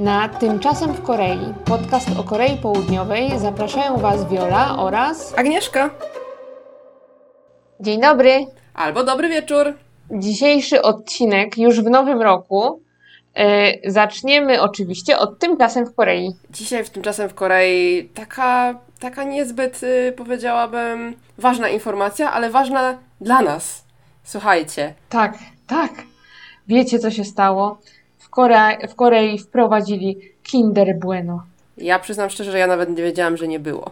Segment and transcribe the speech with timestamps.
[0.00, 5.90] Na Tymczasem w Korei, podcast o Korei Południowej, zapraszają Was Viola oraz Agnieszka.
[7.80, 8.46] Dzień dobry.
[8.74, 9.74] Albo dobry wieczór.
[10.10, 12.82] Dzisiejszy odcinek już w nowym roku.
[13.36, 16.36] Yy, zaczniemy oczywiście od Tymczasem w Korei.
[16.50, 23.42] Dzisiaj w Tymczasem w Korei taka, taka niezbyt, y, powiedziałabym, ważna informacja, ale ważna dla
[23.42, 23.84] nas.
[24.24, 24.94] Słuchajcie.
[25.08, 25.90] Tak, tak.
[26.68, 27.78] Wiecie, co się stało?
[28.30, 31.42] W, Kore w Korei wprowadzili Kinder Bueno.
[31.78, 33.90] Ja przyznam szczerze, że ja nawet nie wiedziałam, że nie było.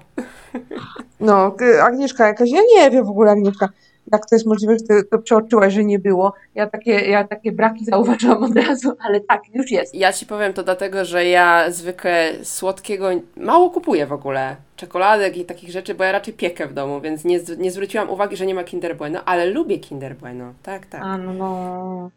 [1.21, 3.69] No, Agnieszka jakaś, ja nie wiem w ogóle, Agnieszka,
[4.13, 6.33] jak to jest możliwe, że ty to przeoczyłaś, że nie było.
[6.55, 9.95] Ja takie, ja takie braki zauważyłam od razu, ale tak, już jest.
[9.95, 14.57] Ja ci powiem to dlatego, że ja zwykle słodkiego mało kupuję w ogóle.
[14.77, 18.37] Czekoladek i takich rzeczy, bo ja raczej piekę w domu, więc nie, nie zwróciłam uwagi,
[18.37, 20.53] że nie ma Kinder Bueno, ale lubię Kinder Bueno.
[20.63, 21.03] Tak, tak.
[21.05, 22.11] A no, no,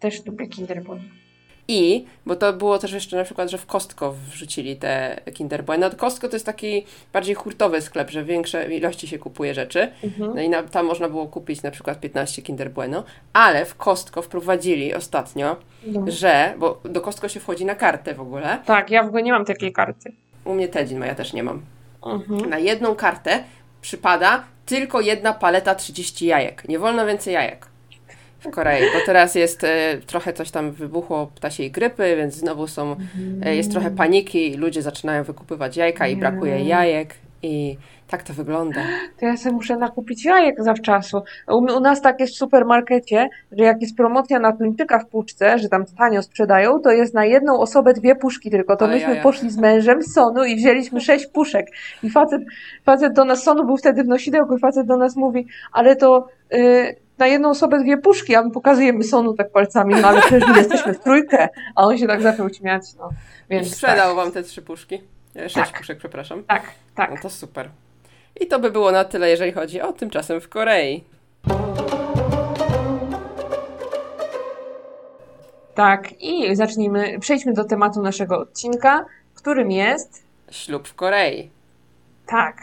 [0.00, 1.21] też lubię Kinder Bueno.
[1.68, 5.90] I, bo to było też jeszcze na przykład, że w Costco wrzucili te Kinder Bueno.
[5.90, 9.88] Costco to jest taki bardziej hurtowy sklep, że większe ilości się kupuje rzeczy.
[10.04, 10.34] Mhm.
[10.34, 14.22] No i na, tam można było kupić na przykład 15 Kinder Bueno, ale w Costco
[14.22, 15.56] wprowadzili ostatnio,
[15.86, 16.04] No.
[16.08, 18.58] że, bo do Costco się wchodzi na kartę w ogóle.
[18.66, 20.12] Tak, ja w ogóle nie mam takiej karty.
[20.44, 21.62] U mnie Tedzin ma, ja też nie mam.
[22.06, 22.50] Mhm.
[22.50, 23.44] Na jedną kartę
[23.80, 26.68] przypada tylko jedna paleta 30 jajek.
[26.68, 27.66] Nie wolno więcej jajek
[28.42, 32.96] w Korei, bo teraz jest e, trochę coś tam wybuchło ptasiej grypy, więc znowu są,
[33.44, 37.76] e, jest trochę paniki i ludzie zaczynają wykupywać jajka i brakuje jajek i
[38.08, 38.80] tak to wygląda.
[39.20, 41.22] To ja sobie muszę nakupić jajek zawczasu.
[41.48, 45.58] U, u nas tak jest w supermarkecie, że jak jest promocja na tuńczyka w puszce,
[45.58, 48.76] że tam tanio sprzedają, to jest na jedną osobę dwie puszki tylko.
[48.76, 49.22] To Ale myśmy jaja.
[49.22, 51.66] poszli z mężem z Sonu i wzięliśmy sześć puszek.
[52.02, 52.42] I facet,
[52.84, 56.28] facet do nas, Sonu był wtedy w nosidełku i facet do nas mówi, ale to
[56.54, 60.48] y, na jedną osobę dwie puszki, a my pokazujemy Sonu tak palcami, no ale przecież
[60.48, 61.48] my jesteśmy w trójkę.
[61.76, 63.08] A on się tak zaczął śmiać, no.
[63.08, 63.12] I
[63.50, 65.02] Więc sprzedał wam te trzy puszki.
[65.36, 65.78] E, Sześć Tak.
[65.78, 66.44] puszek, przepraszam.
[66.44, 66.62] Tak,
[66.94, 67.10] tak.
[67.10, 67.68] No to super.
[68.40, 71.04] I to by było na tyle, jeżeli chodzi o tymczasem w Korei.
[75.74, 79.04] Tak, i zacznijmy, przejdźmy do tematu naszego odcinka,
[79.34, 81.50] którym jest, Ślub w Korei.
[82.26, 82.56] tak,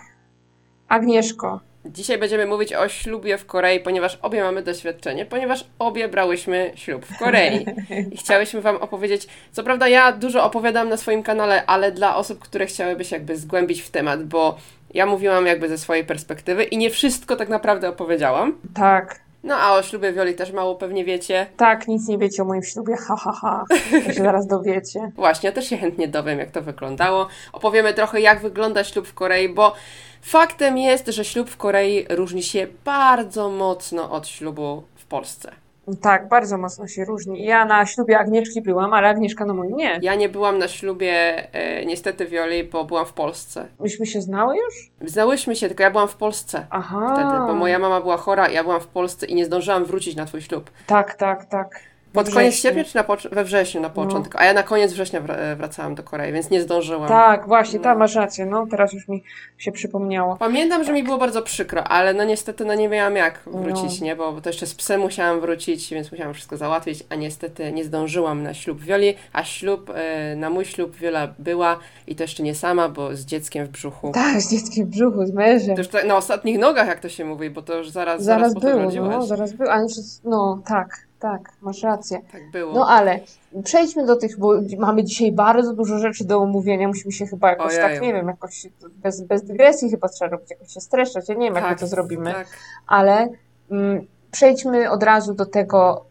[0.88, 1.60] Agnieszko.
[1.94, 7.06] Dzisiaj będziemy mówić o ślubie w Korei, ponieważ obie mamy doświadczenie, ponieważ obie brałyśmy ślub
[7.06, 7.66] w Korei.
[8.12, 12.40] I chciałyśmy Wam opowiedzieć, co prawda ja dużo opowiadam na swoim kanale, ale dla osób,
[12.40, 14.58] które chciałyby się jakby zgłębić w temat, bo
[14.94, 18.58] ja mówiłam jakby ze swojej perspektywy i nie wszystko tak naprawdę opowiedziałam.
[18.74, 21.48] Tak, No a o ślubie Wioli też mało pewnie wiecie.
[21.58, 23.66] tak, nic nie wiecie o moim ślubie, ha, ha, ha,
[24.06, 25.12] to się zaraz dowiecie.
[25.16, 27.28] Właśnie, ja też się chętnie dowiem, jak to wyglądało.
[27.54, 29.74] Opowiemy trochę, jak wygląda ślub w Korei, bo
[30.22, 35.52] faktem jest, że ślub w Korei różni się bardzo mocno od ślubu w Polsce.
[35.96, 37.46] Tak, bardzo mocno się różni.
[37.46, 40.00] Ja na ślubie Agnieszki byłam, ale Agnieszka na moim nie.
[40.02, 41.14] Ja nie byłam na ślubie
[41.54, 43.68] e, niestety Wioli, bo byłam w Polsce.
[43.80, 44.92] Myśmy się znały już?
[45.12, 47.14] Znałyśmy się, tylko ja byłam w Polsce Aha.
[47.14, 50.26] wtedy, bo moja mama była chora, ja byłam w Polsce i nie zdążyłam wrócić na
[50.26, 50.72] twój ślub.
[50.88, 51.89] Tak, tak, tak.
[52.14, 52.70] Pod We koniec wrześniu.
[52.84, 55.96] sierpnia czy na we wrześniu na początku, a ja na koniec września wra- e, wracałam
[55.96, 57.08] do Korei, więc nie zdążyłam.
[57.08, 57.84] Tak, właśnie, No.
[57.84, 59.24] tam masz rację, no teraz już mi
[59.58, 60.36] się przypomniało.
[60.38, 63.60] Pamiętam, że mi było bardzo przykro, ale no niestety no nie miałam jak No.
[63.60, 64.16] wrócić, nie?
[64.16, 67.84] Bo, bo to jeszcze z psem musiałam wrócić, więc musiałam wszystko załatwić, a niestety nie
[67.84, 72.44] zdążyłam na ślub Wioli, a ślub, e, na mój ślub Wiola była i to jeszcze
[72.44, 74.12] nie sama, bo z dzieckiem w brzuchu.
[74.14, 75.76] Tak, z dzieckiem w brzuchu, z mężem.
[75.76, 78.42] To już tak na ostatnich nogach, jak to się mówi, bo to już zaraz, Zaraz
[78.42, 82.22] zaraz, po tym było, no, zaraz było, ale przez- no tak, tak, masz rację.
[82.32, 82.74] Tak było.
[82.74, 83.20] No ale
[83.64, 86.88] przejdźmy do tych, bo mamy dzisiaj bardzo dużo rzeczy do omówienia.
[86.88, 87.82] Musimy się chyba jakoś Ojeju.
[87.94, 91.30] tak, nie wiem, jakoś bez, bez dygresji chyba trzeba robić, jakoś się streszczać.
[91.30, 92.48] Ja nie wiem, jak my to zrobimy, Tak.
[92.88, 93.30] ale
[93.72, 96.06] mm, przejdźmy od razu do tego,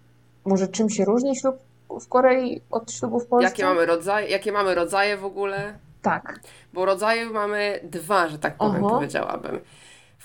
[0.44, 1.56] może czym się różni ślub
[2.00, 3.48] w Korei od ślubu w Polsce?
[3.50, 5.74] Jakie mamy, rodzaje, jakie mamy rodzaje w ogóle?
[6.02, 6.40] Tak,
[6.72, 8.94] Bo rodzaje mamy dwa, że tak powiem, Aha.
[8.94, 9.60] powiedziałabym.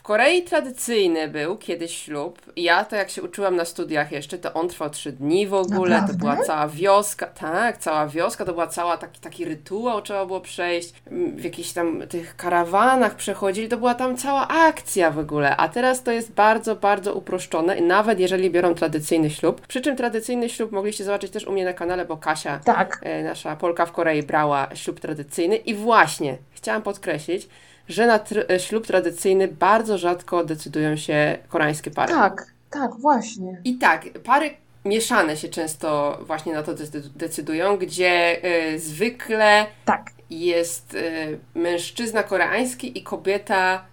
[0.03, 2.41] W Korei tradycyjny był kiedyś ślub.
[2.55, 5.89] Ja to jak się uczyłam na studiach jeszcze, to on trwał trzy dni w ogóle.
[5.89, 6.13] Naprawdę?
[6.13, 7.25] To była cała wioska.
[7.27, 8.45] Tak, cała wioska.
[8.45, 10.93] To była cała taki, taki rytuał, trzeba było przejść.
[11.35, 13.67] W jakichś tam tych karawanach przechodzili.
[13.67, 15.57] To była tam cała akcja w ogóle.
[15.57, 17.81] A teraz to jest bardzo, bardzo uproszczone.
[17.81, 19.67] Nawet jeżeli biorą tradycyjny ślub.
[19.67, 23.23] Przy czym tradycyjny ślub mogliście zobaczyć też u mnie na kanale, bo Kasia tak, e,
[23.23, 27.47] nasza Polka w Korei brała ślub tradycyjny i właśnie chciałam podkreślić,
[27.89, 32.13] że na tr- e, ślub tradycyjny bardzo rzadko decydują się koreańskie pary.
[32.13, 33.61] tak, tak, właśnie.
[33.63, 34.49] I tak, pary
[34.85, 42.23] mieszane się często właśnie na to decy- decydują, gdzie e, zwykle Tak, jest e, mężczyzna
[42.23, 43.92] koreański i kobieta y,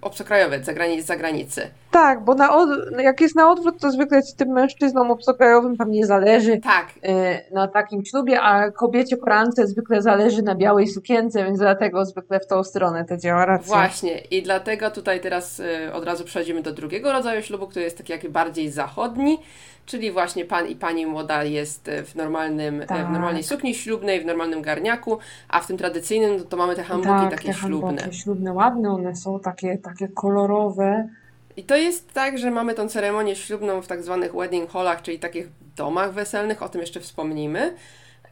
[0.00, 1.70] obcokrajowiec z zagranicy.
[1.90, 5.90] Tak, bo na od, jak jest na odwrót, to zwykle z tym mężczyzną obcokrajowym tam
[5.90, 6.86] nie zależy tak.
[6.96, 12.40] Y, na takim ślubie, a kobiecie Korance zwykle zależy na białej sukience, więc dlatego zwykle
[12.40, 13.66] w tą stronę to działa racja.
[13.66, 17.98] Właśnie i dlatego tutaj teraz y, od razu przechodzimy do drugiego rodzaju ślubu, który jest
[17.98, 19.38] taki jak bardziej zachodni,
[19.86, 23.08] czyli właśnie pan i pani młoda jest w normalnym, tak.
[23.08, 25.18] w normalnej sukni ślubnej, w normalnym garniaku,
[25.48, 28.12] a w tym tradycyjnym no to mamy te hambuki tak, takie te ślubne.
[28.12, 31.08] ślubne, ładne, one są takie, takie kolorowe.
[31.56, 35.18] I to jest tak, że mamy tą ceremonię ślubną w tak zwanych wedding hallach, czyli
[35.18, 37.74] takich domach weselnych, o tym jeszcze wspomnimy.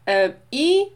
[0.08, 0.86] E, I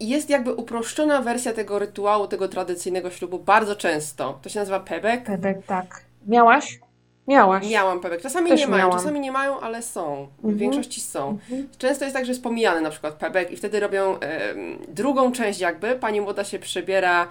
[0.00, 4.38] jest jakby uproszczona wersja tego rytuału, tego tradycyjnego ślubu bardzo często.
[4.42, 5.24] To się nazywa pebek.
[5.24, 6.02] Pebek, tak.
[6.26, 6.80] Miałaś?
[7.28, 7.70] Miałaś.
[7.70, 8.22] Miałam pebek.
[8.22, 8.98] Czasami Też nie mają, miałam.
[8.98, 10.28] czasami nie mają, ale są.
[10.38, 10.58] W mhm.
[10.58, 11.28] większości są.
[11.28, 11.68] Mhm.
[11.78, 14.54] Często jest tak, że jest pomijany na przykład pebek i wtedy robią e,
[14.88, 15.96] drugą część jakby.
[15.96, 17.26] Pani młoda się przebiera e,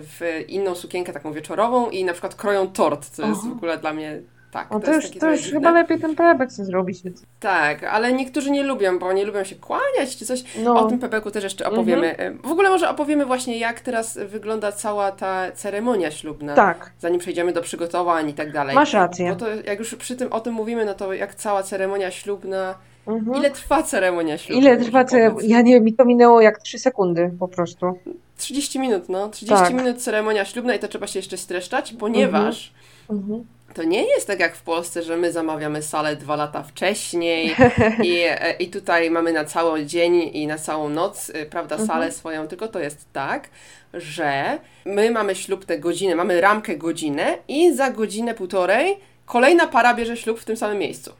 [0.00, 3.92] w inną sukienkę taką wieczorową i na przykład kroją tort, co jest w ogóle dla
[3.92, 4.20] mnie
[4.50, 7.02] tak, o, to, to, już, to już chyba lepiej ten pebek sobie zrobić.
[7.40, 10.44] Tak, ale niektórzy nie lubią, bo nie lubią się kłaniać czy coś.
[10.64, 10.80] No.
[10.80, 12.10] O tym pebeku też jeszcze opowiemy.
[12.10, 12.38] Mhm.
[12.42, 16.54] W ogóle może opowiemy właśnie, jak teraz wygląda cała ta ceremonia ślubna.
[16.54, 16.92] Tak.
[16.98, 18.74] Zanim przejdziemy do przygotowań i tak dalej.
[18.74, 19.30] Masz rację.
[19.30, 22.74] Bo to jak już przy tym o tym mówimy, no to jak cała ceremonia ślubna
[23.06, 23.36] Mhm.
[23.36, 24.70] Ile trwa ceremonia ślubna?
[24.70, 25.48] Ile trwa ceremonia?
[25.48, 27.98] Ja nie wiem, mi to minęło jak 3 sekundy po prostu.
[28.36, 29.28] 30 minut, no.
[29.28, 29.74] 30 tak.
[29.74, 32.72] minut ceremonia ślubna i to trzeba się jeszcze streszczać, ponieważ
[33.10, 33.20] mhm.
[33.20, 37.56] Mhm to nie jest tak jak w Polsce, że my zamawiamy salę dwa lata wcześniej
[38.02, 41.92] i, e, i tutaj mamy na cały dzień i na całą noc, y, prawda, salę
[41.92, 42.12] mhm.
[42.12, 43.48] swoją, tylko to jest tak,
[43.94, 48.98] że my mamy ślub tę godzinę, mamy ramkę godzinę i za godzinę, półtorej
[49.28, 51.12] kolejna para bierze ślub w tym samym miejscu.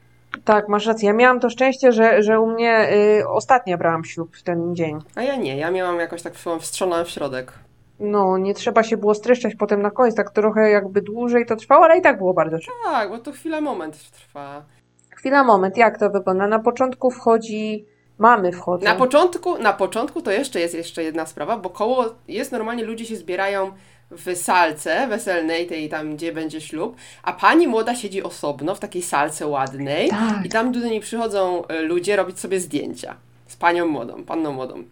[0.45, 1.07] Tak, masz rację.
[1.07, 4.99] Ja miałam to szczęście, że, że u mnie y, ostatnia brałam ślub w ten dzień.
[5.15, 7.53] A ja nie, ja miałam jakoś tak wstrzona w środek.
[8.01, 11.85] No, nie trzeba się było streszczać potem na koniec, tak trochę jakby dłużej to trwało,
[11.85, 12.75] ale i tak było bardzo szybko.
[12.85, 14.65] Tak, bo to chwila moment trwa.
[15.11, 16.47] Chwila moment, jak to wygląda?
[16.47, 17.87] Na początku wchodzi,
[18.19, 18.85] mamy wchodzą.
[18.85, 23.05] Na początku, na początku to jeszcze jest jeszcze jedna sprawa, bo koło jest normalnie, ludzie
[23.05, 23.73] się zbierają
[24.11, 29.03] w salce weselnej, tej tam, gdzie będzie ślub, a pani młoda siedzi osobno w takiej
[29.03, 30.47] salce ładnej tak.
[30.47, 33.15] i tam do niej przychodzą e, ludzie robić sobie zdjęcia
[33.47, 34.85] z panią młodą, panną młodą.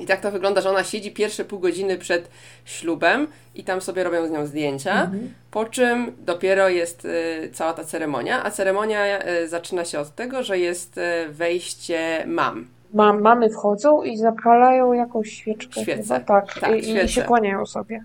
[0.00, 2.30] I tak to wygląda, że ona siedzi pierwsze pół godziny przed
[2.64, 5.34] ślubem i tam sobie robią z nią zdjęcia, mhm.
[5.50, 10.42] po czym dopiero jest y, cała ta ceremonia, a ceremonia y, zaczyna się od tego,
[10.42, 12.66] że jest y, wejście mam.
[12.94, 15.82] Mam, mamy wchodzą i zapalają jakąś świeczkę.
[15.82, 16.02] Świecę.
[16.02, 18.04] Chyba, tak, tak i, i się kłaniają sobie.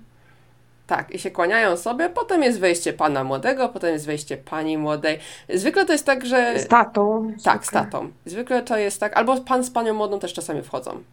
[0.87, 5.19] Tak, i się kłaniają sobie, potem jest wejście pana młodego, potem jest wejście pani młodej.
[5.49, 6.59] Zwykle to jest tak, że...
[6.59, 7.33] Z tatą.
[7.43, 8.11] Tak, z tatą.
[8.25, 11.03] Zwykle to jest tak, albo pan z panią młodą też czasami wchodzą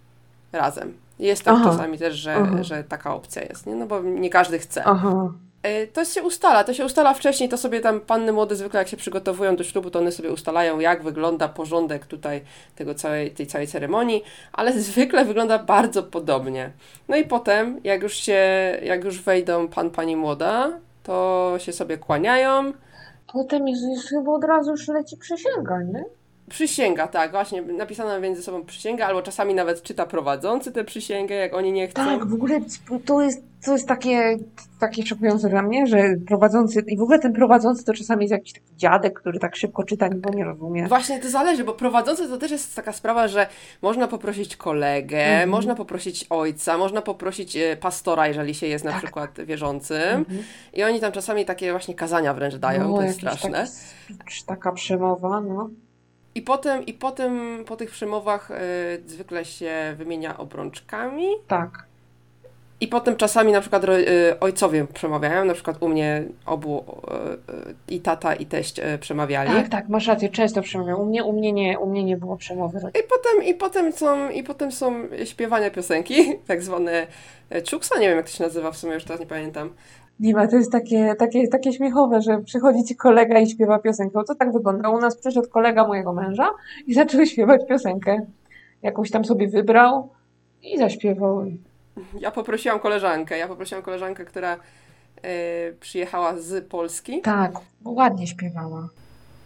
[0.53, 0.95] razem.
[1.19, 1.71] Jest tak Aha.
[1.71, 3.75] czasami też, że, że taka opcja jest, nie?
[3.75, 4.85] No bo nie każdy chce.
[4.85, 5.33] Aha.
[5.63, 8.89] E, to się ustala, to się ustala wcześniej, to sobie tam panny młode zwykle jak
[8.89, 12.41] się przygotowują do ślubu, to one sobie ustalają jak wygląda porządek tutaj
[12.77, 14.23] tego całej, tej całej ceremonii,
[14.53, 16.71] ale zwykle wygląda bardzo podobnie.
[17.09, 18.41] No i potem, jak już się,
[18.83, 20.71] jak już wejdą pan, pani młoda,
[21.03, 22.73] to się sobie kłaniają.
[23.33, 26.05] Potem jest, jest chyba od razu już leci przysięga, nie?
[26.49, 31.55] Przysięga, tak, właśnie napisana między sobą przysięga, albo czasami nawet czyta prowadzący tę przysięgę, jak
[31.55, 32.05] oni nie chcą.
[32.05, 32.61] Tak, w ogóle
[33.05, 34.39] to jest, to jest takie,
[34.81, 38.53] takie szokujące dla mnie, że prowadzący, i w ogóle ten prowadzący to czasami jest jakiś
[38.53, 40.87] taki dziadek, który tak szybko czyta, bo nie rozumie.
[40.87, 43.47] Właśnie to zależy, bo prowadzący to też jest taka sprawa, że
[43.83, 45.51] można poprosić kolegę, mhm.
[45.51, 49.03] można poprosić ojca, można poprosić e, pastora, jeżeli się jest na tak.
[49.03, 49.99] przykład wierzącym.
[49.99, 50.43] Mhm.
[50.73, 53.67] I oni tam czasami takie właśnie kazania wręcz dają, no, to jest straszne.
[54.19, 55.71] Tak, taka przemowa, no.
[56.39, 58.55] I potem, i potem po tych przemowach y,
[59.07, 61.27] zwykle się wymienia obrączkami.
[61.49, 61.85] Tak.
[62.81, 66.85] I potem czasami na przykład y, ojcowie przemawiają, na przykład u mnie obu
[67.89, 69.51] y, i tata i teść przemawiali.
[69.51, 70.97] Tak, tak, masz rację, często przemawiają.
[70.97, 72.79] U mnie, u mnie, nie, u mnie nie było przemowy.
[72.79, 76.15] I potem, i potem są, i potem są śpiewane piosenki,
[76.49, 77.07] tak zwane
[77.65, 79.71] czuksa, nie wiem jak to się nazywa, w sumie już teraz nie pamiętam.
[80.21, 84.21] Nie ma, to jest takie, takie, takie śmiechowe, że przychodzi ci kolega i śpiewa piosenkę.
[84.27, 84.91] To tak wygląda.
[84.91, 86.51] U nas przyszedł kolega mojego męża
[86.87, 88.27] i zaczął śpiewać piosenkę.
[88.83, 90.09] Jakąś tam sobie wybrał
[90.63, 91.45] i zaśpiewał.
[92.21, 93.39] Ja poprosiłam koleżankę.
[93.39, 95.31] Ja poprosiłam koleżankę, która yy,
[95.81, 97.21] przyjechała z Polski.
[97.23, 97.53] Tak,
[97.85, 98.89] ładnie śpiewała.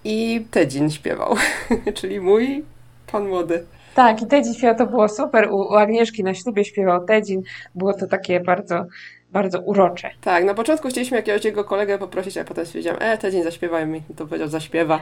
[0.05, 1.35] I Tedzin śpiewał,
[1.95, 2.65] czyli mój
[3.13, 3.65] pan młody.
[3.95, 5.49] Tak, i Tedzin śpiewał, to było super.
[5.51, 7.43] U, u Agnieszki na ślubie śpiewał Tedzin.
[7.75, 8.87] Było to takie bardzo
[9.33, 10.11] bardzo urocze.
[10.21, 13.87] Tak, na początku chcieliśmy jakiegoś jego kolegę poprosić, a potem stwierdziłam, e, ten dzień zaśpiewaj
[13.87, 15.01] mi, to powiedział, zaśpiewa.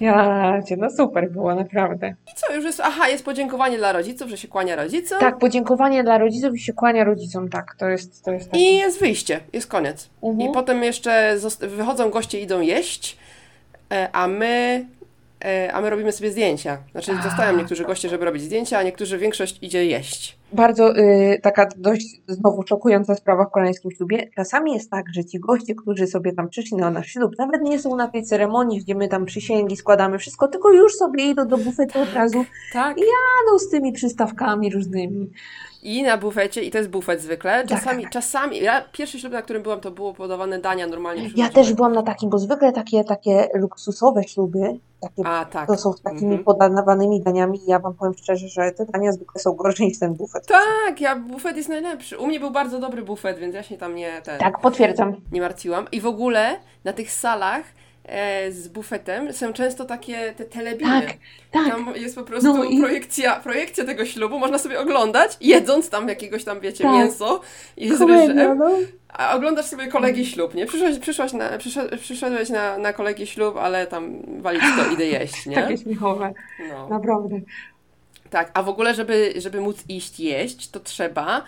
[0.00, 2.14] Ja cię, no super było, naprawdę.
[2.32, 5.20] I co, już jest, aha, jest podziękowanie dla rodziców, że się kłania rodzicom.
[5.20, 8.54] Tak, podziękowanie dla rodziców i się kłania rodzicom, tak, to jest, to jest.
[8.54, 10.10] I jest wyjście, jest koniec.
[10.22, 10.50] Mhm.
[10.50, 13.18] I potem jeszcze wychodzą goście, idą jeść,
[13.92, 14.84] e, a my,
[15.72, 16.78] a my robimy sobie zdjęcia.
[16.92, 17.22] Znaczy A.
[17.22, 20.38] zostają niektórzy goście, żeby robić zdjęcia, a niektórzy, większość idzie jeść.
[20.52, 24.30] Bardzo y, taka dość znowu szokująca sprawa w koreańskim ślubie.
[24.36, 27.78] Czasami jest tak, że ci goście, którzy sobie tam przyszli na nasz ślub, nawet nie
[27.78, 31.58] są na tej ceremonii, gdzie my tam przysięgi składamy wszystko, tylko już sobie idą do
[31.58, 32.96] bufetu od razu, Tak.
[32.96, 35.30] jadą z tymi przystawkami różnymi.
[35.84, 37.66] I na bufecie, i to jest bufet zwykle.
[37.66, 38.12] Czasami, tak.
[38.12, 41.30] czasami, ja pierwszy ślub, na którym byłam, to było podawane dania normalnie.
[41.36, 45.66] Ja też byłam na takim, bo zwykle takie, takie luksusowe śluby, takie A, tak.
[45.68, 46.44] to są z takimi Mhm.
[46.44, 50.14] podawanymi daniami i ja wam powiem szczerze, że te dania zwykle są gorsze niż ten
[50.14, 50.46] bufet.
[50.46, 52.18] Tak, ja, bufet jest najlepszy.
[52.18, 55.16] U mnie był bardzo dobry bufet, więc ja się tam nie, ten, Tak, potwierdzam.
[55.32, 55.86] nie martwiłam.
[55.92, 57.64] I w ogóle na tych salach
[58.50, 61.00] z bufetem są często takie te telebimy.
[61.00, 61.14] Tak,
[61.50, 61.68] tak.
[61.68, 66.08] Tam jest po prostu No i- projekcja, projekcja tego ślubu, można sobie oglądać, jedząc tam
[66.08, 66.92] jakiegoś tam, wiecie, Tak.
[66.92, 67.40] mięso
[67.76, 68.70] i z ryżem, no.
[69.08, 70.66] a oglądasz sobie kolegi ślub, nie?
[70.66, 75.46] Przyszłaś, przyszłaś na, przyszedłeś, przyszedłeś na, na kolegi ślub, ale tam walić to, idę jeść,
[75.46, 75.54] nie?
[75.56, 76.34] Takie śmiechowe,
[76.68, 76.88] No.
[76.88, 77.40] naprawdę.
[78.30, 81.42] Tak, a w ogóle, żeby, żeby móc iść jeść, to trzeba e,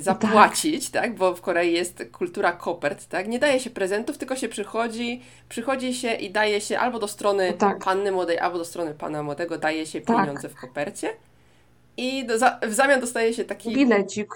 [0.00, 1.14] zapłacić, tak.
[1.14, 3.28] Bo w Korei jest kultura kopert, tak?
[3.28, 7.50] Nie daje się prezentów, tylko się przychodzi, przychodzi się i daje się albo do strony
[7.50, 7.84] No tak.
[7.84, 10.16] panny młodej, albo do strony pana młodego, daje się Tak.
[10.16, 11.08] pieniądze w kopercie.
[11.96, 14.28] I do, za, w zamian dostaje się taki Bilecik.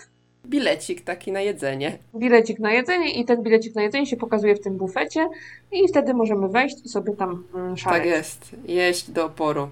[0.47, 1.99] bilecik taki na jedzenie.
[2.15, 5.29] Bilecik na jedzenie i ten bilecik na jedzenie się pokazuje w tym bufecie
[5.73, 7.99] i wtedy możemy wejść i sobie tam mm, szaleć.
[8.03, 8.57] Tak jest.
[8.65, 9.69] Jeść do oporu.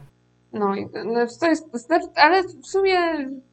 [0.52, 0.75] No,
[1.05, 2.97] no to jest, znaczy, ale w sumie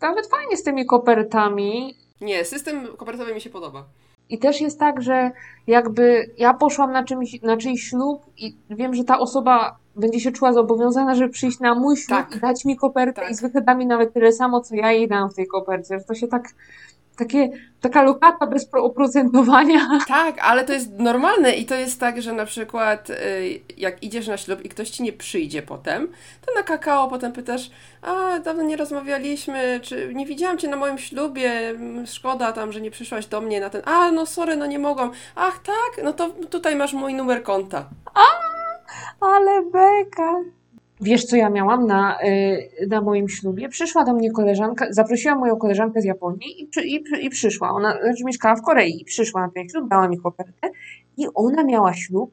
[0.01, 1.95] nawet fajnie z tymi kopertami.
[2.21, 3.85] Nie, system kopertowy mi się podoba.
[4.29, 5.31] I też jest tak, że
[5.67, 10.31] jakby ja poszłam na, czymś, na czyjś ślub i wiem, że ta osoba będzie się
[10.31, 12.35] czuła zobowiązana, żeby przyjść na mój ślub Tak.
[12.35, 13.31] i dać mi kopertę Tak.
[13.31, 15.99] i zwykle da mi nawet tyle samo, co ja jej dam w tej kopercie.
[15.99, 16.49] Że to się tak,
[17.15, 17.49] takie,
[17.81, 19.99] taka lokata bez pro- oprocentowania.
[20.07, 23.15] Tak, ale to jest normalne i to jest tak, że na przykład y,
[23.77, 26.07] jak idziesz na ślub i ktoś ci nie przyjdzie potem,
[26.45, 27.69] to na kakao potem pytasz,
[28.01, 32.81] a dawno nie rozmawialiśmy, czy nie widziałam cię na moim ślubie, mm, szkoda tam, że
[32.81, 36.13] nie przyszłaś do mnie na ten, a no sorry, no nie mogłam, ach tak, no
[36.13, 37.89] to tutaj masz mój numer konta.
[39.21, 40.31] Ale beka.
[41.01, 43.69] Wiesz, co ja miałam na, y, na moim ślubie?
[43.69, 47.69] Przyszła do mnie koleżanka, zaprosiłam moją koleżankę z Japonii i, i, i przyszła.
[47.71, 50.69] Ona znaczy, mieszkała w Korei i przyszła na ten ślub, dała mi kopertę
[51.17, 52.31] i ona miała ślub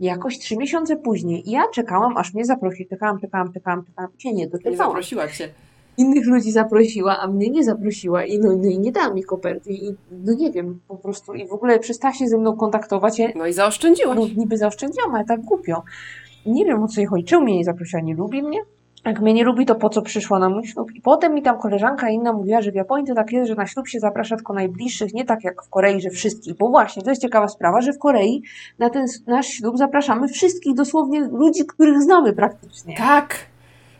[0.00, 1.48] jakoś trzy miesiące później.
[1.48, 2.86] I ja czekałam, aż mnie zaprosi.
[2.86, 4.76] Czekałam, czekałam, czekałam, czekałam i się nie Nie doczekałam.
[4.90, 5.48] zaprosiła cię.
[5.96, 9.70] Innych ludzi zaprosiła, a mnie nie zaprosiła i no, no i nie dała mi koperty.
[9.72, 13.18] I no nie wiem, po prostu i w ogóle przestała się ze mną kontaktować.
[13.18, 14.18] Ja, No i zaoszczędziłaś.
[14.18, 15.82] no niby zaoszczędziłam, ale tak głupio.
[16.46, 17.24] Nie wiem o co jej chodzi.
[17.24, 18.02] Czemu mnie nie zaprosiła?
[18.02, 18.58] Nie lubi mnie?
[19.04, 20.92] Jak mnie nie lubi, to po co przyszła na mój ślub?
[20.94, 23.66] I potem mi tam koleżanka inna mówiła, że w Japonii to tak jest, że na
[23.66, 26.56] ślub się zaprasza tylko najbliższych, nie tak jak w Korei, że wszystkich.
[26.56, 28.42] Bo właśnie, to jest ciekawa sprawa, że w Korei
[28.78, 32.96] na ten nasz ślub zapraszamy wszystkich, dosłownie ludzi, których znamy praktycznie.
[32.96, 33.36] Tak.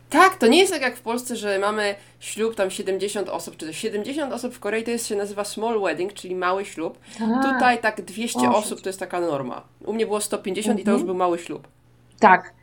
[0.09, 3.65] Tak, to nie jest tak jak w Polsce, że mamy ślub tam 70 osób, czy
[3.67, 6.97] to 70 osób w Korei to jest, się nazywa small wedding, czyli mały ślub.
[7.19, 7.43] Tak.
[7.53, 9.61] Tutaj tak 200 O, osób to jest taka norma.
[9.85, 10.97] U mnie było 150 i to Mhm.
[10.97, 11.67] już był mały ślub.
[12.21, 12.53] Tak.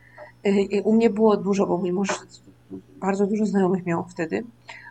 [0.47, 2.09] Y, y, U mnie było dużo, bo mój mąż
[2.99, 4.43] bardzo dużo znajomych miał wtedy,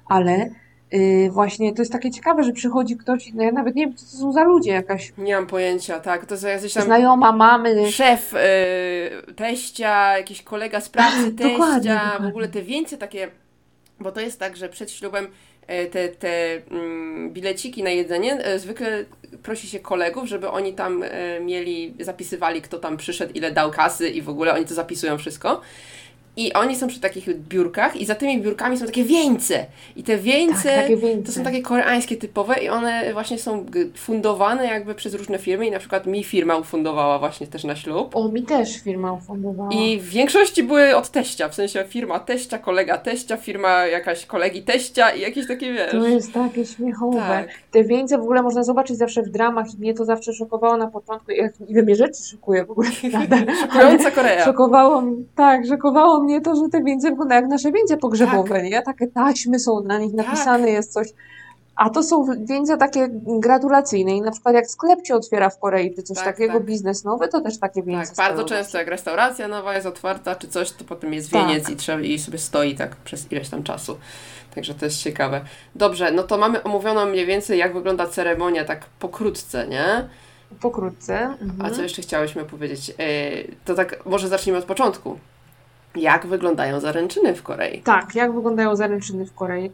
[0.07, 0.51] ale
[0.95, 4.07] y, właśnie to jest takie ciekawe, że przychodzi ktoś, no ja nawet nie wiem, co
[4.07, 6.27] to są za ludzie, jakaś Nie mam pojęcia, tak.
[6.27, 7.93] To jest jakiś tam znajoma mamy.
[7.93, 12.29] szef y, teścia, jakiś kolega z pracy teścia, Dokładnie, w dokładnie.
[12.29, 13.31] ogóle te wieńce takie,
[14.01, 15.29] bo to jest tak, że przed ślubem
[15.67, 19.05] e, te, te mm, bileciki na jedzenie e, zwykle
[19.43, 24.09] prosi się kolegów, żeby oni tam e, mieli, zapisywali kto tam przyszedł, ile dał kasy
[24.09, 25.61] i w ogóle oni to zapisują wszystko.
[26.41, 29.67] I oni są przy takich biurkach i za tymi biurkami są takie wieńce.
[29.97, 31.27] I te wieńce Tak, wieńce.
[31.27, 35.67] to są takie koreańskie typowe i one właśnie są g- fundowane jakby przez różne firmy
[35.67, 38.17] i na przykład mi firma ufundowała właśnie też na ślub.
[38.17, 39.69] O, mi też firma ufundowała.
[39.73, 44.63] I w większości były od teścia, w sensie firma teścia, kolega teścia, firma jakaś kolegi
[44.63, 45.91] teścia i jakieś takie, wiesz...
[45.91, 47.19] To jest takie śmiechowe.
[47.19, 47.49] Tak.
[47.71, 50.87] Te wieńce w ogóle można zobaczyć zawsze w dramach i mnie to zawsze szokowało na
[50.87, 51.31] początku.
[51.69, 52.89] Ile mnie rzeczy szokuje w ogóle.
[53.61, 54.45] Szokująca Korea.
[54.45, 58.65] Szokowało mnie, tak, szokowało mnie to, że te wieńce wyglądają jak nasze wieńce pogrzebowe, Tak.
[58.65, 58.83] nie?
[58.83, 61.09] Takie taśmy są na nich, napisane jest coś.
[61.77, 65.95] A to są wieńce takie gratulacyjne i na przykład jak sklep się otwiera w Korei,
[65.95, 66.65] czy coś Tak, takiego, tak.
[66.65, 70.49] biznes nowy, to też takie wieńce Tak, bardzo często jak restauracja nowa jest otwarta, czy
[70.49, 71.47] coś, to potem jest Tak.
[71.49, 73.97] wieniec i, trzeba, i sobie stoi tak przez ileś tam czasu.
[74.55, 75.41] Także to jest ciekawe.
[75.75, 80.09] Dobrze, no to mamy omówioną mniej więcej, jak wygląda ceremonia, tak pokrótce, nie?
[80.61, 81.19] Pokrótce.
[81.19, 81.63] Mhm.
[81.63, 82.91] A co jeszcze chciałyśmy powiedzieć?
[82.91, 82.95] E,
[83.65, 85.19] To tak, może zacznijmy od początku.
[85.97, 87.83] Jak wyglądają zaręczyny w Korei?
[87.83, 89.71] Tak, jak wyglądają zaręczyny w Korei?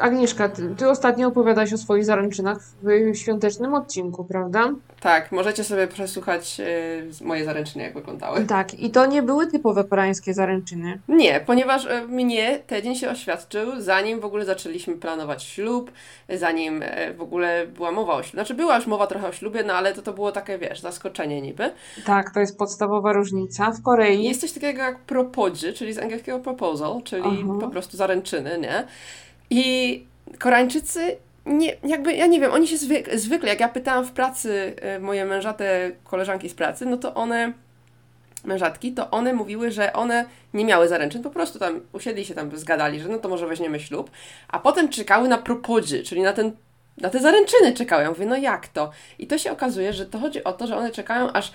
[0.00, 4.70] Agnieszka, ty, ty ostatnio opowiadaś o swoich zaręczynach w świątecznym odcinku, prawda?
[5.00, 8.44] Tak, możecie sobie przesłuchać e, moje zaręczyny, jak wyglądały.
[8.44, 11.00] Tak, i to nie były typowe koreańskie zaręczyny.
[11.08, 15.90] Nie, ponieważ e, mnie ten dzień się oświadczył, zanim w ogóle zaczęliśmy planować ślub,
[16.28, 18.38] zanim e, w ogóle była mowa o ślubie.
[18.38, 21.42] Znaczy była już mowa trochę o ślubie, no ale to, to było takie, wiesz, zaskoczenie
[21.42, 21.70] niby.
[22.04, 23.70] Tak, to jest podstawowa różnica.
[23.70, 27.58] W Korei Jest coś takiego jak propodzy, czyli z angielskiego proposal, czyli Aha.
[27.60, 28.84] po prostu zaręczyny, nie?
[29.50, 30.04] I
[30.38, 34.76] Koreańczycy nie, jakby, ja nie wiem, oni się zwyk, zwykle, jak ja pytałam w pracy
[34.80, 37.52] e, moje mężate koleżanki z pracy, no to one,
[38.44, 40.24] mężatki, to one mówiły, że one
[40.54, 43.80] nie miały zaręczyn, po prostu tam usiedli się tam, zgadali, że no to może weźmiemy
[43.80, 44.10] ślub,
[44.48, 46.52] a potem czekały na propodzy, czyli na ten
[47.00, 48.02] na te zaręczyny czekały.
[48.02, 48.90] Ja mówię, no jak to?
[49.18, 51.52] I to się okazuje, że to chodzi o to, że one czekają, aż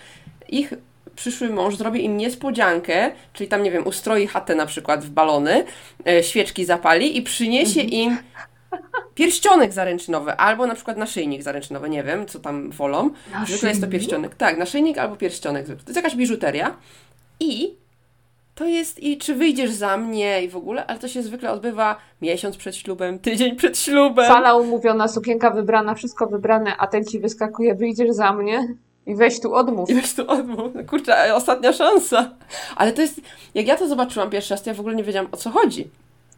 [0.50, 0.74] ich
[1.16, 5.66] przyszły mąż zrobi im niespodziankę, czyli tam, nie wiem, ustroi chatę na przykład w balony,
[6.08, 8.18] e, świeczki zapali i przyniesie im
[9.16, 13.10] pierścionek zaręczynowy, albo na przykład naszyjnik zaręczynowy, nie wiem, co tam wolą.
[13.48, 14.36] Zwykle jest to pierścionek.
[14.36, 15.66] Tak, naszyjnik albo pierścionek.
[15.66, 16.76] To jest jakaś biżuteria.
[17.40, 17.76] I
[18.56, 21.96] to jest i czy wyjdziesz za mnie i w ogóle, ale to się zwykle odbywa
[22.22, 24.28] miesiąc przed ślubem, tydzień przed ślubem.
[24.28, 28.68] Sala umówiona, sukienka wybrana, wszystko wybrane, a ten ci wyskakuje, wyjdziesz za mnie
[29.06, 29.90] i weź tu odmów.
[29.90, 30.72] I weź tu odmów.
[30.76, 32.32] No kurczę, ostatnia szansa.
[32.76, 33.22] Ale to jest,
[33.56, 35.88] jak ja to zobaczyłam pierwszy raz, to ja w ogóle nie wiedziałam o co chodzi.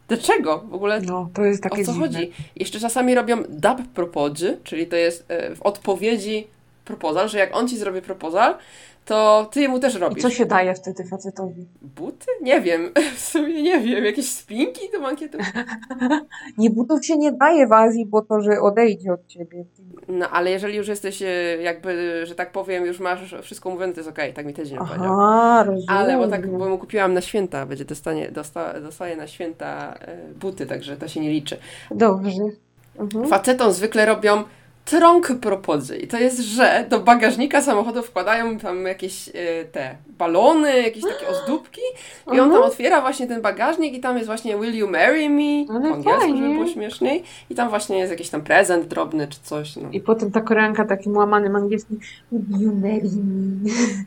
[0.07, 2.07] Dlaczego w ogóle No, to jest takie o co dziwne.
[2.07, 2.31] chodzi?
[2.55, 6.47] Jeszcze czasami robią dub propodzy, czyli to jest e, w odpowiedzi
[6.85, 8.55] proposal, że jak on ci zrobi proposal,
[9.05, 10.23] to ty mu też I robisz.
[10.23, 11.65] co się daje wtedy facetowi?
[11.81, 12.25] Buty?
[12.41, 12.91] Nie wiem.
[13.15, 14.05] W sumie nie wiem.
[14.05, 15.37] Jakieś spinki do mankietu?
[16.57, 19.65] Nie, butów się nie daje w Azji, bo to, że odejdzie od ciebie.
[20.07, 21.27] No, ale jeżeli już jesteś e,
[21.61, 24.33] jakby, że tak powiem, już masz wszystko mówione, to jest okej.
[24.33, 25.13] Tak mi też nie powiedział.
[25.13, 25.97] Aha, rozumiem.
[25.97, 30.17] Ale bo tak, bo mu kupiłam na święta, będzie dostanie, dosta, dostaje na święta e,
[30.39, 31.57] buty, także to się nie liczy.
[31.91, 32.43] Dobrze.
[32.99, 33.27] Mhm.
[33.27, 34.43] Facetom zwykle robią
[34.85, 39.31] trąg propodzy i to jest, że do bagażnika samochodu wkładają tam jakieś e,
[39.71, 41.81] te balony, jakieś takie ozdóbki
[42.27, 42.63] i on tam Mhm.
[42.63, 45.65] otwiera właśnie ten bagażnik i tam jest właśnie Will you marry me?
[45.75, 47.23] Ale po angielsku, żeby było śmieszniej.
[47.49, 49.75] I tam właśnie jest jakiś tam prezent drobny czy coś.
[49.75, 49.89] No.
[49.91, 51.99] I potem ta koreanka takim łamanym angielskim
[52.31, 53.09] Would you marry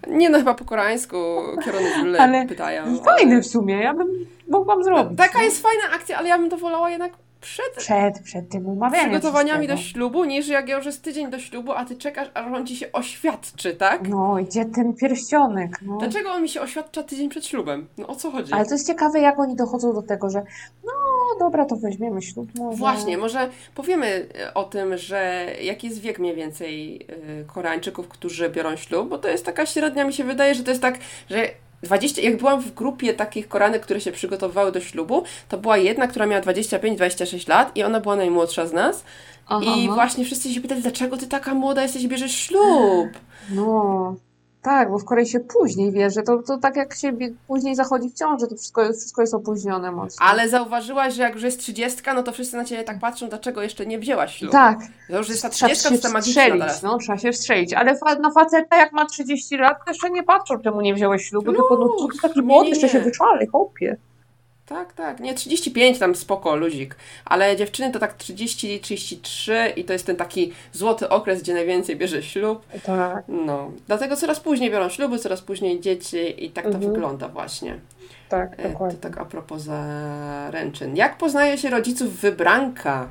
[0.07, 0.17] me?
[0.19, 1.17] Nie no, chyba po koreańsku
[1.65, 2.99] kierunek Ale pytają.
[2.99, 4.09] Fajne w sumie, ja bym
[4.49, 5.19] mogłam zrobić.
[5.19, 5.45] Taka no.
[5.45, 9.11] jest fajna akcja, ale ja bym to wolała jednak przed Przed, przed tym umawianiem.
[9.11, 12.67] przygotowaniami do ślubu, niż jak już jest tydzień do ślubu, a ty czekasz, aż on
[12.67, 14.09] ci się oświadczy, tak?
[14.09, 15.79] No, gdzie ten pierścionek?
[15.83, 15.99] No.
[15.99, 17.87] Dlaczego on mi się oświadcza tydzień przed ślubem?
[17.99, 18.53] No o co chodzi?
[18.53, 20.43] Ale to jest ciekawe, jak oni dochodzą do tego, że
[20.85, 20.93] no
[21.39, 22.49] dobra, to weźmiemy ślub.
[22.55, 22.79] Może.
[22.79, 27.07] Właśnie, może powiemy e, o tym, że jaki jest wiek mniej więcej
[27.41, 30.71] e, Koreańczyków, którzy biorą ślub, bo to jest taka średnia, mi się wydaje, że to
[30.71, 30.99] jest tak,
[31.31, 31.49] że
[31.83, 36.07] 20, jak byłam w grupie takich Koreanek, które się przygotowywały do ślubu, to była jedna,
[36.07, 39.05] która miała 25-26 lat i ona była najmłodsza z nas.
[39.47, 39.95] Aha, I aha.
[39.95, 43.09] właśnie wszyscy się pytali, dlaczego ty taka młoda jesteś bierzesz ślub?
[43.51, 44.17] No,
[44.63, 47.13] tak, bo w Korei się później wie, że to, to tak jak się
[47.49, 50.27] później zachodzi w ciąży, to wszystko, jest- wszystko jest opóźnione mocno.
[50.27, 53.63] Ale zauważyłaś, że jak już jest 30, no to wszyscy na ciebie tak patrzą, dlaczego
[53.63, 54.53] jeszcze nie wzięłaś ślubu.
[54.53, 54.79] Tak,
[55.11, 56.83] To już jest ta 30, to magiczna teraz.
[56.83, 57.75] no, trzeba się strzelić.
[57.75, 61.23] Ale fa- na faceta jak ma 30 lat, to jeszcze nie patrzą, czemu nie wziąłeś
[61.29, 63.97] ślubu, tylko no, ty taki młody, jeszcze się wyczali, chłopie.
[64.69, 65.21] Tak, tak.
[65.21, 66.97] Nie, 35 tam spoko, luzik.
[67.25, 71.97] Ale dziewczyny to tak 30, 33 i to jest ten taki złoty okres, gdzie najwięcej
[71.97, 72.67] bierze ślub.
[72.87, 73.25] Tak.
[73.29, 73.71] No.
[73.87, 76.93] Dlatego coraz później biorą śluby, coraz później dzieci i tak to Mhm.
[76.93, 77.79] wygląda właśnie.
[78.29, 78.99] Tak, E, To dokładnie.
[78.99, 80.97] tak a propos zaręczyn.
[80.97, 83.09] Jak poznaje się rodziców wybranka?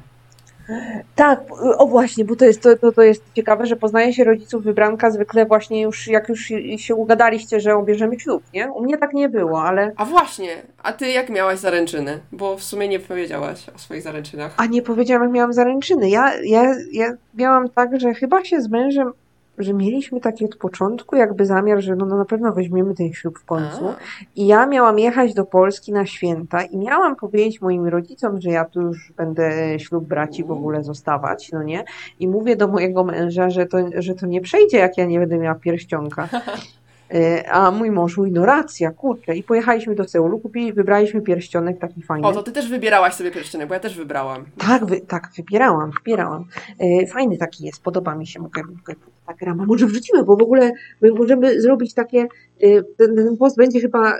[1.15, 1.39] Tak,
[1.77, 5.11] o właśnie, bo to jest, to, to, to jest ciekawe, że poznaje się rodziców wybranka
[5.11, 8.71] zwykle właśnie już, jak już się- ugadaliście, że obierzemy ślub, nie?
[8.71, 9.91] U mnie tak nie było, ale...
[9.95, 10.47] A właśnie,
[10.83, 12.19] a ty jak miałaś zaręczyny?
[12.31, 14.53] Bo w sumie nie powiedziałaś o swoich zaręczynach.
[14.57, 16.09] A nie powiedziałam, jak miałam zaręczyny.
[16.09, 19.11] Ja, ja, ja miałam tak, że chyba się z mężem,
[19.57, 23.39] że mieliśmy taki od początku jakby zamiar, że no, no na pewno weźmiemy ten ślub
[23.39, 23.87] w końcu.
[23.87, 23.95] A,
[24.35, 28.65] I ja miałam jechać do Polski na święta i miałam powiedzieć moim rodzicom, że ja
[28.65, 31.83] tu już będę ślub braci w ogóle zostawać, no nie?
[32.19, 35.37] I mówię do mojego męża, że to, że to nie przejdzie, jak ja nie będę
[35.37, 36.29] miała pierścionka.
[37.13, 39.35] E, A mój mąż mówi, no racja, kurczę.
[39.35, 42.27] I pojechaliśmy do Seulu, kupili, wybraliśmy pierścionek taki fajny.
[42.27, 44.45] O, to ty też wybierałaś sobie pierścionek, bo ja też wybrałam.
[44.57, 46.45] Tak, wy, tak, wybierałam, wybierałam.
[46.79, 48.39] E, fajny taki jest, podoba mi się.
[48.39, 52.27] Mogę, mogę Instagrama, może wrzucimy, bo w ogóle my możemy zrobić takie,
[52.61, 54.13] e, ten, ten post będzie chyba,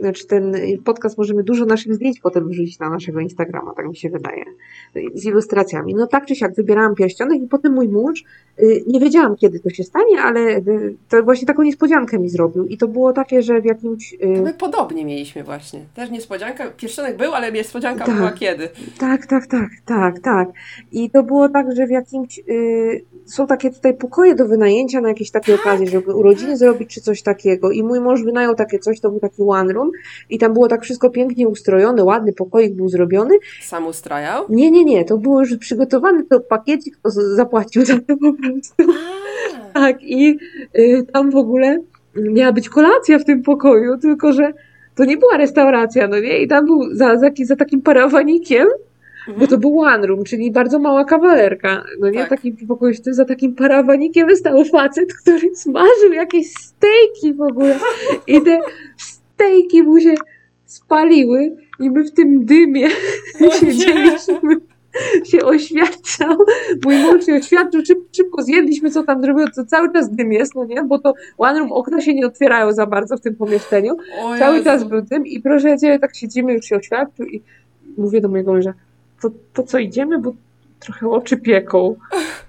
[0.00, 4.10] znaczy ten podcast możemy dużo naszych zdjęć potem wrzucić na naszego Instagrama, tak mi się
[4.10, 4.44] wydaje,
[5.14, 5.94] z ilustracjami.
[5.94, 8.24] No tak czy siak wybierałam pierścionek i potem mój mąż,
[8.58, 10.62] e, nie wiedziałam kiedy to się stanie, ale e,
[11.08, 14.14] to właśnie taką niespodziankę mi zrobił i to było takie, że w jakimś...
[14.20, 15.80] e, To my podobnie mieliśmy właśnie.
[15.94, 18.16] Też niespodzianka, pierścionek był, ale niespodzianka Tak.
[18.16, 18.68] była kiedy.
[18.98, 20.48] Tak, tak, tak, tak, tak.
[20.92, 22.38] I to było tak, że w jakimś.
[22.38, 27.00] Y, są takie tutaj pokoje do wynajęcia na jakieś takie okazje, żeby urodziny zrobić czy
[27.00, 27.70] coś takiego.
[27.70, 29.90] I mój mąż wynajął takie coś, to był taki one room
[30.30, 33.34] i tam było tak wszystko pięknie ustrojone, ładny pokoik był zrobiony.
[33.62, 34.44] Sam ustrajał.
[34.48, 38.74] Nie, nie, nie, to było już przygotowane, to pakiecik to zapłacił za to po prostu.
[39.74, 40.38] Tak, i
[40.78, 41.82] y, tam w ogóle
[42.16, 44.52] miała być kolacja w tym pokoju, tylko że
[44.94, 46.42] to nie była restauracja, no nie?
[46.42, 48.66] I tam był za, za, za takim parawanikiem,
[49.38, 51.84] bo to był one room, czyli bardzo mała kawalerka.
[52.00, 52.28] No nie, Tak.
[52.28, 57.78] taki pokój, w tym za takim parawanikiem stał facet, który smażył jakieś stejki w ogóle.
[58.26, 58.60] I te
[59.40, 60.14] stejki mu się
[60.64, 62.88] spaliły i my w tym dymie
[63.60, 64.56] siedzieliśmy.
[65.24, 66.36] Się oświadczał.
[66.84, 70.54] Mój mąż się oświadczył, szyb, szybko zjedliśmy, co tam zrobiło, to cały czas dym jest,
[70.54, 70.84] no nie?
[70.84, 73.96] Bo to one room, okna się nie otwierają za bardzo w tym pomieszczeniu.
[74.22, 74.64] O Cały Jezu.
[74.64, 77.42] czas był dym i proszę cię, tak siedzimy, już się oświadczył i
[77.98, 78.74] mówię do mojego męża,
[79.22, 80.32] to, to co idziemy, bo
[80.80, 81.96] trochę oczy pieką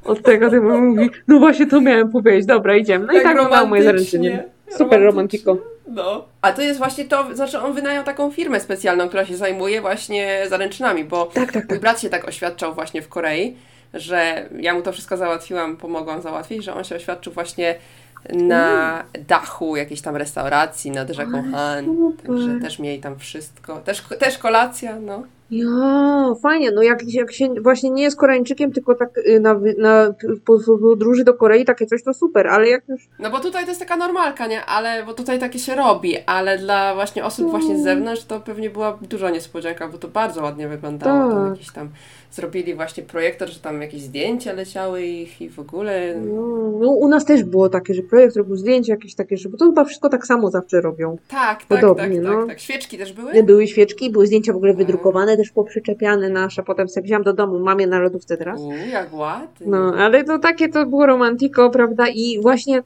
[0.05, 3.05] od tego, ty mówi, no właśnie to miałem powiedzieć, dobra, idziemy.
[3.05, 4.43] No i tak wyglądało moje romantycznie.
[4.77, 5.57] Super romantiko.
[5.87, 6.25] No.
[6.41, 10.43] A to jest właśnie to, znaczy on wynajął taką firmę specjalną, która się zajmuje właśnie
[10.49, 11.79] zaręczynami, bo Tak, tak, mój tak.
[11.79, 13.55] brat się tak oświadczał właśnie w Korei,
[13.93, 17.75] że ja mu to wszystko załatwiłam, pomogłam załatwić, że on się oświadczył właśnie
[18.29, 22.13] na dachu jakiejś tam restauracji nad rzeką Han.
[22.27, 23.77] Także też mieli tam wszystko.
[23.77, 25.23] Też, też kolacja, no.
[25.51, 30.13] Ja, fajnie, no jak, jak się właśnie nie jest Koreańczykiem, tylko tak y, na, na
[30.45, 33.63] po- po- podróży do Korei, takie coś to super, ale jak już No bo tutaj
[33.63, 34.65] to jest taka normalka, nie?
[34.65, 38.69] Ale, bo tutaj takie się robi, ale dla właśnie osób właśnie z zewnątrz to pewnie
[38.69, 41.31] była duża niespodzianka, bo to bardzo ładnie wyglądało.
[41.31, 41.51] Tam Tak.
[41.57, 41.89] jakiś tam
[42.31, 46.15] zrobili właśnie projektor, że tam jakieś zdjęcia leciały ich i w ogóle.
[46.15, 46.41] No,
[46.79, 49.65] no, u nas też było takie, że projekt robił zdjęcia jakieś takie, że bo to
[49.65, 51.17] chyba wszystko tak samo zawsze robią.
[51.27, 52.39] Tak, tak, Podobnie, tak, no.
[52.39, 52.59] tak, tak.
[52.59, 53.43] Świeczki też były?
[53.43, 57.59] Były świeczki, były zdjęcia w ogóle wydrukowane, też poprzyczepiane nasze, potem sobie wziąłam do domu,
[57.59, 58.59] mamie na lodówce teraz.
[58.59, 59.67] Uuu, jak ładnie.
[59.67, 62.07] No, ale to takie to było romantiko, prawda?
[62.07, 62.83] I właśnie,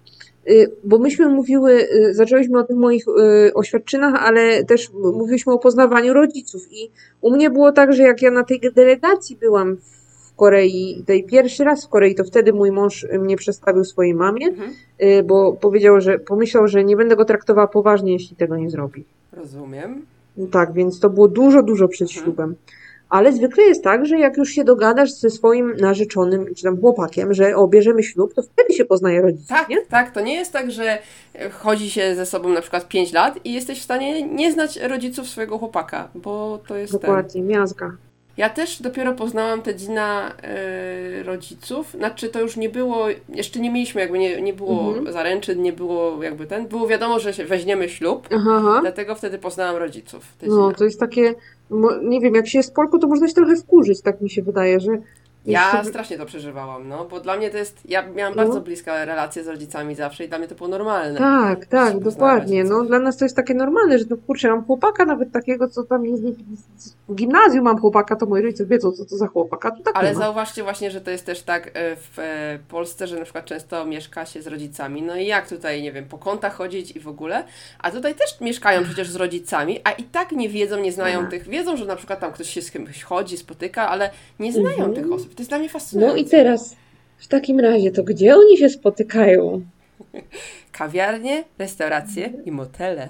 [0.84, 1.72] bo myśmy mówiły,
[2.10, 6.62] y, zaczęłyśmy o tych moich y, oświadczynach, ale też mówiliśmy o poznawaniu rodziców.
[6.72, 11.24] I u mnie było tak, że jak ja na tej delegacji byłam w Korei, tej
[11.24, 14.72] pierwszy raz w Korei, to wtedy mój mąż mnie przedstawił swojej mamie, Mhm,
[15.04, 19.06] y, bo powiedział, że pomyślał, że nie będę go traktowała poważnie, jeśli tego nie zrobi.
[19.32, 20.06] rozumiem.
[20.52, 22.56] Tak, więc to było dużo, dużo przed ślubem.
[23.10, 27.34] Ale zwykle jest tak, że jak już się dogadasz ze swoim narzeczonym, czy tam chłopakiem,
[27.34, 29.78] że o, bierzemy ślub, to wtedy się poznaje rodziców, Tak, nie?
[29.82, 30.98] tak, to nie jest tak, że
[31.36, 34.78] e, chodzi się ze sobą na przykład 5 lat i jesteś w stanie nie znać
[34.78, 37.02] rodziców swojego chłopaka, bo to jest ten.
[37.02, 37.92] Dokładnie, miazga.
[38.38, 41.92] Ja też dopiero poznałam te dzina e, rodziców.
[41.92, 45.14] Znaczy to już nie było, jeszcze nie mieliśmy jakby, nie, nie było Mhm.
[45.14, 46.68] zaręczyn, nie było jakby ten.
[46.68, 48.78] Było wiadomo, że się weźmiemy ślub, Aha, aha.
[48.82, 50.24] dlatego wtedy poznałam rodziców.
[50.48, 51.36] No, to jest takie,
[52.04, 54.80] nie wiem, jak się jest Polką, to można się trochę wkurzyć, tak mi się wydaje,
[54.80, 54.92] że...
[55.46, 58.44] Ja strasznie to przeżywałam, no, bo dla mnie to jest, ja miałam No.
[58.44, 61.20] bardzo bliskie relacje z rodzicami zawsze i dla mnie to było normalne.
[61.20, 62.64] Tak, tak, dokładnie.
[62.64, 65.84] No, dla nas to jest takie normalne, że no kurczę, mam chłopaka nawet takiego, co
[65.84, 66.24] tam jest,
[67.10, 70.16] w gimnazjum mam chłopaka, to moi rodzice wiedzą, co to za chłopaka, to tak Ale
[70.16, 73.86] zauważcie właśnie, że to jest też tak e, w e, Polsce, że na przykład często
[73.86, 75.02] mieszka się z rodzicami.
[75.02, 77.44] No i jak tutaj, nie wiem, po kątach chodzić i w ogóle.
[77.80, 81.30] A tutaj też mieszkają przecież z rodzicami, a i tak nie wiedzą, nie znają Tak.
[81.30, 81.48] tych.
[81.48, 84.94] Wiedzą, że na przykład tam ktoś się z kimś chodzi, spotyka, ale nie znają Mhm.
[84.94, 85.35] tych osób.
[85.36, 86.20] To jest dla mnie No fascynujące.
[86.20, 86.76] i teraz,
[87.18, 89.62] w takim razie, to gdzie oni się spotykają?
[90.72, 93.10] Kawiarnie, restauracje i motele.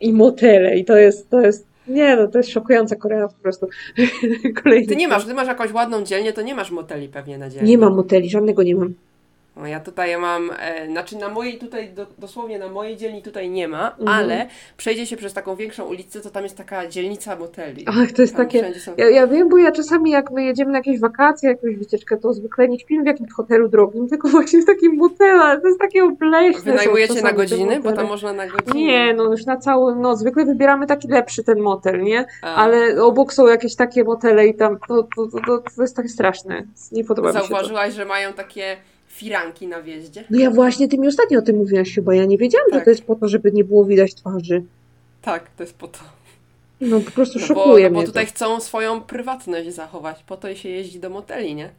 [0.00, 3.68] I motele, i to jest, to jest, nie no, to jest szokująca Korea po prostu.
[4.62, 7.50] Kolejny Ty nie masz, ty masz jakąś ładną dzielnię, to nie masz moteli pewnie na
[7.50, 7.70] dzielni.
[7.70, 8.94] Nie mam moteli, żadnego nie mam.
[9.56, 13.50] No ja tutaj mam, e, znaczy na mojej tutaj, do, dosłownie na mojej dzielni tutaj
[13.50, 14.08] nie ma, Mhm.
[14.08, 17.84] ale przejdzie się przez taką większą ulicę, to tam jest taka dzielnica moteli.
[17.88, 20.70] Ach, to jest Tam takie, są- ja, ja wiem, bo ja czasami jak my jedziemy
[20.72, 24.62] na jakieś wakacje, jakąś wycieczkę, to zwykle nie śpimy w jakimś hotelu drogim, tylko właśnie
[24.62, 26.62] w takim motelu, to jest takie obleśne.
[26.72, 28.74] Wynajmujecie na godziny, bo tam można na godziny.
[28.84, 30.18] Nie, no już na całą noc.
[30.18, 32.24] Zwykle wybieramy taki lepszy ten motel, nie?
[32.42, 36.08] A, Ale obok są jakieś takie motele i tam to, to, to, to, jest takie
[36.08, 36.62] straszne.
[36.92, 37.46] Nie podoba mi się to.
[37.46, 38.76] Zauważyłaś, że mają takie
[39.12, 40.24] firanki na wjeździe.
[40.30, 42.14] No ja właśnie ty mi ostatnio o tym mówiłaś chyba.
[42.14, 42.78] Ja nie wiedziałam, Tak.
[42.80, 44.62] że to jest po to, żeby nie było widać twarzy.
[45.22, 45.98] Tak, to jest po to.
[46.80, 48.30] No po prostu No bo, szokuje no bo mnie tutaj to.
[48.32, 51.70] chcą swoją prywatność zachować, po to się jeździ do moteli, nie?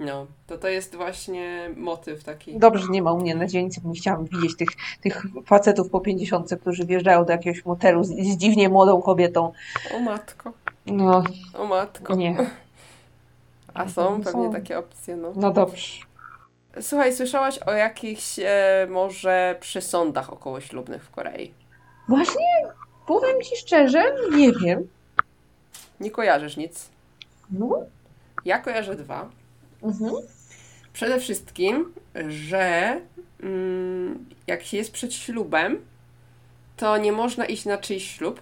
[0.00, 2.58] No, to to jest właśnie motyw taki.
[2.58, 4.68] Dobrze, że nie ma u mnie na dzielnicy, bo nie chciałam widzieć tych,
[5.02, 9.52] tych facetów po 50, którzy wjeżdżają do jakiegoś motelu z, z dziwnie młodą kobietą.
[9.96, 10.52] O matko,
[10.86, 11.24] No,
[11.58, 12.14] o matko.
[12.14, 12.36] nie.
[13.74, 14.52] A są No pewnie są.
[14.52, 15.32] takie opcje, no.
[15.36, 15.86] No dobrze.
[16.80, 21.54] Słuchaj, słyszałaś o jakichś e, może przesądach okołoślubnych w Korei?
[22.08, 22.46] Właśnie,
[23.06, 24.88] powiem Ci szczerze, nie wiem.
[26.00, 26.88] Nie kojarzysz nic.
[27.50, 27.78] No,
[28.44, 29.30] Ja kojarzę dwa.
[29.82, 30.12] mhm.
[30.92, 31.94] Przede wszystkim,
[32.28, 33.00] że
[33.42, 35.84] mm, jak się jest przed ślubem,
[36.76, 38.40] to nie można iść na czyjś ślub.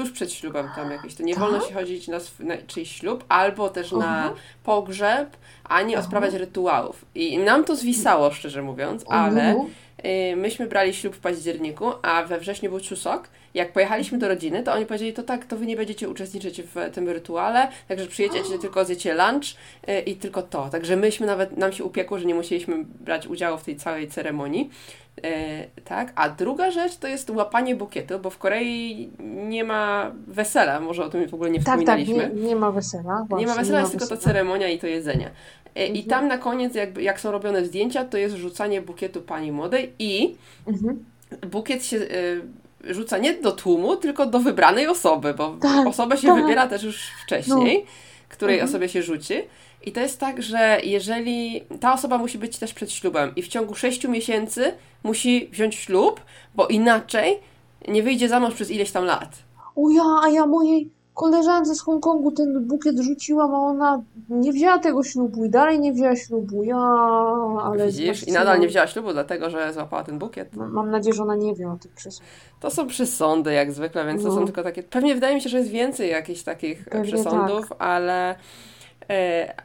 [0.00, 1.14] Tuż przed ślubem tam jakieś.
[1.14, 1.42] To nie Tak?
[1.42, 4.34] wolno się chodzić na, sw- na czyjś ślub, albo też na Aha.
[4.64, 6.04] pogrzeb, ani Aha.
[6.04, 7.04] odprawiać rytuałów.
[7.14, 9.66] I nam to zwisało, szczerze mówiąc, ale Mhm.
[10.32, 13.28] y, myśmy brali ślub w październiku, a we wrześniu był Czusok.
[13.54, 16.90] Jak pojechaliśmy do rodziny, to oni powiedzieli, to tak, to wy nie będziecie uczestniczyć w
[16.92, 19.44] tym rytuale, także przyjedziecie tylko zjecie lunch
[19.88, 20.68] y, i tylko to.
[20.68, 24.70] Także myśmy nawet, nam się upiekło, że nie musieliśmy brać udziału w tej całej ceremonii.
[25.18, 29.10] Y, tak, a druga rzecz to jest łapanie bukietu, bo w Korei
[29.48, 32.30] nie ma wesela, może o tym w ogóle nie Tak, tak, wspominaliśmy.
[32.34, 33.26] nie, nie ma wesela.
[33.28, 34.32] Właśnie, Nie ma wesela, jest tylko to wesela.
[34.32, 35.30] ceremonia i to jedzenie.
[35.74, 36.06] E, I Mhm.
[36.06, 40.36] tam na koniec, jakby, jak są robione zdjęcia, to jest rzucanie bukietu pani młodej i
[40.66, 41.04] Mhm.
[41.50, 46.26] bukiet się e, rzuca nie do tłumu, tylko do wybranej osoby, bo Tak, osobę się
[46.28, 46.36] tak.
[46.36, 46.42] No.
[46.42, 47.84] wybiera też już wcześniej,
[48.28, 48.70] której Mhm.
[48.70, 49.34] osobie się rzuci.
[49.86, 53.48] I to jest tak, że jeżeli ta osoba musi być też przed ślubem i w
[53.48, 54.72] ciągu 6 miesięcy
[55.04, 56.20] musi wziąć ślub,
[56.54, 57.38] bo inaczej
[57.88, 59.28] nie wyjdzie za mąż przez ileś tam lat.
[59.76, 64.78] O ja, a ja mojej koleżance z Hongkongu ten bukiet rzuciłam, a ona nie wzięła
[64.78, 66.62] tego ślubu i dalej nie wzięła ślubu.
[66.62, 66.76] Ja,
[67.64, 68.28] ale Widzisz?
[68.28, 70.56] I nadal nie wzięła ślubu, dlatego że złapała ten bukiet.
[70.56, 72.28] mam- Mam nadzieję, że ona nie wie o tych przesłach.
[72.60, 74.34] To są przesądy jak zwykle, więc to No.
[74.34, 74.82] są tylko takie.
[74.82, 78.36] Pewnie wydaje mi się, że jest więcej jakichś takich Pewnie przesądów, ale, e,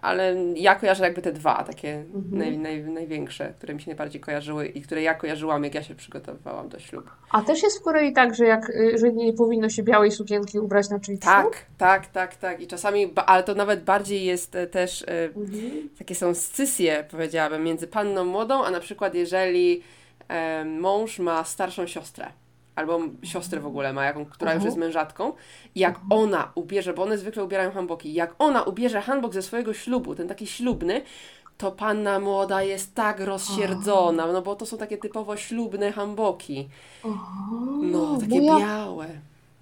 [0.01, 2.38] ale ja kojarzę jakby te dwa takie Mhm.
[2.38, 5.95] naj, naj, największe, które mi się najbardziej kojarzyły i które ja kojarzyłam, jak ja się
[5.95, 7.08] przygotowywałam do ślubu.
[7.31, 10.60] A też jest w Korei tak, że, jak, y, że nie powinno się białej sukienki
[10.60, 11.19] ubrać na ślub?
[11.19, 12.62] Tak, tak, tak, tak.
[12.62, 15.01] I czasami, ale to nawet bardziej jest e, też.
[15.01, 15.05] E,
[15.36, 15.89] Mhm.
[15.97, 19.81] takie są scysje, powiedziałabym, między panną młodą, a na przykład jeżeli
[20.27, 22.25] e, mąż ma starszą siostrę.
[22.75, 24.65] Albo siostrę w ogóle ma, jaką, która już Mhm.
[24.65, 25.33] jest mężatką.
[25.75, 30.15] Jak ona ubierze, bo one zwykle ubierają hanboki, jak ona ubierze hanbok ze swojego ślubu,
[30.15, 31.01] ten taki ślubny,
[31.57, 36.69] to panna młoda jest tak rozsierdzona, no bo to są takie typowo ślubne hanboki.
[37.81, 39.07] No, takie ja, białe.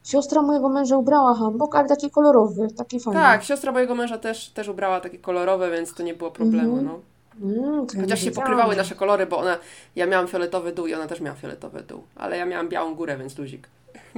[0.03, 3.19] siostra mojego męża ubrała hanbok, ale taki kolorowy, taki fajny.
[3.19, 6.85] Tak, siostra mojego męża też, też ubrała takie kolorowe, więc to nie było problemu, Mhm.
[6.85, 6.99] no.
[7.41, 8.33] Mm, Chociaż się wiedziałam.
[8.33, 9.57] pokrywały nasze kolory, bo ona,
[9.95, 13.17] ja miałam fioletowy dół i ona też miała fioletowy dół, ale ja miałam białą górę,
[13.17, 13.67] więc luzik.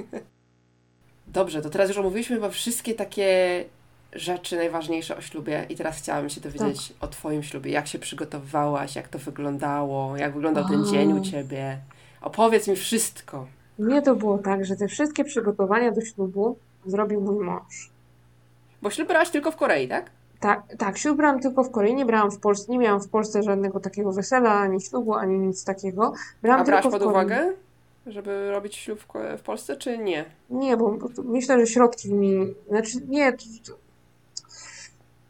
[1.28, 3.63] Dobrze, to teraz już omówiliśmy chyba wszystkie takie
[4.13, 6.97] rzeczy najważniejsze o ślubie i teraz chciałabym się dowiedzieć Tak.
[7.04, 7.71] o Twoim ślubie.
[7.71, 11.78] Jak się przygotowywałaś, jak to wyglądało, jak wyglądał ten dzień u Ciebie.
[12.21, 13.47] Opowiedz mi wszystko.
[13.80, 17.89] Nie to było tak, że te wszystkie przygotowania do ślubu zrobił mój mąż.
[18.82, 20.12] Bo ślub brałaś tylko w Korei, tak?
[20.45, 23.43] Tak, tak, ślub brałam tylko w Korei, nie brałam w Polsce, nie miałam w Polsce
[23.43, 26.13] żadnego takiego wesela, ani ślubu, ani nic takiego.
[26.41, 27.53] Brałam A brałaś pod uwagę,
[28.08, 28.99] żeby robić ślub
[29.38, 30.25] w, Polsce, czy nie?
[30.49, 33.34] Nie, bo myślę, że środki mi, znaczy nie,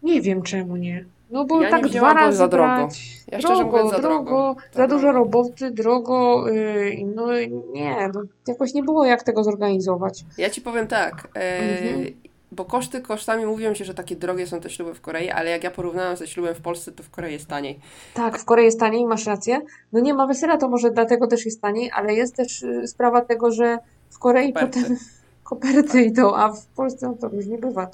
[0.04, 1.06] nie wiem czemu nie.
[1.32, 2.76] No bo Ja tak dwa razy za drogo.
[2.76, 3.24] brać.
[3.32, 4.56] Ja szczerze drogo, mówiąc za drogo, drogo.
[4.74, 7.28] za Za dużo roboty, drogo, yy, no
[7.74, 10.26] nie, no, jakoś nie było jak tego zorganizować.
[10.38, 12.25] Ja ci powiem tak, e, Mhm.
[12.52, 15.64] Bo koszty kosztami mówią się, że takie drogie są te śluby w Korei, ale jak
[15.64, 17.80] ja porównałam ze ślubem w Polsce, to w Korei jest taniej.
[18.14, 19.62] Tak, w Korei jest taniej, masz rację.
[19.94, 23.22] No nie ma wesela, to może dlatego też jest taniej, ale jest też y, sprawa
[23.22, 23.78] tego, że
[24.10, 24.82] w Korei Koperty.
[24.82, 24.98] potem
[25.44, 27.88] koperty idą, a w Polsce no to różnie bywa.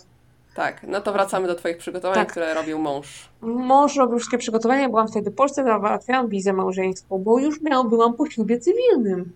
[0.55, 2.31] Tak, no to wracamy do Twoich przygotowań, Tak.
[2.31, 3.29] które robił mąż.
[3.41, 8.13] Mąż robił wszystkie przygotowania, byłam wtedy w Polsce, załatwiałam wizę małżeńską, bo już miałam, byłam
[8.13, 9.33] po ślubie cywilnym.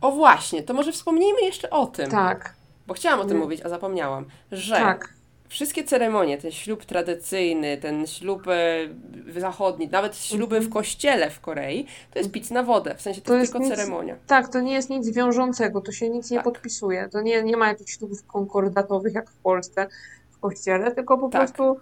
[0.00, 2.54] O właśnie, to może wspomnijmy jeszcze o tym, Tak,
[2.86, 5.14] bo chciałam o tym mówić, a zapomniałam, że tak.
[5.48, 11.86] wszystkie ceremonie, ten ślub tradycyjny, ten ślub e, zachodni, nawet śluby w kościele w Korei,
[12.12, 14.16] to jest pic na wodę, w sensie to, To jest tylko nic- ceremonia.
[14.26, 16.44] Tak, to nie jest nic wiążącego, to się nic nie Tak.
[16.44, 17.08] podpisuje.
[17.12, 19.86] To nie, nie ma jakichś ślubów konkordatowych jak w Polsce
[20.30, 21.40] w kościele, tylko po Tak.
[21.42, 21.76] prostu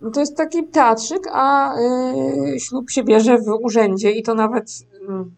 [0.00, 1.74] no to jest taki teatrzyk, a
[2.54, 4.70] y, ślub się bierze w urzędzie i to nawet
[5.08, 5.34] mm,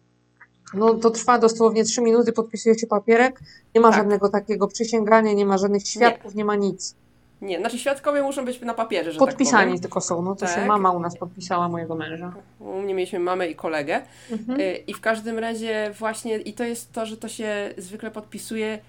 [0.73, 3.39] no, to trwa dosłownie trzy minuty, podpisuje się papierek,
[3.75, 3.97] nie ma Tak.
[3.97, 6.95] żadnego takiego przysięgania, nie ma żadnych świadków, nie, ma nic.
[7.41, 10.53] Nie, znaczy świadkowie muszą być na papierze, że Podpisani tak tylko są, no to się
[10.55, 10.67] Tak.
[10.67, 12.33] mama u nas podpisała mojego męża.
[12.59, 14.01] U mnie mieliśmy mamę i kolegę.
[14.31, 14.59] Mhm.
[14.61, 18.79] Y, I w każdym razie właśnie, i to jest to, że to się zwykle podpisuje,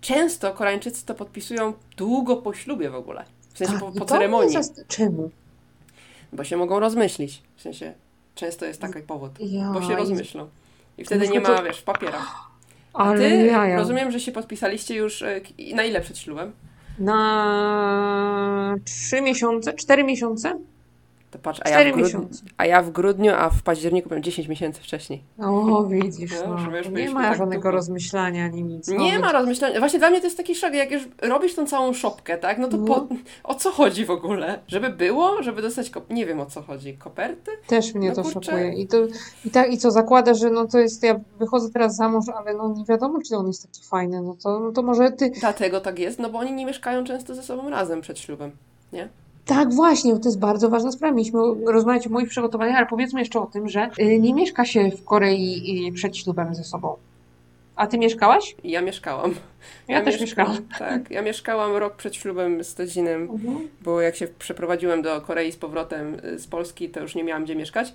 [0.00, 3.24] często Koreańczycy to podpisują długo po ślubie w ogóle.
[3.54, 5.30] W sensie Tak, po, po ceremonii, zas- Czemu?
[6.32, 7.42] bo się mogą rozmyślić.
[7.56, 7.94] W sensie
[8.34, 10.48] często jest taki powód, Ja, bo się rozmyślą.
[10.98, 12.34] I wtedy nie ma, wiesz, w papierach.
[12.94, 13.76] A ty, jaja.
[13.76, 16.52] rozumiem, że się podpisaliście już, k- na ile przed ślubem?
[16.98, 20.58] Na trzy miesiące, cztery miesiące?
[21.30, 22.42] To patrz, a ja, w grudniu, miesiące.
[22.56, 25.22] a ja w grudniu, a w październiku byłem 10 miesięcy wcześniej.
[25.42, 26.58] O, widzisz, No, no.
[26.58, 27.70] że wiesz, nie ma tak żadnego długo.
[27.70, 28.88] rozmyślania ani nic.
[28.88, 29.78] Nie No, ma rozmyślania.
[29.78, 32.58] Właśnie dla mnie to jest taki szok, jak już robisz tą całą szopkę, tak?
[32.58, 33.06] No to po,
[33.44, 34.58] o co chodzi w ogóle?
[34.68, 35.42] Żeby było?
[35.42, 37.50] Żeby dostać, ko- nie wiem o co chodzi, koperty?
[37.66, 38.40] Też mnie No to kurczę.
[38.42, 38.72] szokuje.
[38.74, 38.96] I, to,
[39.44, 42.54] i, tak, I co zakłada, że no to jest, ja wychodzę teraz za mąż, ale
[42.54, 44.22] no nie wiadomo, czy on jest taki fajny.
[44.22, 45.30] No to, no to może ty.
[45.40, 48.50] Dlatego tak jest, no bo oni nie mieszkają często ze sobą razem przed ślubem,
[48.92, 49.08] nie?
[49.48, 51.14] Tak, właśnie, to jest bardzo ważna sprawa.
[51.14, 54.90] Mieliśmy rozmawiać o moich przygotowaniach, ale powiedzmy jeszcze o tym, że y, nie mieszka się
[54.90, 56.96] w Korei y, przed ślubem ze sobą.
[57.76, 58.56] A ty mieszkałaś?
[58.64, 59.34] Ja mieszkałam.
[59.88, 60.52] Ja, też mieszkałam.
[60.68, 61.00] mieszkałam.
[61.00, 63.68] Tak, ja mieszkałam rok przed ślubem z Tedzinem, Mhm.
[63.82, 67.44] bo jak się przeprowadziłem do Korei z powrotem y, z Polski, to już nie miałam
[67.44, 67.92] gdzie mieszkać.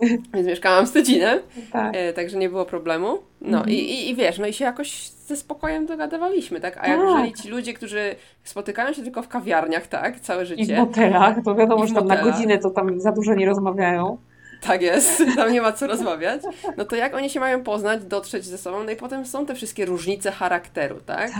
[0.34, 1.38] Więc mieszkałam z Tedzinem.
[1.72, 1.96] Tak.
[1.96, 3.18] E, także nie było problemu.
[3.40, 3.68] No Mhm.
[3.70, 6.76] i, i, i wiesz, no i się jakoś ze spokojem dogadywaliśmy, tak?
[6.76, 6.88] A Tak.
[6.90, 10.20] jak jeżeli ci ludzie, którzy spotykają się tylko w kawiarniach, tak?
[10.20, 10.76] Całe I w życie.
[10.76, 14.18] motelach, to wiadomo, w że tam na godzinę to tam za dużo nie rozmawiają.
[14.62, 16.42] Tak jest, tam nie ma co rozmawiać.
[16.76, 19.54] No to jak oni się mają poznać, dotrzeć ze sobą, no i potem są te
[19.54, 21.30] wszystkie różnice charakteru, tak?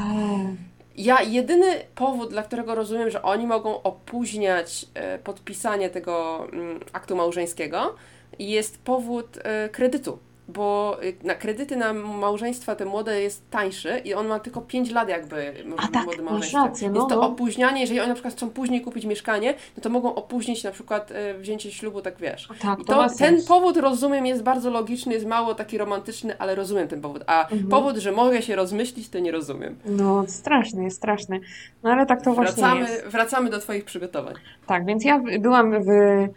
[0.97, 7.17] Ja jedyny powód, dla którego rozumiem, że oni mogą opóźniać e, podpisanie tego mm, aktu
[7.17, 7.95] małżeńskiego,
[8.39, 10.19] jest powód e, kredytu.
[10.51, 14.91] Bo e, na kredyty na małżeństwa te młode jest tańszy i on ma tylko 5
[14.91, 16.65] lat jakby A tak, masz małżeństwo.
[16.67, 17.27] rację, no, Jest to no.
[17.29, 21.11] opóźnianie, jeżeli oni na przykład chcą później kupić mieszkanie, no to mogą opóźnić na przykład
[21.13, 22.49] e, wzięcie ślubu, tak wiesz.
[22.63, 26.89] Tak, I to, ten powód rozumiem jest bardzo logiczny, jest mało taki romantyczny, ale rozumiem
[26.89, 27.23] ten powód.
[27.27, 27.69] A Mhm.
[27.69, 29.79] powód, że mogę się rozmyślić, to nie rozumiem.
[29.87, 31.39] No, straszne, jest straszne.
[31.83, 33.07] No ale tak to właśnie Wracamy, jest.
[33.07, 34.35] wracamy do Twoich przygotowań.
[34.67, 36.29] Tak, więc ja byłam w y,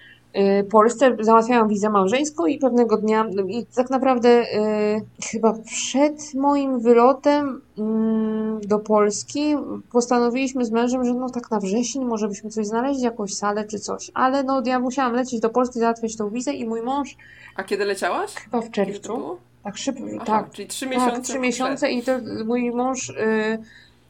[0.70, 7.62] Polsce, załatwiałam wizę małżeńską i pewnego dnia, i tak naprawdę y, chyba przed moim wylotem
[7.78, 9.56] mm, do Polski
[9.91, 13.80] postanowiliśmy z mężem, że no tak na wrzesień może byśmy coś znaleźli, jakąś salę czy
[13.80, 14.12] coś.
[14.13, 17.15] Ale no ja musiałam lecieć do Polski, załatwiać tą wizę i mój mąż
[17.56, 18.34] A kiedy leciałaś?
[18.36, 21.12] chyba w czerwcu, tak szybko, Aha, tak, czyli trzy miesiące.
[21.12, 22.12] tak, trzy miesiące i to
[22.46, 23.13] mój mąż, y,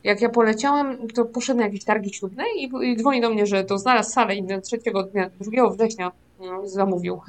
[0.03, 3.63] jak ja poleciałam, to poszedł na jakieś targi ślubne i, i dzwoni do mnie, że
[3.63, 7.21] to znalazł salę i na trzeciego dnia, 2 września no, zamówił.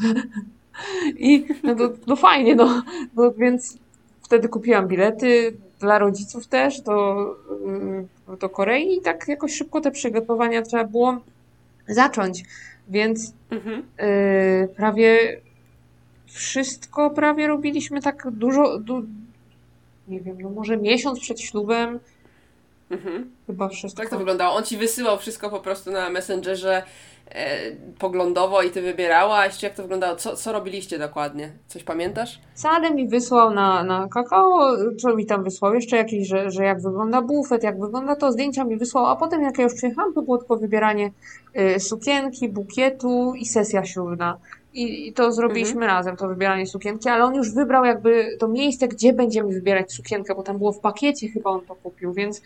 [1.19, 2.83] I no to no fajnie, no,
[3.17, 3.79] no więc
[4.23, 7.27] wtedy kupiłam bilety dla rodziców też do,
[8.33, 11.17] y, do Korei i tak jakoś szybko te przygotowania trzeba było
[11.89, 12.45] zacząć,
[12.89, 13.83] więc Mhm.
[13.99, 15.41] Yy, prawie
[16.27, 19.03] wszystko prawie robiliśmy tak dużo, du,
[20.09, 22.01] nie wiem, no może miesiąc przed ślubem,
[22.93, 23.31] Mhm.
[23.47, 24.03] chyba wszystko.
[24.03, 24.55] Jak to wyglądało?
[24.57, 26.83] On ci wysyłał wszystko po prostu na Messengerze
[27.31, 29.63] e, poglądowo i ty wybierałaś?
[29.63, 30.17] Jak to wyglądało?
[30.17, 31.53] Co, co robiliście dokładnie?
[31.67, 32.41] Coś pamiętasz?
[32.55, 36.83] Salę mi wysłał na, na kakao, co mi tam wysłał, jeszcze jakieś, że, że jak
[36.83, 40.23] wygląda bufet, jak wygląda to, zdjęcia mi wysłał, a potem jak ja już przyjechałam, to
[40.23, 41.11] było tylko wybieranie
[41.77, 44.39] y, sukienki, bukietu i sesja ślubna.
[44.75, 48.89] I, I to zrobiliśmy razem, to wybieranie sukienki, ale on już wybrał jakby to miejsce,
[48.89, 52.43] gdzie będziemy wybierać sukienkę, bo tam było w pakiecie, chyba on to kupił, więc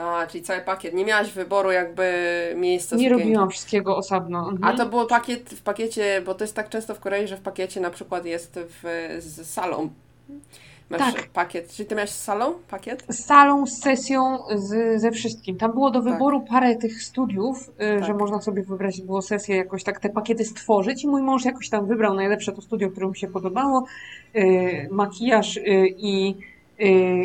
[0.00, 0.94] A, czyli cały pakiet.
[0.94, 2.12] Nie miałaś wyboru jakby
[2.56, 3.24] miejsca nie sukienki.
[3.24, 4.38] robiłam wszystkiego osobno.
[4.50, 4.64] Mhm.
[4.64, 7.40] A to było pakiet w pakiecie, bo to jest tak często w Korei, że w
[7.40, 8.82] pakiecie na przykład jest w,
[9.18, 9.90] z salą.
[10.90, 11.28] Masz Tak.
[11.28, 11.72] pakiet.
[11.72, 13.04] Czyli ty miałeś z salą pakiet?
[13.08, 15.56] z salą, z sesją, z, ze wszystkim.
[15.56, 16.12] Tam było do Tak.
[16.12, 18.04] wyboru parę tych studiów, y, Tak.
[18.04, 21.68] że można sobie wybrać, było sesję jakoś tak te pakiety stworzyć i mój mąż jakoś
[21.68, 23.84] tam wybrał najlepsze to studio, które mu się podobało.
[24.36, 25.62] Y, Makijaż y,
[25.96, 26.34] i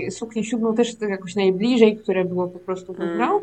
[0.07, 3.09] y, suknię ślubną też to jakoś najbliżej, które było po prostu Mm.
[3.09, 3.41] wybrał.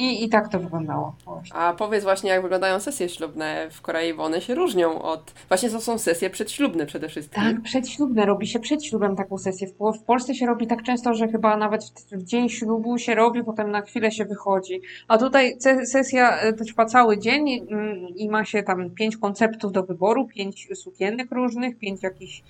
[0.00, 1.14] I, I tak to wyglądało.
[1.24, 1.56] Właśnie.
[1.56, 5.34] A powiedz właśnie, jak wyglądają sesje ślubne w Korei, bo one się różnią od...
[5.48, 7.42] Właśnie to są sesje przedślubne przede wszystkim.
[7.42, 9.66] Tak, przedślubne, robi się przed ślubem taką sesję.
[9.66, 13.14] W, w Polsce się robi tak często, że chyba nawet w, w dzień ślubu się
[13.14, 14.80] robi, potem na chwilę się wychodzi.
[15.08, 19.82] A tutaj sesja e, trwa cały dzień mm, i ma się tam pięć konceptów do
[19.82, 22.42] wyboru, pięć sukienek różnych, pięć jakichś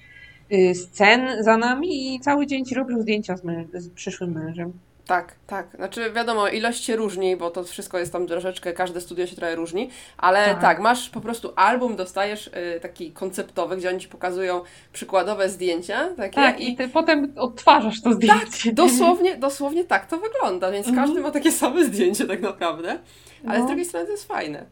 [0.75, 4.73] scen za nami i cały dzień ci robią zdjęcia z, mę- z przyszłym mężem.
[5.07, 5.69] Tak, tak.
[5.77, 9.55] Znaczy wiadomo, ilość się różni, bo to wszystko jest tam troszeczkę, każde studio się trochę
[9.57, 10.81] różni, ale tak, Tak.
[10.81, 14.61] masz po prostu album, dostajesz y, taki konceptowy, gdzie oni ci pokazują
[14.93, 18.73] przykładowe zdjęcia takie Tak, i ty potem odtwarzasz to zdjęcie.
[18.73, 21.07] Dosłownie, dosłownie tak to wygląda, więc Mhm.
[21.07, 22.99] każdy ma takie same zdjęcie tak naprawdę,
[23.47, 23.67] ale z No.
[23.67, 24.65] drugiej strony to jest fajne.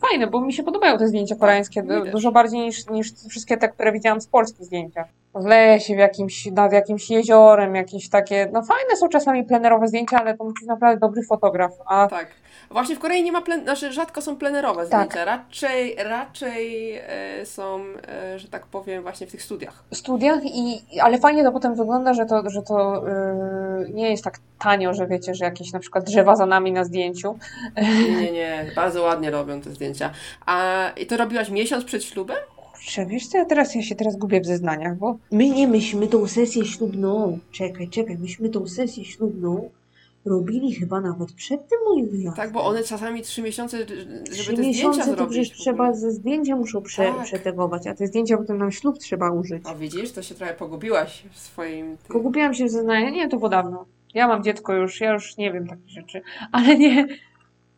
[0.00, 2.12] Fajne, bo mi się podobają te zdjęcia koreańskie też.
[2.12, 5.06] dużo bardziej niż, niż wszystkie te, które widziałam z polskich zdjęciach.
[5.34, 10.18] W lesie, w jakimś, nad jakimś jeziorem, jakieś takie, no fajne są czasami plenerowe zdjęcia,
[10.20, 11.72] ale to musi być naprawdę dobry fotograf.
[11.86, 12.26] A Tak.
[12.70, 13.62] Właśnie w Korei nie ma, plen...
[13.62, 15.08] znaczy rzadko są plenerowe Tak.
[15.10, 19.84] zdjęcia, raczej, raczej e, są, e, że tak powiem, właśnie w tych studiach.
[19.90, 23.04] w studiach, i, ale fajnie to potem wygląda, że to, że to
[23.78, 26.84] yy, nie jest tak tanio, że wiecie, że jakieś na przykład drzewa za nami na
[26.84, 27.38] zdjęciu.
[27.76, 30.10] Nie, nie, nie, bardzo ładnie robią te zdjęcia.
[30.46, 32.36] A i to robiłaś miesiąc przed ślubem?
[32.84, 36.06] Kurczę, wiesz co, ja teraz ja się teraz gubię w zeznaniach, bo My nie, myśmy
[36.06, 39.70] tą sesję ślubną, czekaj, czekaj, myśmy tą sesję ślubną
[40.24, 42.44] robili chyba nawet przed tym moim wyjazdem.
[42.44, 46.10] Tak, bo one czasami trzy miesiące, żeby Trzy te zdjęcia miesiące to przecież trzeba, ze
[46.12, 47.24] zdjęcia muszą prze, Tak.
[47.24, 49.66] przetegować, a te zdjęcia potem nam ślub trzeba użyć.
[49.66, 51.86] O widzisz, to się trochę pogubiłaś w swoim...
[51.96, 53.12] tym- Pogubiłam się w zeznaniach.
[53.12, 53.84] Nie, to było dawno.
[54.14, 56.22] Ja mam dziecko już, ja już nie wiem takich rzeczy.
[56.52, 57.06] Ale nie.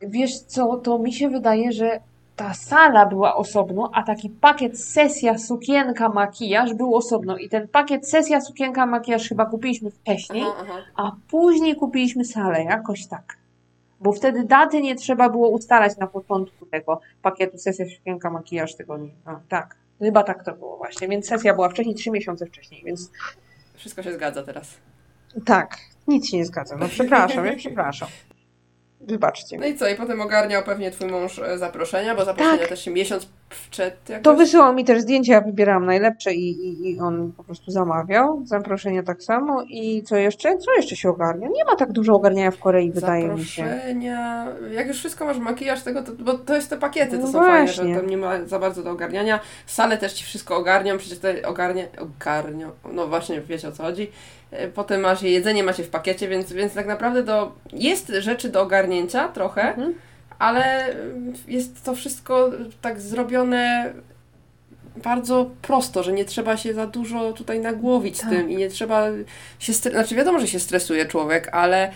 [0.00, 2.00] Wiesz co, to mi się wydaje, że
[2.36, 7.36] ta sala była osobno, a taki pakiet sesja, sukienka, makijaż był osobno.
[7.36, 10.78] I ten pakiet sesja, sukienka, makijaż chyba kupiliśmy wcześniej, Aha, aha.
[10.96, 13.36] a później kupiliśmy salę, jakoś tak.
[14.00, 18.96] Bo wtedy daty nie trzeba było ustalać na początku tego pakietu sesja, sukienka, makijaż tego
[18.98, 19.10] nie.
[19.26, 19.76] No, tak.
[19.98, 21.08] Chyba tak to było właśnie.
[21.08, 23.10] Więc sesja była wcześniej, trzy miesiące wcześniej, więc
[23.74, 24.74] Wszystko się zgadza teraz.
[25.44, 25.76] tak,
[26.08, 26.76] nic się nie zgadza.
[26.76, 28.08] No przepraszam, ja przepraszam.
[29.00, 32.68] Wybaczcie No i co, i potem ogarniał pewnie twój mąż e, zaproszenia, bo zaproszenia Tak.
[32.68, 33.28] też się miesiąc
[34.08, 34.24] jakoś...
[34.24, 38.42] To wysyłał mi też zdjęcia, ja wybierałam najlepsze i, i, i on po prostu zamawiał.
[38.44, 39.62] Zaproszenia tak samo.
[39.68, 40.58] I co jeszcze?
[40.58, 41.48] Co jeszcze się ogarnia?
[41.48, 43.64] Nie ma tak dużo ogarniania w Korei, wydaje mi się.
[43.68, 44.46] Zaproszenia.
[44.70, 47.38] Jak już wszystko masz makijaż tego, to, bo to jest te pakiety, to No są
[47.38, 47.94] fajne, właśnie.
[47.94, 49.40] że tam nie ma za bardzo do ogarniania.
[49.66, 54.10] Sale też ci wszystko ogarnią, przecież te ogarnie, ogarnią, no właśnie wiecie o co chodzi.
[54.50, 58.62] E, Potem masz jedzenie, macie w pakiecie, więc, więc tak naprawdę do, jest rzeczy do
[58.62, 59.94] ogarnięcia trochę, Mhm.
[60.38, 60.94] Ale
[61.48, 63.92] jest to wszystko tak zrobione
[64.96, 68.30] bardzo prosto, że nie trzeba się za dużo tutaj nagłowić Tak.
[68.30, 69.06] tym i nie trzeba
[69.58, 71.90] się, znaczy wiadomo, że się stresuje człowiek, ale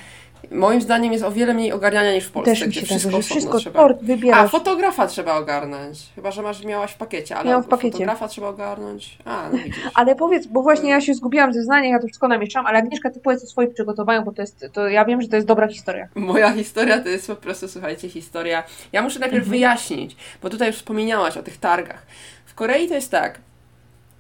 [0.51, 3.23] moim zdaniem jest o wiele mniej ogarniania niż w Polsce, Też mi się wszystko tak,
[3.23, 3.81] wszystko trzeba.
[3.81, 4.51] sport A, wybierasz.
[4.51, 5.99] fotografa trzeba ogarnąć.
[6.15, 7.93] Chyba, że masz, miałaś w pakiecie, ale Miałam w pakiecie.
[7.93, 9.19] fotografa trzeba ogarnąć.
[9.25, 9.81] A, no widzisz.
[9.95, 13.11] Ale powiedz, bo właśnie ja się zgubiłam ze znania, ja to wszystko namieszczam, ale Agnieszka,
[13.11, 15.69] ty powiedz o swoich przygotowaniach, bo to jest, to ja wiem, że to jest dobra
[15.69, 16.09] historia.
[16.15, 18.63] Moja historia to jest po prostu, słuchajcie, historia.
[18.93, 19.51] Ja muszę najpierw Mhm.
[19.51, 22.07] wyjaśnić, bo tutaj już wspominałaś o tych targach.
[22.47, 23.39] W Korei to jest tak,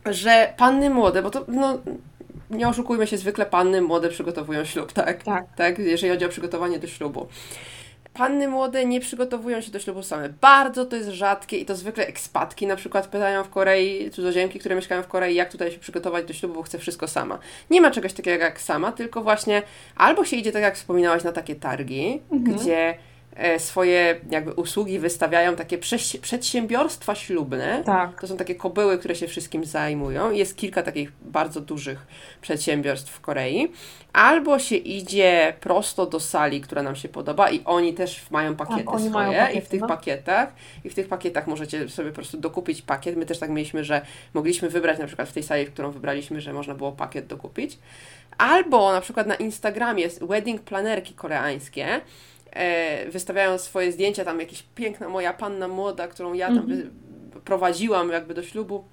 [0.06, 1.78] że panny młode, bo to, no,
[2.50, 5.22] nie oszukujmy się, zwykle panny młode przygotowują ślub, tak?
[5.22, 5.44] Tak.
[5.56, 7.26] Tak, jeżeli chodzi o przygotowanie do ślubu.
[8.14, 10.28] Panny młode nie przygotowują się do ślubu same.
[10.28, 14.74] Bardzo to jest rzadkie i to zwykle ekspatki na przykład pytają w Korei, cudzoziemki, które
[14.74, 17.38] mieszkają w Korei, jak tutaj się przygotować do ślubu, bo chcę wszystko sama.
[17.70, 19.62] Nie ma czegoś takiego jak sama, tylko właśnie
[19.96, 22.56] albo się idzie, tak jak wspominałaś, na takie targi, Mhm.
[22.58, 22.94] gdzie
[23.58, 25.78] swoje jakby usługi wystawiają takie
[26.22, 27.82] przedsiębiorstwa ślubne.
[27.84, 28.20] Tak.
[28.20, 30.30] To są takie kobyły, które się wszystkim zajmują.
[30.30, 32.06] Jest kilka takich bardzo dużych
[32.40, 33.72] przedsiębiorstw w Korei.
[34.12, 38.84] Albo się idzie prosto do sali, która nam się podoba i oni też mają pakiety
[38.84, 39.86] Tak, swoje mają pakiety, i w tych no.
[39.86, 40.52] pakietach
[40.84, 43.16] i w tych pakietach możecie sobie po prostu dokupić pakiet.
[43.16, 44.00] My też tak mieliśmy, że
[44.34, 47.78] mogliśmy wybrać na przykład w tej sali, w którą wybraliśmy, że można było pakiet dokupić.
[48.38, 52.00] Albo na przykład na Instagramie jest wedding planerki koreańskie.
[52.52, 56.90] E, wystawiają swoje zdjęcia, tam jakieś piękna moja panna młoda, którą ja tam Mhm.
[57.44, 58.84] prowadziłam jakby do ślubu.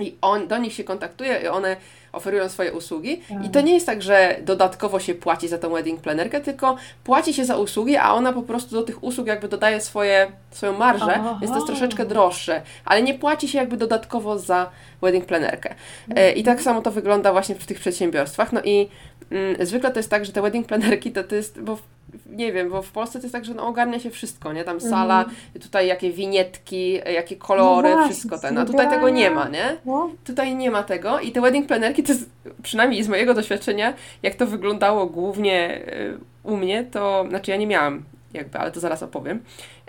[0.00, 1.76] I on, do nich się kontaktuje i one
[2.12, 3.22] oferują swoje usługi.
[3.46, 7.34] I to nie jest tak, że dodatkowo się płaci za tą wedding planerkę, tylko płaci
[7.34, 11.14] się za usługi, a ona po prostu do tych usług jakby dodaje swoje, swoją marżę,
[11.14, 11.38] Aha.
[11.40, 14.70] więc to jest troszeczkę droższe, ale nie płaci się jakby dodatkowo za
[15.02, 15.74] wedding planerkę.
[16.16, 18.52] E, I tak samo to wygląda właśnie w tych przedsiębiorstwach.
[18.52, 18.88] No i
[19.30, 21.78] mm, zwykle to jest tak, że te wedding planerki to, to jest, bo
[22.26, 24.64] nie wiem, bo w Polsce to jest tak, że no, ogarnia się wszystko, nie?
[24.64, 25.24] Tam sala,
[25.62, 28.58] tutaj jakie winietki, jakie kolory, No właśnie, wszystko ten.
[28.58, 29.76] A tutaj tego nie ma, nie?
[29.86, 30.10] No.
[30.24, 32.30] Tutaj nie ma tego i te wedding planerki to jest,
[32.62, 37.66] przynajmniej z mojego doświadczenia, jak to wyglądało głównie y, u mnie, to, znaczy ja nie
[37.66, 38.02] miałam
[38.34, 39.42] jakby, ale to zaraz opowiem.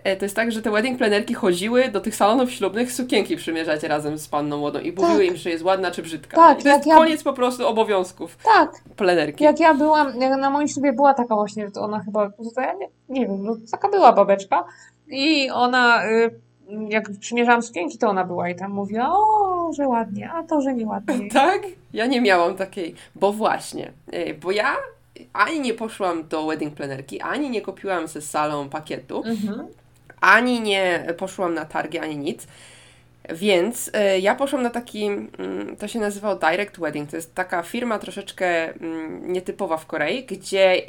[0.04, 3.84] E, To jest tak, że te wedding planerki chodziły do tych salonów ślubnych sukienki przymierzać
[3.84, 6.38] razem z panną młodą i mówiły im, że jest ładna czy brzydka.
[6.38, 9.44] Tak, I to jest ja- koniec po prostu obowiązków Tak, planerki.
[9.44, 12.88] jak ja byłam, jak na moim ślubie była taka właśnie, to ona chyba, ja nie,
[13.10, 14.64] nie wiem, no taka była babeczka
[15.08, 16.40] i ona, y,
[16.90, 20.74] jak przymierzałam sukienki, to ona była i tam mówiła, o, że ładnie, a to, że
[20.74, 21.30] nieładnie.
[21.34, 21.62] Tak?
[21.94, 24.76] Ja nie miałam takiej, bo właśnie, e, bo ja
[25.34, 29.68] ani nie poszłam do wedding planerki, ani nie kupiłam ze salą pakietu, Mhm.
[30.22, 32.48] ani nie poszłam na targi, ani nic.
[33.30, 37.10] Więc e, ja poszłam na taki, mm, to się nazywało Direct Wedding.
[37.10, 40.82] To jest taka firma troszeczkę mm, nietypowa w Korei, gdzie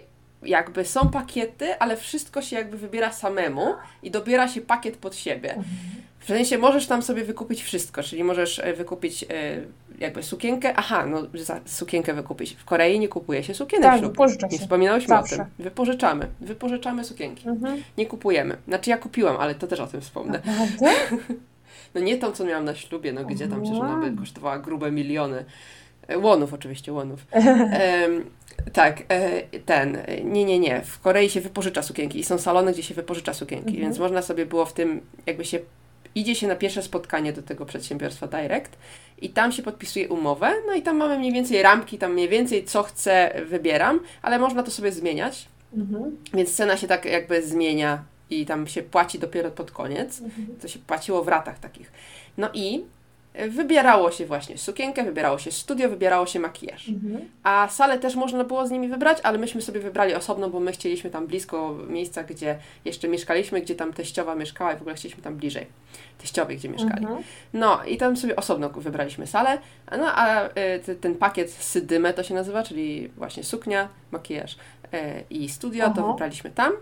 [0.42, 5.54] jakby są pakiety, ale wszystko się jakby wybiera samemu i dobiera się pakiet pod siebie.
[6.18, 9.26] W sensie możesz tam sobie wykupić wszystko, czyli możesz e, wykupić e,
[9.98, 10.72] jakby sukienkę.
[10.76, 12.52] Aha, no za sukienkę wykupić.
[12.54, 14.10] W Korei nie kupuje się sukienek Tak, ślubnych.
[14.12, 14.62] wypożycza Nie się.
[14.62, 15.36] wspominałyśmy o Zawsze.
[15.36, 15.44] tym.
[15.58, 16.28] Wypożyczamy.
[16.40, 17.48] Wypożyczamy sukienki.
[17.48, 17.82] Mhm.
[17.98, 18.56] Nie kupujemy.
[18.68, 20.40] Znaczy ja kupiłam, ale to też o tym wspomnę.
[20.46, 20.90] Naprawdę?
[21.94, 24.90] No nie tą, co miałam na ślubie, no gdzie tam przecież ona by kosztowała grube
[24.90, 25.44] miliony.
[26.08, 27.26] E, Łonów oczywiście, łonów.
[28.72, 30.80] Tak, e, ten, nie, nie, nie.
[30.84, 33.82] W Korei się wypożycza sukienki i są salony, gdzie się wypożycza sukienki, Mhm.
[33.84, 35.58] więc można sobie było w tym, jakby się,
[36.14, 38.76] idzie się na pierwsze spotkanie do tego przedsiębiorstwa Direct
[39.18, 42.64] i tam się podpisuje umowę, no i tam mamy mniej więcej ramki, tam mniej więcej
[42.64, 46.16] co chcę wybieram, ale można to sobie zmieniać, Mhm.
[46.34, 50.20] więc cena się tak jakby zmienia i tam się płaci dopiero pod koniec.
[50.20, 50.46] Mhm.
[50.62, 51.92] To się płaciło w ratach takich.
[52.38, 52.84] No i
[53.48, 56.88] wybierało się właśnie sukienkę, wybierało się studio, wybierało się makijaż.
[56.88, 57.28] Mhm.
[57.42, 60.72] A salę też można było z nimi wybrać, ale myśmy sobie wybrali osobno, bo my
[60.72, 65.22] chcieliśmy tam blisko miejsca, gdzie jeszcze mieszkaliśmy, gdzie tam teściowa mieszkała i w ogóle chcieliśmy
[65.22, 65.66] tam bliżej
[66.18, 67.04] teściowej, gdzie mieszkali.
[67.04, 67.22] Mhm.
[67.52, 72.14] No i tam sobie osobno wybraliśmy salę, a no a e, te- ten pakiet Sydymę
[72.14, 74.56] to się nazywa, czyli właśnie suknia, makijaż
[74.92, 76.12] e, i studio, to Aha.
[76.12, 76.72] wybraliśmy tam.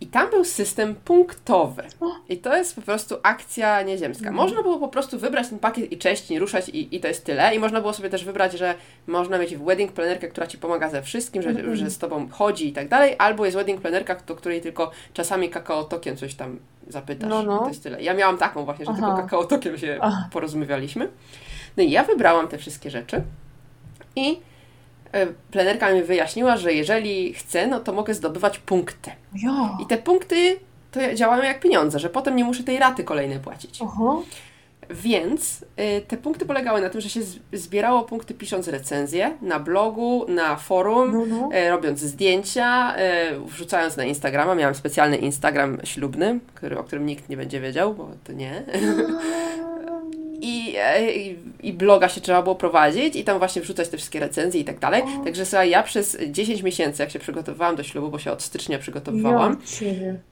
[0.00, 1.82] I tam był system punktowy.
[2.28, 4.28] I to jest po prostu akcja nieziemska.
[4.28, 4.34] Mhm.
[4.36, 7.24] Można było po prostu wybrać ten pakiet i cześć, nie ruszać i, i to jest
[7.24, 7.54] tyle.
[7.54, 8.74] I można było sobie też wybrać, że
[9.06, 11.76] można mieć wedding planerkę, która Ci pomaga ze wszystkim, że, Mhm.
[11.76, 13.14] że z Tobą chodzi i tak dalej.
[13.18, 17.30] Albo jest wedding planerka, do której tylko czasami kakao tokiem coś tam zapytasz.
[17.30, 17.56] No, no.
[17.56, 18.02] I to jest tyle.
[18.02, 19.22] Ja miałam taką właśnie, że tylko Aha.
[19.22, 20.28] kakao tokiem się Aha.
[20.32, 21.08] porozmawialiśmy.
[21.76, 23.22] No i ja wybrałam te wszystkie rzeczy
[24.16, 24.40] i
[25.50, 29.10] plenerka mi wyjaśniła, że jeżeli chcę, no to mogę zdobywać punkty.
[29.42, 29.78] Ja.
[29.82, 30.58] I te punkty
[30.90, 33.78] to działają jak pieniądze, że potem nie muszę tej raty kolejnej płacić.
[33.82, 34.16] Aha.
[34.90, 37.20] Więc y, te punkty polegały na tym, że się
[37.52, 41.48] zbierało punkty pisząc recenzje na blogu, na forum, No, no.
[41.52, 44.54] e, robiąc zdjęcia, e, wrzucając na Instagrama.
[44.54, 48.62] Miałam specjalny Instagram ślubny, który, o którym nikt nie będzie wiedział, bo to nie.
[50.48, 54.20] I, e, i, I bloga się trzeba było prowadzić i tam właśnie wrzucać te wszystkie
[54.20, 55.02] recenzje i tak dalej.
[55.24, 58.78] Także słuchaj, ja przez 10 miesięcy, jak się przygotowywałam do ślubu, bo się od stycznia
[58.78, 59.56] przygotowywałam, Ja.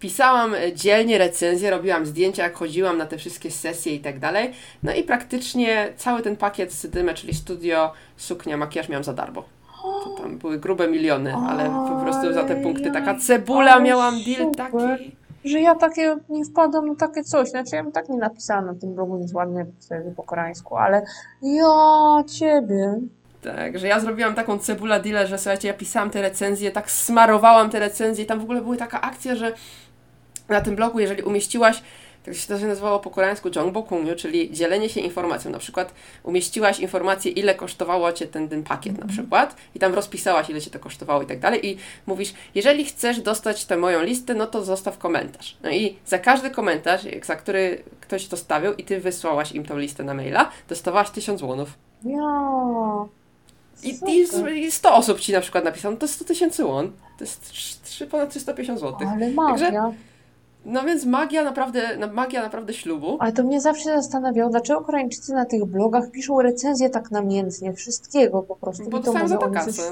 [0.00, 4.50] Pisałam e, dzielnie recenzje, robiłam zdjęcia, jak chodziłam na te wszystkie sesje i tak dalej.
[4.82, 9.44] No i praktycznie cały ten pakiet z Dymę, czyli studio, suknia, makijaż miałam za darmo.
[10.04, 14.50] To tam były grube miliony, ale po prostu za te punkty taka cebula miałam deal
[14.56, 15.12] taki.
[15.45, 17.51] Że ja takie nie wpadam na takie coś.
[17.51, 19.66] Znaczy ja bym tak nie napisała na tym blogu nic ładnie
[20.16, 21.03] po koreańsku, ale
[21.42, 23.01] ja ciebie.
[23.42, 27.70] Tak, że ja zrobiłam taką cebula deal, że słuchajcie, ja pisałam te recenzje, tak smarowałam
[27.70, 28.26] te recenzje.
[28.26, 29.53] Tam w ogóle była taka akcja, że
[30.49, 31.82] na tym blogu, jeżeli umieściłaś,
[32.24, 35.50] tak się to się nazywało po koreańsku Jongbokungyu, czyli dzielenie się informacją.
[35.50, 40.50] Na przykład umieściłaś informację, ile kosztowało Cię ten, ten pakiet na przykład i tam rozpisałaś,
[40.50, 44.34] ile Cię to kosztowało i tak dalej i mówisz, jeżeli chcesz dostać tę moją listę,
[44.34, 45.56] no to zostaw komentarz.
[45.62, 49.78] No i za każdy komentarz, za który ktoś to stawiał i Ty wysłałaś im tą
[49.78, 51.68] listę na maila, dostawałaś 1000 wonów.
[52.04, 52.20] Ja.
[53.82, 53.98] I,
[54.56, 56.92] i, I 100 osób ci na przykład napisało, no to 100 tysięcy won.
[57.18, 59.08] To jest trz- trzy- ponad 350 zł.
[59.12, 59.92] Ale magia.
[60.64, 63.16] No więc magia naprawdę, no, magia naprawdę ślubu.
[63.20, 68.42] Ale to mnie zawsze zastanawiało, dlaczego Koreańczycy na tych blogach piszą recenzje tak namiętnie, wszystkiego
[68.42, 68.90] po prostu.
[68.90, 69.82] Bo dostałem za to coś- kasę.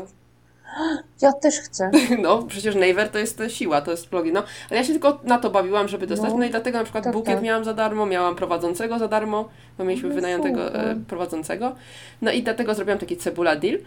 [1.22, 1.90] Ja też chcę.
[2.22, 4.32] No, przecież Naver to jest siła, to jest blogi.
[4.32, 6.30] No, ale ja się tylko na to bawiłam, żeby dostać.
[6.30, 6.38] No.
[6.38, 7.44] No, i dlatego na przykład Tak, bukiet tak.
[7.44, 9.48] miałam za darmo, miałam prowadzącego za darmo,
[9.78, 11.74] bo mieliśmy No wynajętego e, prowadzącego.
[12.22, 13.78] No i dlatego zrobiłam taki cebula deal.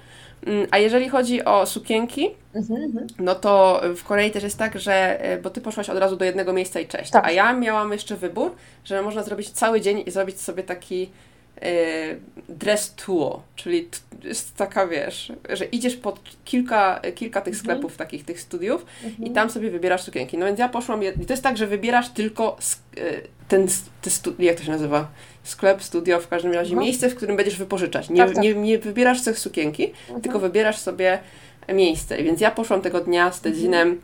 [0.48, 3.08] Mm, A jeżeli chodzi o sukienki, Mhm, mhm.
[3.20, 6.26] No to w Korei też jest tak, że, e, bo ty poszłaś od razu do
[6.26, 7.12] jednego miejsca i cześć.
[7.12, 7.26] Tak.
[7.26, 8.56] A ja miałam jeszcze wybór,
[8.86, 11.10] że można zrobić cały dzień i zrobić sobie taki
[12.50, 13.90] dress tour, czyli
[14.24, 17.64] jest taka, wiesz, że idziesz pod kilka, kilka tych Mhm.
[17.64, 18.86] sklepów, takich tych studiów
[19.20, 20.38] i tam sobie wybierasz sukienki.
[20.38, 22.58] No więc ja poszłam, i to jest tak, że wybierasz tylko
[22.98, 23.02] e,
[23.48, 25.08] ten, s- te stu- jak to się nazywa?
[25.44, 26.86] Sklep, studio, w każdym razie Mhm.
[26.86, 28.10] miejsce, w którym będziesz wypożyczać.
[28.10, 28.44] Nie, Tak, tak.
[28.44, 30.22] nie, nie wybierasz tych sukienki, Mhm.
[30.22, 31.20] tylko wybierasz sobie
[31.74, 32.24] miejsce.
[32.24, 34.02] Więc ja poszłam tego dnia z Tedzinem.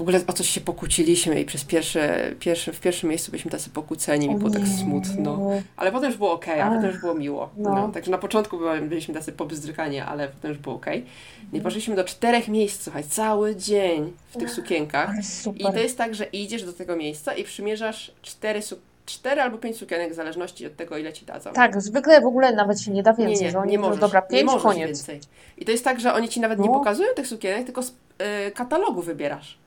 [0.00, 3.70] W ogóle o coś się pokłóciliśmy i przez pierwsze, pierwsze, w pierwszym miejscu byliśmy tacy
[3.70, 4.68] pokłóceni, mi było tak Nie.
[4.68, 5.50] smutno.
[5.76, 7.50] Ale potem już było okej, a potem już było miło.
[7.56, 7.74] no.
[7.74, 7.88] No.
[7.88, 11.06] Także na początku byliśmy tacy pobzdrykani, ale potem już było okej.
[11.52, 15.10] I poszliśmy do czterech miejsc, słuchaj, cały dzień w tych sukienkach.
[15.56, 18.60] I to jest tak, że idziesz do tego miejsca i przymierzasz cztery,
[19.06, 21.52] cztery albo pięć sukienek w zależności od tego, ile ci dadzą.
[21.52, 24.38] Tak, zwykle w ogóle nawet się nie da więcej, nie, nie, nie możesz, dobra, nie
[24.38, 24.86] pięć, możesz koniec.
[24.86, 25.20] więcej.
[25.58, 26.74] I to jest tak, że oni ci nawet nie No.
[26.74, 29.58] pokazują tych sukienek, tylko z y, katalogu wybierasz.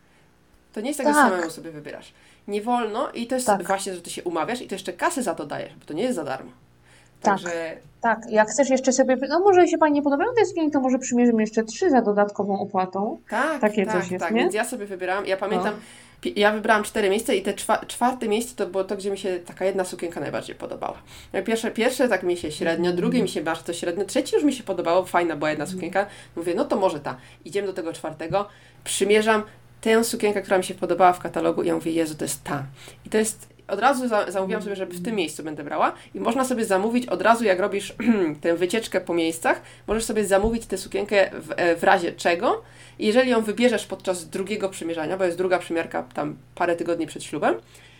[0.73, 1.31] To nie jest tak, że Tak.
[1.31, 2.13] samemu sobie wybierasz.
[2.47, 3.67] Nie wolno i to jest Tak.
[3.67, 6.03] właśnie, że ty się umawiasz i to jeszcze kasę za to dajesz, bo to nie
[6.03, 6.51] jest za darmo.
[7.21, 7.33] Tak.
[7.33, 10.79] Także Tak, jak chcesz jeszcze sobie, no może się Pani nie podobają te sukienki, to
[10.79, 13.19] może przymierzymy jeszcze trzy za dodatkową opłatą.
[13.29, 14.33] tak, Takie tak, coś jest, tak.
[14.33, 14.41] nie?
[14.41, 15.73] Więc ja sobie wybierałam, ja pamiętam,
[16.25, 16.31] No.
[16.35, 19.39] ja wybrałam cztery miejsca i te czwa, czwarte miejsce to było to, gdzie mi się
[19.39, 20.97] taka jedna sukienka najbardziej podobała.
[21.33, 24.53] No, Pierwsze, pierwsze tak mi się średnio, drugie mi się bardzo średnio, trzecie już mi
[24.53, 26.05] się podobało, fajna była jedna sukienka.
[26.35, 27.15] Mówię, no to może ta.
[27.45, 28.47] Idziemy do tego czwartego,
[28.83, 29.43] przymierzam
[29.83, 32.63] tę sukienkę, która mi się podobała w katalogu i ja mówię, Jezu, to jest ta.
[33.05, 36.19] I to jest, od razu za, zamówiłam sobie, żeby w tym miejscu będę brała i
[36.19, 37.95] można sobie zamówić od razu, jak robisz
[38.41, 42.61] tę wycieczkę po miejscach, możesz sobie zamówić tę sukienkę w, e, w razie czego
[42.99, 47.23] i jeżeli ją wybierzesz podczas drugiego przymierzania, bo jest druga przymiarka tam parę tygodni przed
[47.23, 47.55] ślubem,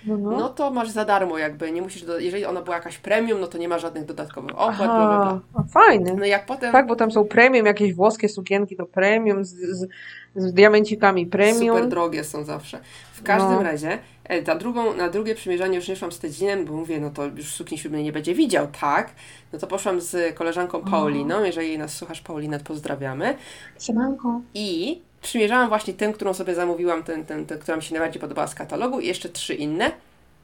[0.05, 0.49] No, no.
[0.49, 3.57] to masz za darmo jakby, nie musisz, do, jeżeli ona była jakaś premium, no to
[3.57, 5.39] nie ma żadnych dodatkowych opłat, bla, bla, bla.
[5.53, 6.15] a, fajny.
[6.15, 6.71] No jak potem...
[6.71, 9.87] Tak, bo tam są premium, jakieś włoskie sukienki to premium, z, z,
[10.35, 11.75] z diamencikami premium.
[11.77, 12.79] Super drogie są zawsze.
[13.13, 13.63] W każdym No.
[13.63, 17.09] razie, e, na, drugą, na drugie przymierzanie już nie szłam z Tedzinem, bo mówię, no
[17.09, 19.11] to już sukni ślubnej nie będzie widział, tak?
[19.53, 23.35] No to poszłam z koleżanką Pauliną, jeżeli nas słuchasz, Paulina, pozdrawiamy.
[23.79, 24.41] Siemanko.
[24.53, 28.47] I przymierzałam właśnie tę, którą sobie zamówiłam, tę, tę, tę, która mi się najbardziej podobała
[28.47, 29.91] z katalogu i jeszcze trzy inne.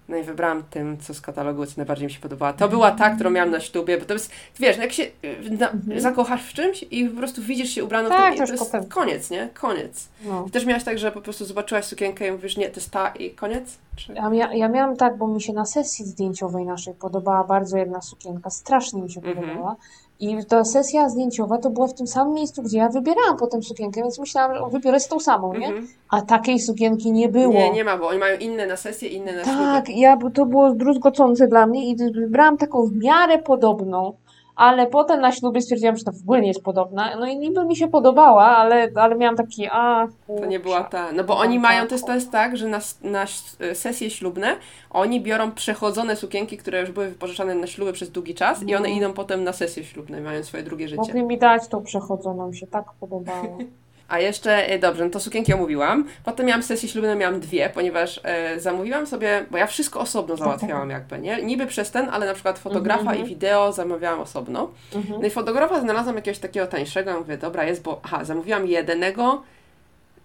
[0.10, 2.54] No i wybrałam tę, co z katalogu, co najbardziej mi się podobała.
[2.54, 5.12] To była ta, którą miałam na ślubie, bo to jest, wiesz, no jak się y,
[5.60, 8.58] na, zakochasz w czymś i po prostu widzisz się ubraną w Tak, tym, to i
[8.58, 9.50] to jest koniec, nie?
[9.54, 10.08] Koniec.
[10.26, 10.44] No.
[10.44, 13.08] Ty też miałaś tak, że po prostu zobaczyłaś sukienkę i mówisz, nie, to jest ta
[13.10, 13.78] i koniec?
[13.96, 14.14] Czy...
[14.14, 18.50] Ja, ja miałam tak, bo mi się na sesji zdjęciowej naszej podobała bardzo jedna sukienka,
[18.50, 19.38] strasznie mi się Mhm.
[19.38, 19.76] podobała.
[20.22, 24.02] I ta sesja zdjęciowa to była w tym samym miejscu, gdzie ja wybierałam potem sukienkę,
[24.02, 25.68] więc myślałam, że wybiorę z tą samą, nie?
[25.68, 25.88] Mhm.
[26.10, 27.54] A takiej sukienki nie było.
[27.54, 30.02] Nie, nie ma, bo oni mają inne na sesję, inne na Tak, ślubie.
[30.02, 34.14] ja, to było druzgocące dla mnie i wybrałam taką w miarę podobną,
[34.60, 37.16] ale potem na ślubie stwierdziłam, że to w ogóle nie jest podobna.
[37.20, 40.08] No i niby mi się podobała, ale, ale miałam taki, a
[40.40, 41.12] To nie była ta.
[41.12, 43.26] No bo oni mają, to jest, to jest tak, że na, na
[43.74, 44.56] sesje ślubne
[44.90, 48.90] oni biorą przechodzone sukienki, które już były wypożyczane na śluby przez długi czas i one
[48.90, 48.96] No.
[48.96, 51.02] idą potem na sesje ślubne, mają swoje drugie życie.
[51.02, 53.58] Mogli mi dać tą przechodzoną, mi się tak podobało.
[54.10, 56.06] A jeszcze, e, dobrze, no to sukienki omówiłam.
[56.24, 60.90] Potem miałam sesje ślubne, miałam dwie, ponieważ e, zamówiłam sobie, bo ja wszystko osobno załatwiałam
[60.90, 61.44] jakby, nie?
[61.44, 63.36] Niby przez ten, ale na przykład fotografa Mhm, i mhm.
[63.36, 64.70] wideo zamawiałam osobno.
[64.96, 65.22] Mhm.
[65.22, 69.44] No i fotografa znalazłam jakiegoś takiego tańszego, mówię, dobra, jest, bo aha, zamówiłam jednego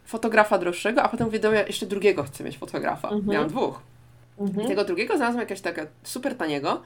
[0.07, 3.09] fotografa droższego, a potem mówię, dobra, jeszcze drugiego chcę mieć fotografa.
[3.09, 3.33] Mhm.
[3.33, 3.81] Miałam dwóch.
[4.39, 4.69] I Mhm.
[4.69, 6.81] tego drugiego znalazłam jakiegoś takiego super taniego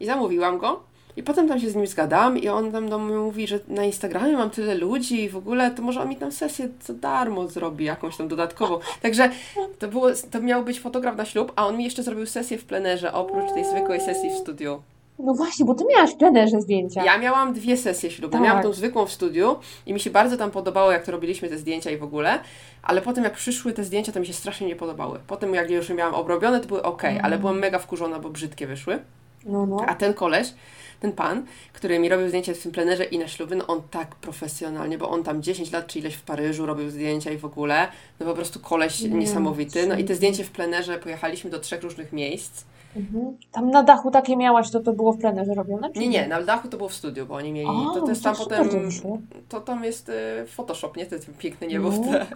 [0.00, 0.82] i zamówiłam go.
[1.16, 3.84] I potem tam się z nim zgadałam i on tam do mnie mówi, że na
[3.84, 7.48] Instagramie mam tyle ludzi i w ogóle to może on mi tam sesję za darmo
[7.48, 8.78] zrobi, jakąś tam dodatkową.
[9.02, 9.30] Także
[9.78, 12.64] to, było, to miał być fotograf na ślub, a on mi jeszcze zrobił sesję w
[12.64, 14.82] plenerze, oprócz tej zwykłej sesji w studiu.
[15.18, 17.04] No właśnie, bo ty miałaś w plenerze zdjęcia.
[17.04, 18.38] Ja miałam dwie sesje ślubne.
[18.38, 18.46] Tak.
[18.46, 19.56] Miałam tą zwykłą w studiu
[19.86, 22.38] i mi się bardzo tam podobało, jak to robiliśmy te zdjęcia i w ogóle,
[22.82, 25.18] ale potem jak przyszły te zdjęcia, to mi się strasznie nie podobały.
[25.26, 27.24] Potem jak już je miałam obrobione, to były ok, Mm.
[27.24, 28.98] ale byłam mega wkurzona, bo brzydkie wyszły.
[29.46, 29.76] No, no.
[29.86, 30.54] A ten koleś,
[31.04, 34.14] ten pan, który mi robił zdjęcia w tym plenerze i na ślubie, no on tak
[34.14, 37.88] profesjonalnie, bo on tam 10 lat czy ileś w Paryżu robił zdjęcia i w ogóle,
[38.20, 39.86] no po prostu koleś Nie, niesamowity.
[39.86, 42.64] No i te zdjęcie w plenerze, pojechaliśmy do trzech różnych miejsc.
[42.96, 43.36] Mhm.
[43.52, 45.90] Tam na dachu takie miałaś, to to było w plenerze robione?
[45.96, 48.22] Nie, nie, na dachu to było w studiu, bo oni mieli, A, to, to jest
[48.24, 49.18] tam potem, to wyszło.
[49.48, 50.12] to tam jest y,
[50.46, 51.06] Photoshop, nie?
[51.06, 52.06] To jest piękne niebo w No.
[52.06, 52.26] tle.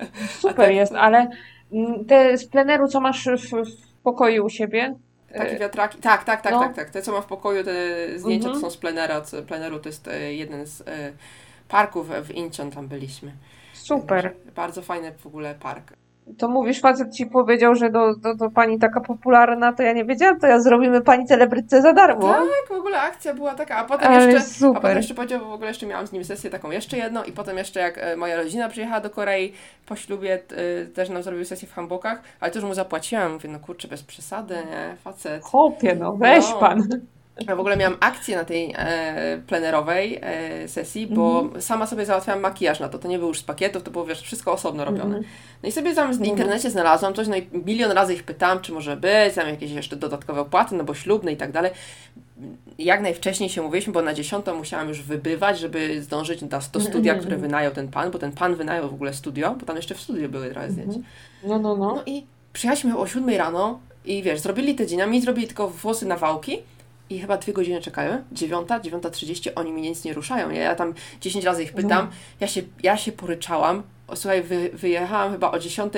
[0.41, 1.31] Super tak- jest, ale
[1.73, 4.95] mm, te z pleneru, co masz w, w pokoju u siebie,
[5.33, 5.99] Takie e, wiatraki.
[5.99, 6.61] Tak, tak, tak, no.
[6.61, 6.91] tak, tak.
[6.91, 7.73] Te, co mam w pokoju, te
[8.19, 8.55] zdjęcia Mhm.
[8.55, 9.21] to są z plenera.
[9.21, 11.13] Co, pleneru to jest e, jeden z e,
[11.69, 13.33] parków w Incheon, tam byliśmy.
[13.73, 14.35] super.
[14.55, 15.93] Bardzo fajny w ogóle park.
[16.39, 20.05] To mówisz, facet ci powiedział, że do, do, do pani taka popularna, to ja nie
[20.05, 22.29] wiedziałam, to ja zrobimy pani celebrytce za darmo.
[22.29, 24.97] Tak, w ogóle akcja była taka, a potem Ale jeszcze, a potem super.
[24.97, 27.57] jeszcze powiedział, bo w ogóle jeszcze miałam z nim sesję taką jeszcze jedną i potem
[27.59, 29.53] jeszcze jak e, moja rodzina przyjechała do Korei
[29.87, 30.39] po ślubie,
[30.83, 33.89] e, też nam zrobił sesję w hanbokach, ale to już mu zapłaciłam, mówię, no kurczę,
[33.89, 35.43] bez przesady, nie, facet.
[35.43, 36.59] Chłopie, no weź No.
[36.59, 36.83] pan.
[37.47, 41.63] Ja w ogóle miałam akcję na tej e, plenerowej e, sesji, bo Mhm.
[41.63, 42.99] sama sobie załatwiałam makijaż na to.
[42.99, 45.05] To nie było już z pakietów, to było wiesz, wszystko osobno robione.
[45.05, 45.25] Mhm.
[45.63, 48.73] No i sobie tam w internecie znalazłam coś, no i milion razy ich pytałam, czy
[48.73, 51.71] może być, tam jakieś jeszcze dodatkowe opłaty, no bo ślubne i tak dalej.
[52.79, 57.13] Jak najwcześniej się mówiliśmy, bo na dziesiątą musiałam już wybywać, żeby zdążyć do, do studia,
[57.13, 57.19] Mhm.
[57.19, 60.01] które wynajął ten pan, bo ten pan wynajął w ogóle studio, bo tam jeszcze w
[60.01, 60.97] studiu były trochę zdjęć.
[60.97, 61.05] Mhm.
[61.45, 61.95] No, no, no.
[61.95, 65.69] No i przyjechaliśmy o 7 rano i wiesz, zrobili te dzień, a mi zrobili tylko
[65.69, 66.59] włosy na wałki
[67.11, 68.23] i chyba dwie godziny czekają.
[68.33, 70.51] Dziewiąta, dziewiąta trzydzieści, oni mi nic nie ruszają.
[70.51, 72.13] Ja, ja tam 10 razy ich pytam, No.
[72.41, 73.83] ja się, ja się poryczałam.
[74.09, 75.93] O, słuchaj, wy, wyjechałam chyba o 10,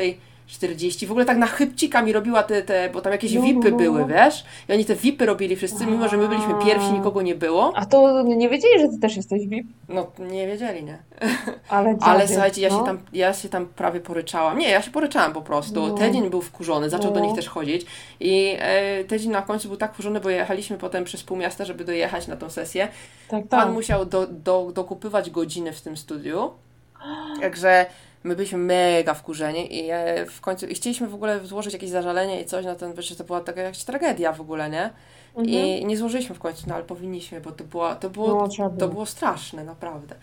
[0.50, 1.06] 40.
[1.06, 3.70] W ogóle tak na chybcika mi robiła te, te bo tam jakieś No, no, VIPy
[3.70, 3.76] no.
[3.76, 4.44] były, wiesz?
[4.68, 7.72] I oni te VIPy robili wszyscy, mimo że my byliśmy pierwsi, nikogo nie było.
[7.76, 9.66] A to nie wiedzieli, że ty też jesteś VIP?
[9.88, 10.98] No, nie wiedzieli, nie?
[11.68, 12.78] Ale, Ale słuchajcie, ja, no.
[12.78, 14.58] się tam, ja się tam prawie poryczałam.
[14.58, 15.86] Nie, ja się poryczałam po prostu.
[15.86, 15.94] No.
[15.94, 17.26] Tedzin był wkurzony, zaczął do No.
[17.26, 17.86] nich też chodzić.
[18.20, 21.84] I e, Tedzin na końcu był tak wkurzony, bo jechaliśmy potem przez pół miasta, żeby
[21.84, 22.88] dojechać na tą sesję.
[23.28, 23.72] Tak, Pan tak.
[23.72, 26.50] musiał do, do, dokupywać godziny w tym studiu.
[27.40, 27.86] Także
[28.24, 32.40] my byliśmy mega wkurzeni i e, w końcu i chcieliśmy w ogóle złożyć jakieś zażalenie
[32.40, 34.90] i coś na ten wyższy, to była taka jakaś tragedia w ogóle, nie?
[35.36, 35.48] Mhm.
[35.48, 38.70] I nie złożyliśmy w końcu, no ale powinniśmy, bo to, była, to, było, No, to
[38.70, 38.88] było.
[38.88, 40.14] było straszne, naprawdę.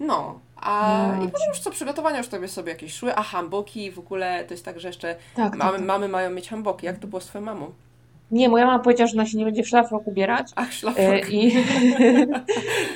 [0.00, 3.90] No, a No, i potem już co, przygotowania już tobie sobie jakieś szły, a hamboki
[3.90, 5.86] w ogóle, to jest tak, że jeszcze Tak, tak, mamy, tak.
[5.86, 6.86] mamy mają mieć hamboki.
[6.86, 7.72] Jak to było z twoją mamą?
[8.30, 10.52] Nie, moja mama powiedziała, że ona się nie będzie w szlafrok ubierać.
[10.56, 11.30] Ach, E, szlafrok.
[11.30, 11.52] I,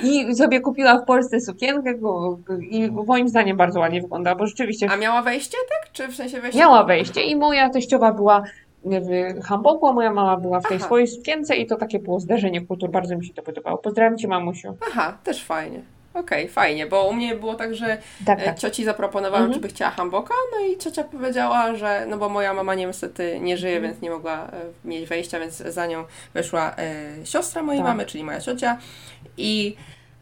[0.29, 1.93] I sobie kupiła w Polsce sukienkę
[2.69, 5.91] i moim zdaniem bardzo ładnie wygląda, bo rzeczywiście A miała wejście, tak?
[5.91, 6.59] Czy w sensie wejście?
[6.59, 8.43] miała wejście i moja teściowa była
[8.85, 10.85] w hamboku, a moja mama była w tej Aha.
[10.85, 13.77] swojej sukience i to takie było zderzenie kultur, bardzo mi się to podobało.
[13.77, 14.77] Pozdrawiam Cię mamusiu.
[14.91, 15.81] Aha, też fajnie.
[16.13, 18.59] Okej, fajnie, bo u mnie było tak, że Tak, e, tak.
[18.59, 19.53] cioci zaproponowałam, Mhm.
[19.53, 23.57] czy by chciała hamboka, no i ciocia powiedziała, że, no bo moja mama niestety nie
[23.57, 23.91] żyje, Mhm.
[23.93, 24.49] więc nie mogła e,
[24.85, 26.03] mieć wejścia, więc za nią
[26.33, 27.87] weszła e, siostra mojej Tak.
[27.89, 28.77] mamy, czyli moja ciocia
[29.37, 29.75] i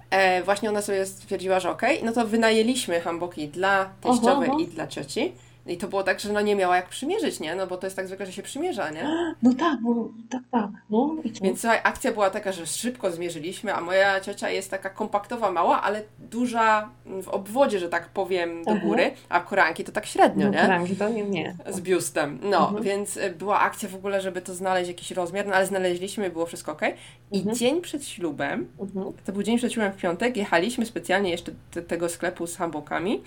[0.09, 4.87] e, właśnie ona sobie stwierdziła, że okej, no to wynajęliśmy hamboki dla teściowej i dla
[4.87, 5.33] cioci.
[5.69, 7.55] I to było tak, że no nie miała jak przymierzyć, nie?
[7.55, 9.03] No bo to jest tak zwykle, że się przymierza, nie?
[9.43, 10.69] No tak, bo tak, tak.
[10.89, 11.43] No i co?
[11.43, 15.81] Więc słuchaj, akcja była taka, że szybko zmierzyliśmy, a moja ciocia jest taka kompaktowa, mała,
[15.81, 16.89] ale duża
[17.23, 18.79] w obwodzie, że tak powiem, do Aha.
[18.83, 20.67] góry, a koranki to tak średnio, no, nie?
[20.67, 21.55] rangi to nie, nie.
[21.69, 22.39] Z biustem.
[22.43, 22.83] No, Mhm.
[22.83, 26.45] więc y, była akcja w ogóle, żeby to znaleźć jakiś rozmiar, no ale znaleźliśmy, było
[26.45, 26.81] wszystko ok.
[27.31, 27.55] I Mhm.
[27.55, 29.11] dzień przed ślubem, Mhm.
[29.25, 33.23] to był dzień przed ślubem w piątek, jechaliśmy specjalnie jeszcze do tego sklepu z hambokami,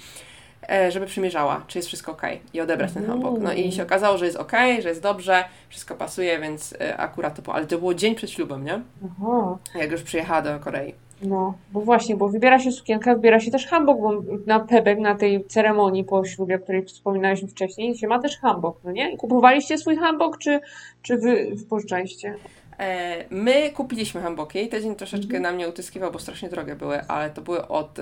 [0.88, 2.22] żeby przymierzała, czy jest wszystko ok
[2.54, 3.38] i odebrać ten hambok.
[3.40, 7.34] No i się okazało, że jest ok, że jest dobrze, wszystko pasuje, więc e, akurat
[7.36, 8.80] to było, ale to było dzień przed ślubem, nie?
[9.04, 9.58] Aha.
[9.74, 10.94] Jak już przyjechała do Korei.
[11.22, 15.14] No, bo właśnie, bo wybiera się sukienkę, wybiera się też hanbok, bo na pebek, na
[15.14, 19.12] tej ceremonii po ślubie, o której wspominaliśmy wcześniej, się ma też hanbok, no nie?
[19.12, 20.60] I kupowaliście swój hanbok, czy,
[21.02, 22.34] czy wy wypożyczaliście?
[22.78, 25.42] E, my kupiliśmy hamboki, ten dzień troszeczkę Mhm.
[25.42, 27.98] na mnie utyskiwał, bo strasznie drogie były, ale to były od...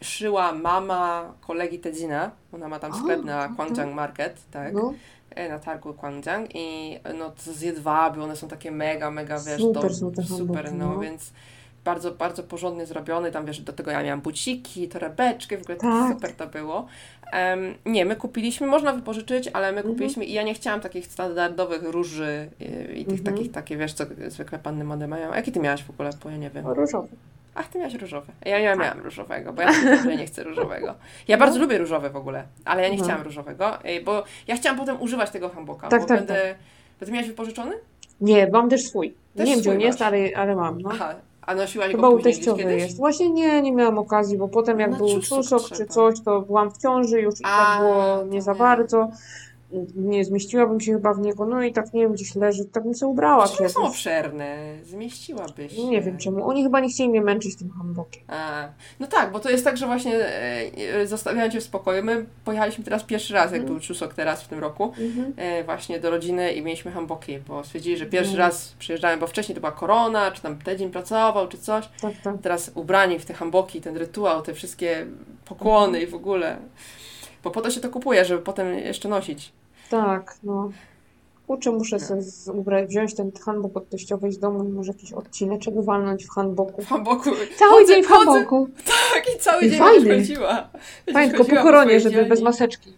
[0.00, 3.54] E, szyła mama kolegi Tedzina, ona ma tam sklep na okej.
[3.54, 4.72] Gwangjang Market, tak?
[4.74, 4.94] No,
[5.30, 9.60] e, na targu Gwangjang i no to z jedwabiu, one są takie mega, mega, wiesz,
[9.60, 11.00] Super super, hamburgi, no, no.
[11.00, 11.32] więc
[11.84, 16.12] bardzo, bardzo porządnie zrobiony, tam wiesz, do tego ja miałam buciki, torebeczki, w ogóle Tak.
[16.12, 16.86] super to było.
[17.32, 19.94] Em, nie, my kupiliśmy, można wypożyczyć, ale my Mhm.
[19.94, 23.36] kupiliśmy i ja nie chciałam takich standardowych róży i, i tych Mhm.
[23.36, 25.34] takich, takie, wiesz, co zwykle panny mody mają.
[25.34, 26.66] Jaki ty miałaś w ogóle, bo ja nie wiem.
[26.66, 27.08] różowy.
[27.54, 28.32] Ach, ty miałaś różowe.
[28.44, 28.78] Ja nie Tak.
[28.78, 29.72] miałam różowego, bo ja
[30.04, 30.94] że nie chcę różowego.
[31.28, 31.62] Ja bardzo No.
[31.64, 33.08] lubię różowe w ogóle, ale ja nie Mhm.
[33.10, 33.70] chciałam różowego,
[34.04, 36.54] bo ja chciałam potem używać tego hamboka, Tak, bo tak, będę...
[37.00, 37.74] Bo ty miałaś wypożyczony?
[38.20, 39.14] Nie, mam też swój.
[39.36, 40.90] Też nie wiem, gdzie on jest, ale, ale mam, no.
[40.92, 42.82] Aha, a nosiłaś Chyba go później gdzieś kiedyś?
[42.82, 42.96] jest.
[42.96, 46.70] Właśnie nie, nie miałam okazji, bo potem jak Na był czusok czy coś, to byłam
[46.70, 49.08] w ciąży już i A, tak było nie za bardzo.
[49.94, 52.94] Nie zmieściłabym się chyba w niego, no i tak nie wiem, gdzieś leży, tak bym
[52.94, 53.72] sobie ubrała przecież.
[53.72, 55.84] są obszerne, zmieściłabyś się.
[55.84, 56.48] Nie wiem czemu.
[56.48, 58.22] Oni chyba nie chcieli mnie męczyć tym hambokiem.
[58.28, 58.68] A,
[59.00, 62.04] no tak, bo to jest tak, że właśnie e, e, zostawiają cię w spokoju.
[62.04, 63.72] My pojechaliśmy teraz pierwszy raz, jak Mhm.
[63.74, 65.32] był czusok teraz w tym roku, Mhm.
[65.36, 68.48] e, właśnie do rodziny i mieliśmy hamboki, bo stwierdzili, że pierwszy Mhm.
[68.48, 71.88] raz przyjeżdżałem, bo wcześniej to była korona, czy tam tydzień pracował, czy coś.
[72.00, 72.34] Tak, tak.
[72.42, 75.06] Teraz ubrani w te hamboki, ten rytuał, te wszystkie
[75.44, 76.56] pokłony i w ogóle.
[77.44, 79.52] Bo po to się to kupuje, żeby potem jeszcze nosić.
[79.90, 80.70] Tak, no.
[81.46, 85.12] Kurczę, muszę sobie z- ubrać, wziąć ten handbok od teściowej z domu i może jakiś
[85.12, 86.82] odcineczek walnąć w handboku.
[86.82, 87.30] W hamboku.
[87.58, 88.68] Cały chodzę, dzień w chodzę, handboku.
[88.86, 90.18] Tak, i cały I dzień fajny.
[90.18, 90.68] chodziła.
[91.12, 92.92] Fajnie, tylko po koronie, swojej żeby bez maseczki.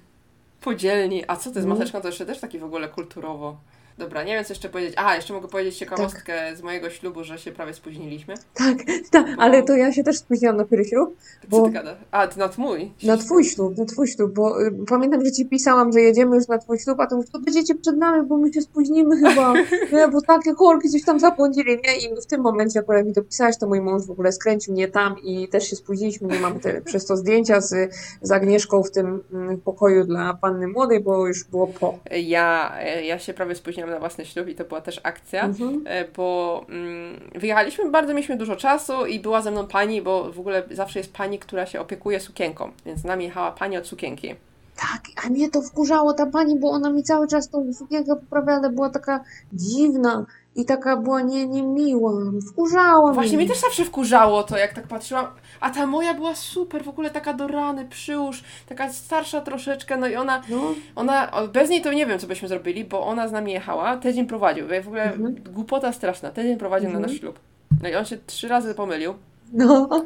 [0.60, 1.24] Podzielni.
[1.28, 1.74] A co ty z No.
[1.74, 2.00] maseczką?
[2.00, 3.56] To jeszcze też taki w ogóle kulturowo.
[3.98, 4.94] Dobra, nie wiem co jeszcze powiedzieć.
[4.96, 8.34] A, jeszcze mogę powiedzieć ciekawostkę z mojego ślubu, że się prawie spóźniliśmy.
[8.54, 8.78] Tak,
[9.10, 11.16] tak, ale to ja się też spóźniłam na pierwszy ślub.
[11.42, 11.98] Co Bo- ty gadasz?
[12.10, 12.92] A, ty na mój?
[13.02, 16.48] Na twój ślub, na twój ślub, bo y, pamiętam, że ci pisałam, że jedziemy już
[16.48, 19.54] na twój ślub, a to mówisz, to będziecie przed nami, bo my się spóźnimy chyba,
[19.92, 21.96] nie, bo takie korki coś tam zabłądzili, nie?
[21.96, 24.88] I w tym momencie akurat mi to pisałeś, to mój mąż w ogóle skręcił mnie
[24.88, 28.90] tam i też się spóźniliśmy, nie mam te, przez to zdjęcia z, z Agnieszką w
[28.90, 31.98] tym mm, pokoju dla panny młodej, bo już było po.
[32.10, 35.44] Ja, ja się prawie spóźniłam na własny ślub i to była też akcja.
[35.44, 35.84] Mhm.
[35.86, 40.40] e, Bo mm, wyjechaliśmy, bardzo mieliśmy dużo czasu i była ze mną pani, bo w
[40.40, 44.34] ogóle zawsze jest pani, która się opiekuje sukienką, więc z nami jechała pani od sukienki.
[44.76, 48.58] Tak, a mnie to wkurzało ta pani, bo ona mi cały czas tą sukienkę poprawiała,
[48.58, 50.26] ale była taka dziwna
[50.56, 52.12] i taka była nie, niemiła.
[52.50, 53.44] Wkurzała Właśnie mnie.
[53.46, 55.26] mnie też zawsze wkurzało to, jak tak patrzyłam.
[55.60, 60.06] A ta moja była super, w ogóle taka do rany, przyłóż, taka starsza troszeczkę, no
[60.06, 63.32] i ona, No, ona, bez niej to nie wiem, co byśmy zrobili, bo ona z
[63.32, 65.34] nami jechała, tydzień prowadził, w ogóle Mhm.
[65.52, 67.02] głupota straszna, tydzień prowadził Mhm.
[67.02, 67.38] na nasz ślub.
[67.82, 69.14] No i on się trzy razy pomylił.
[69.52, 69.86] no.
[69.86, 70.00] To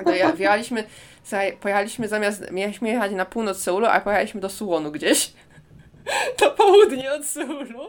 [1.25, 5.33] słuchaj, pojechaliśmy zamiast, mieliśmy jechać na północ Seulu, a pojechaliśmy do Suwonu gdzieś.
[6.43, 7.81] Na południe od Seulu,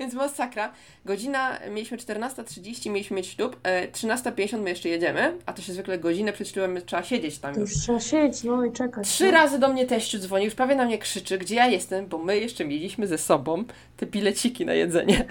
[0.00, 0.72] więc masakra.
[1.06, 5.98] Godzina, mieliśmy 14.30, mieliśmy mieć ślub, e, 13.50 my jeszcze jedziemy, a to się zwykle
[5.98, 7.70] godzinę przed ślubem trzeba siedzieć tam już.
[7.70, 9.08] już trzeba siedzieć, no i czekać.
[9.08, 9.30] Trzy no.
[9.30, 12.38] razy do mnie teściu dzwoni, już prawie na mnie krzyczy, gdzie ja jestem, bo my
[12.38, 13.64] jeszcze mieliśmy ze sobą
[13.96, 15.24] te bileciki na jedzenie.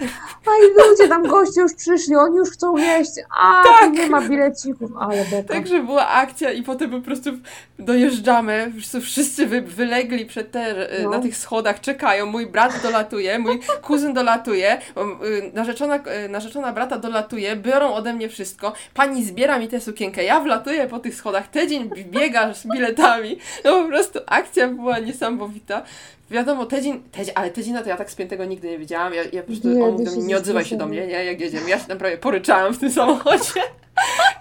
[0.46, 3.10] A i ludzie tam goście już przyszli, oni już chcą jeść,
[3.40, 3.92] a Tak.
[3.92, 5.54] nie ma bilecików, ale beka.
[5.54, 7.30] Także była akcja i potem po prostu
[7.78, 8.72] dojeżdżamy,
[9.02, 11.10] wszyscy wy, wylegli przed te, No.
[11.10, 16.98] na tych schodach, czekają, mój brat dolatuje, mój kuzyn dolatuje, y, narzeczona, y, narzeczona brata
[16.98, 21.48] dolatuje, biorą ode mnie wszystko, pani zbiera mi tę sukienkę, ja wlatuję po tych schodach,
[21.48, 25.82] tydzień biega z biletami, no po prostu akcja była niesamowita.
[26.30, 29.46] Wiadomo, tydzień, tydzień ale tydzień to ja tak spiętego nigdy nie widziałam, ja, ja po
[29.46, 32.18] prostu, Nie, on mówi nie odzywaj się do mnie, nie, jak jedziemy, ja się prawie
[32.18, 33.60] poryczałam w tym samochodzie.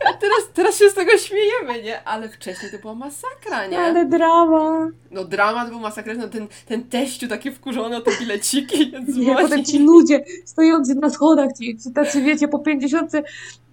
[0.10, 2.04] A teraz, teraz się z tego śmiejemy, nie?
[2.04, 3.80] Ale wcześniej to była masakra, nie?
[3.80, 4.90] Ale drama.
[5.12, 9.80] No dramat był masakryczny, ten, ten teściu taki wkurzony o te bileciki, Nie, potem ci
[9.80, 13.12] ludzie stojący na schodach, ci, ci tacy wiecie po 50,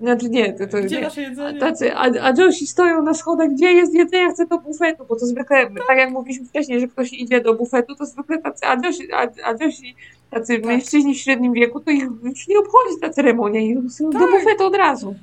[0.01, 1.03] znaczy nie, to, to Gdzie nie.
[1.03, 1.61] nasze jedzenie?
[1.61, 5.27] Tacy, a, a Josi stoją na schodach, gdzie jest jedzenie, chcę do bufetu, bo to
[5.27, 9.41] zwykle, tak jak mówiliśmy wcześniej, że ktoś idzie do bufetu, to zwykle tacy Adiosi, Ad-
[9.45, 9.97] Adiosi
[10.31, 10.65] tacy Tak.
[10.67, 14.31] mężczyźni w średnim wieku, to ich już nie obchodzi ta ceremonia i są do Tak.
[14.31, 15.15] bufetu od razu.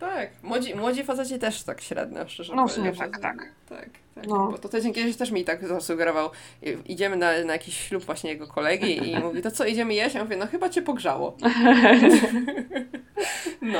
[0.00, 3.36] Tak, młodzi, młodzi faceci też tak średnio, szczerze No, w sumie tak, tak.
[3.68, 4.26] Tak, tak.
[4.26, 4.48] No.
[4.52, 6.30] Bo to tydzień kiedyś też mi tak zasugerował.
[6.86, 10.14] Idziemy na, na jakiś ślub właśnie jego kolegi i mówi, to co, idziemy jeść?
[10.14, 11.36] Ja mówię, no chyba cię pogrzało.
[13.62, 13.78] No.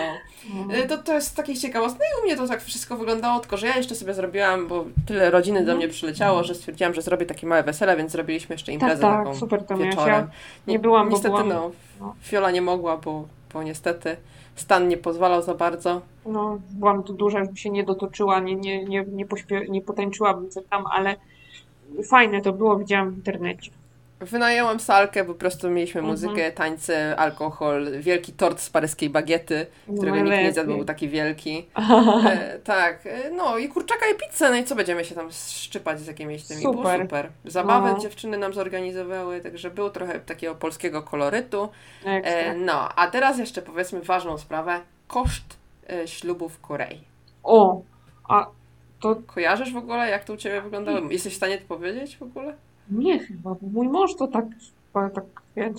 [0.75, 2.01] Y, To, to jest ciekawostek.
[2.01, 4.85] No i u mnie to tak wszystko wyglądało, tylko że ja jeszcze sobie zrobiłam, bo
[5.07, 8.73] tyle rodziny do mnie przyleciało, że stwierdziłam, że zrobię takie małe wesele, więc zrobiliśmy jeszcze
[8.73, 10.29] imprezę tak, taką super to wieczorem.
[10.67, 12.15] Ja nie byłam, bo Niestety byłam- no, no.
[12.23, 14.17] Fiola nie mogła, bo, bo niestety
[14.61, 16.01] stan nie pozwalał za bardzo.
[16.27, 20.51] No, byłam tu duża, już się nie dotoczyła, nie, nie, nie, nie, pośpie, nie potęczyłabym
[20.51, 21.17] co tam, ale
[22.11, 23.71] fajne to było, widziałam w internecie.
[24.21, 26.13] Wynajęłam salkę, po prostu mieliśmy Mhm.
[26.13, 29.67] muzykę, tańce, alkohol, wielki tort z paryskiej bagiety,
[29.97, 31.67] którego nikt nie zjadł, był taki wielki.
[32.29, 36.01] E, tak, e, no i kurczaka i pizzę, no i co będziemy się tam szczypać
[36.01, 37.01] z jakimiś tymi, było Super.
[37.03, 37.29] super.
[37.45, 37.99] Zabawę No.
[37.99, 41.69] dziewczyny nam zorganizowały, także było trochę takiego polskiego kolorytu.
[42.05, 45.57] E, no, a teraz jeszcze powiedzmy ważną sprawę, koszt
[45.91, 47.01] e, ślubu w Korei.
[47.43, 47.83] O,
[48.29, 48.47] a
[49.01, 50.99] to Kojarzysz w ogóle, jak to u Ciebie wyglądało?
[51.11, 52.55] Jesteś w stanie to powiedzieć w ogóle?
[52.91, 54.45] Nie chyba, bo mój mąż to tak,
[54.93, 55.25] tak
[55.57, 55.71] ja,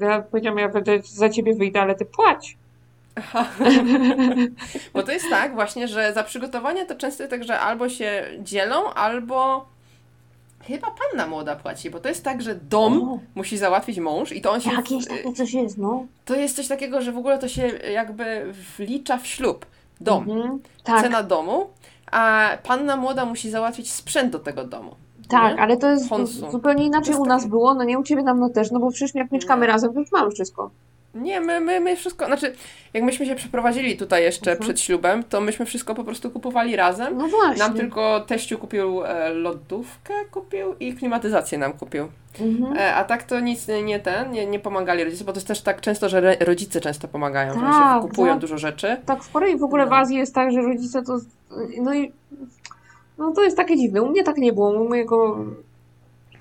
[0.00, 2.56] ja powiedziałam, ja będę za ciebie wyjdę, ale ty płać.
[4.94, 8.24] Bo to jest tak właśnie, że za przygotowanie to często jest tak, że albo się
[8.42, 9.66] dzielą, albo
[10.66, 13.18] chyba panna młoda płaci, bo to jest tak, że dom O.
[13.34, 14.70] musi załatwić mąż i to on się...
[14.70, 16.06] Jakieś takie coś jest, no.
[16.24, 19.66] To jest coś takiego, że w ogóle to się jakby wlicza w ślub.
[20.00, 20.30] Dom.
[20.30, 20.60] Mhm.
[20.84, 21.70] Tak, Cena domu,
[22.10, 24.94] a panna młoda musi załatwić sprzęt do tego domu.
[25.28, 25.62] Tak, nie?
[25.62, 26.50] ale to jest Honsu.
[26.50, 28.90] zupełnie inaczej jest u nas było, no nie u ciebie tam no też, no bo
[28.90, 29.72] przecież jak mieszkamy Nie.
[29.72, 30.70] razem, to już mamy wszystko.
[31.14, 32.54] Nie, my, my, my wszystko, znaczy
[32.94, 34.64] jak myśmy się przeprowadzili tutaj jeszcze Mhm.
[34.64, 37.16] przed ślubem, to myśmy wszystko po prostu kupowali razem.
[37.18, 37.58] No właśnie.
[37.58, 42.08] Nam tylko teściu kupił e, lodówkę kupił i klimatyzację nam kupił.
[42.40, 42.76] Mhm.
[42.78, 45.48] E, a tak to nic nie, nie ten, nie, nie pomagali rodzice, bo to jest
[45.48, 48.40] też tak często, że re, rodzice często pomagają, że Tak, się kupują tak.
[48.40, 48.96] dużo rzeczy.
[49.06, 49.96] Tak w Korei w ogóle w No.
[49.96, 51.18] Azji jest tak, że rodzice to.
[51.82, 52.12] No i.
[53.18, 54.02] No to jest takie dziwne.
[54.02, 54.70] U mnie tak nie było.
[54.82, 55.36] U mojego.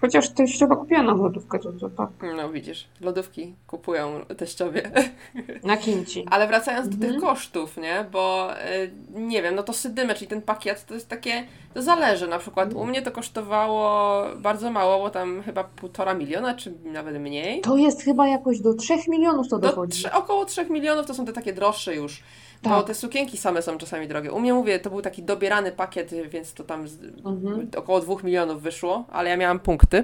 [0.01, 2.09] Chociaż teściowa kupiła nam lodówkę, to, to tak.
[2.37, 4.91] No widzisz, lodówki kupują teściowie.
[5.63, 6.25] Na kimci.
[6.31, 7.11] Ale wracając do Mhm.
[7.13, 8.05] tych kosztów, nie?
[8.11, 11.43] Bo y, nie wiem, no to sydymę, czyli ten pakiet, to jest takie,
[11.73, 12.27] to zależy.
[12.27, 17.21] Na przykład u mnie to kosztowało bardzo mało, bo tam chyba półtora miliona, czy nawet
[17.21, 17.61] mniej.
[17.61, 20.03] To jest chyba jakoś do 3 milionów to Do dochodzi.
[20.03, 22.23] trze- około 3 milionów to są te takie droższe już.
[22.63, 22.87] Bo Tak.
[22.87, 24.31] te sukienki same są czasami drogie.
[24.31, 26.85] U mnie mówię, to był taki dobierany pakiet, więc to tam
[27.25, 27.67] Mhm.
[27.77, 30.03] około 2 milionów wyszło, ale ja miałam punkty.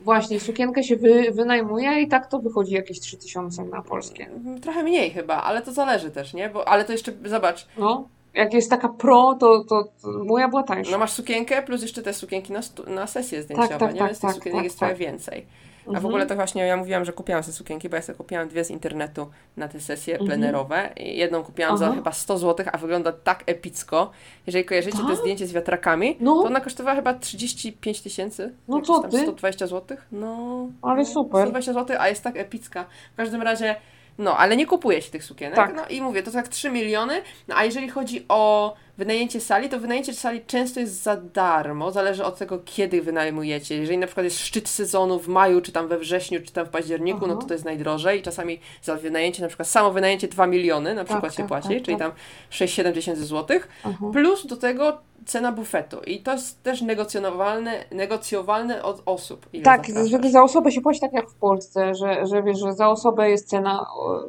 [0.00, 4.30] Właśnie, sukienkę się wy, wynajmuje i tak to wychodzi jakieś 3000 na polskie.
[4.62, 6.48] Trochę mniej chyba, ale to zależy też, nie?
[6.48, 8.08] Bo, ale to jeszcze, zobacz, No.
[8.34, 10.90] Jak jest taka pro, to, to, to moja była tańsza.
[10.92, 13.98] no masz sukienkę plus jeszcze te sukienki na, na sesję zdjęciową, tak, nie?
[13.98, 14.88] tak, Więc tych tak, sukienek tak, jest tak.
[14.88, 15.46] trochę więcej.
[15.94, 18.48] A w ogóle to właśnie ja mówiłam, że kupiłam sobie sukienki, bo ja sobie kupiłam
[18.48, 20.28] dwie z internetu na te sesje Mhm.
[20.28, 20.90] plenerowe.
[20.96, 21.94] Jedną kupiłam za Aha.
[21.94, 24.10] chyba 100 zł, a wygląda tak epicko.
[24.46, 25.06] Jeżeli kojarzycie Tak?
[25.06, 26.34] to zdjęcie z wiatrakami, No.
[26.42, 28.52] to ona kosztowała chyba 35 tysięcy.
[28.68, 29.18] No co tam ty?
[29.22, 29.96] 120 zł.
[30.12, 30.66] No.
[30.82, 31.40] Ale no, super.
[31.42, 32.84] 120 zł, a jest tak epicka.
[33.12, 33.76] W każdym razie,
[34.18, 35.56] no, ale nie kupuje się tych sukienek.
[35.56, 35.74] Tak.
[35.76, 37.22] No i mówię, to tak 3 miliony.
[37.48, 41.90] No a jeżeli chodzi o wynajęcie sali, to wynajęcie sali często jest za darmo.
[41.90, 43.76] Zależy od tego, kiedy wynajmujecie.
[43.76, 46.68] Jeżeli na przykład jest szczyt sezonu w maju, czy tam we wrześniu, czy tam w
[46.68, 48.22] październiku, no to to jest najdrożej.
[48.22, 51.82] Czasami za wynajęcie, na przykład samo wynajęcie 2 miliony na przykład się tak, płaci, tak,
[51.82, 52.08] czyli tak.
[52.08, 52.12] tam
[52.50, 53.68] 6-7 tysięcy złotych.
[53.84, 54.06] Aha.
[54.12, 55.96] Plus do tego cena bufetu.
[56.06, 59.46] I to jest też negocjonowalne, negocjowalne od osób.
[59.64, 60.10] Tak, zapraszasz.
[60.10, 63.30] żeby za osobę się płaci tak jak w Polsce, że, że wiesz, że za osobę
[63.30, 63.86] jest cena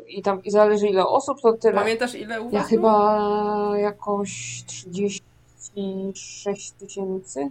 [0.08, 1.74] i tam i zależy ile osób, to tyle.
[1.74, 7.50] Pamiętasz ile u Ja was chyba jakoś 36 tysięcy.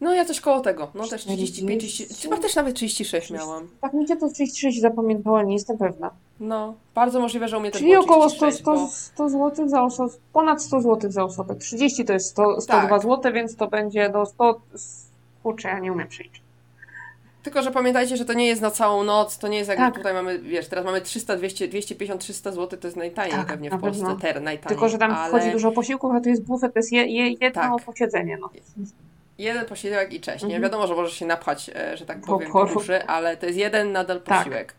[0.00, 0.90] No ja coś koło tego.
[0.94, 2.04] No też 35, 40.
[2.04, 3.68] 30, chyba też nawet 36 miałam.
[3.80, 6.10] Tak mi się to 36 zapamiętała, nie jestem pewna.
[6.40, 8.88] No, bardzo możliwe, że u mnie też Czyli około 100, 36, 100, bo...
[8.88, 11.54] 100 zł za osobę, ponad 100 zł za osobę.
[11.54, 13.02] 30 to jest 100, 102 Tak.
[13.02, 14.60] zł, więc to będzie do 100.
[15.42, 16.42] Kurczę, ja nie umiem przeliczyć.
[17.42, 19.94] Tylko, że pamiętajcie, że to nie jest na całą noc, to nie jest jak Tak.
[19.94, 23.70] tutaj mamy, wiesz, teraz mamy 300, 200, 250, 300 zł, to jest najtaniej Tak, pewnie
[23.70, 24.68] na w Polsce, ter, najtaniej.
[24.68, 27.28] Tylko, że tam ale wchodzi dużo posiłków, a tu jest bufet, to jest je, je,
[27.30, 27.84] jedno Tak.
[27.84, 28.38] posiedzenie.
[28.40, 28.50] No.
[29.38, 30.56] jeden posiłek i cześć, nie?
[30.56, 30.62] Mhm.
[30.62, 33.92] Wiadomo, że możesz się napchać, e, że tak powiem, po uszy, ale to jest jeden
[33.92, 34.74] nadal Tak.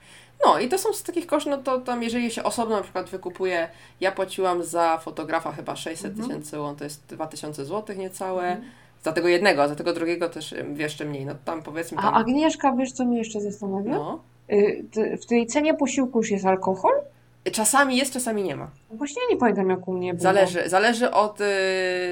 [0.45, 3.09] No i to są z takich kosztów, no to tam jeżeli się osobno na przykład
[3.09, 3.69] wykupuje,
[4.01, 6.27] ja płaciłam za fotografa chyba 600 Mhm.
[6.27, 8.57] tysięcy won, to jest 2000 zł niecałe.
[9.03, 11.25] Za tego jednego, a za tego drugiego też jeszcze mniej.
[11.25, 13.91] No tam powiedzmy A tam, Agnieszka, wiesz co mnie jeszcze zastanawia?
[13.91, 14.19] no.
[14.51, 16.93] Y, W tej cenie posiłku już jest alkohol?
[17.51, 18.69] Czasami jest, czasami nie ma.
[18.91, 20.23] No Właśnie nie pamiętam jak u mnie było.
[20.23, 21.45] Zależy, zależy od y,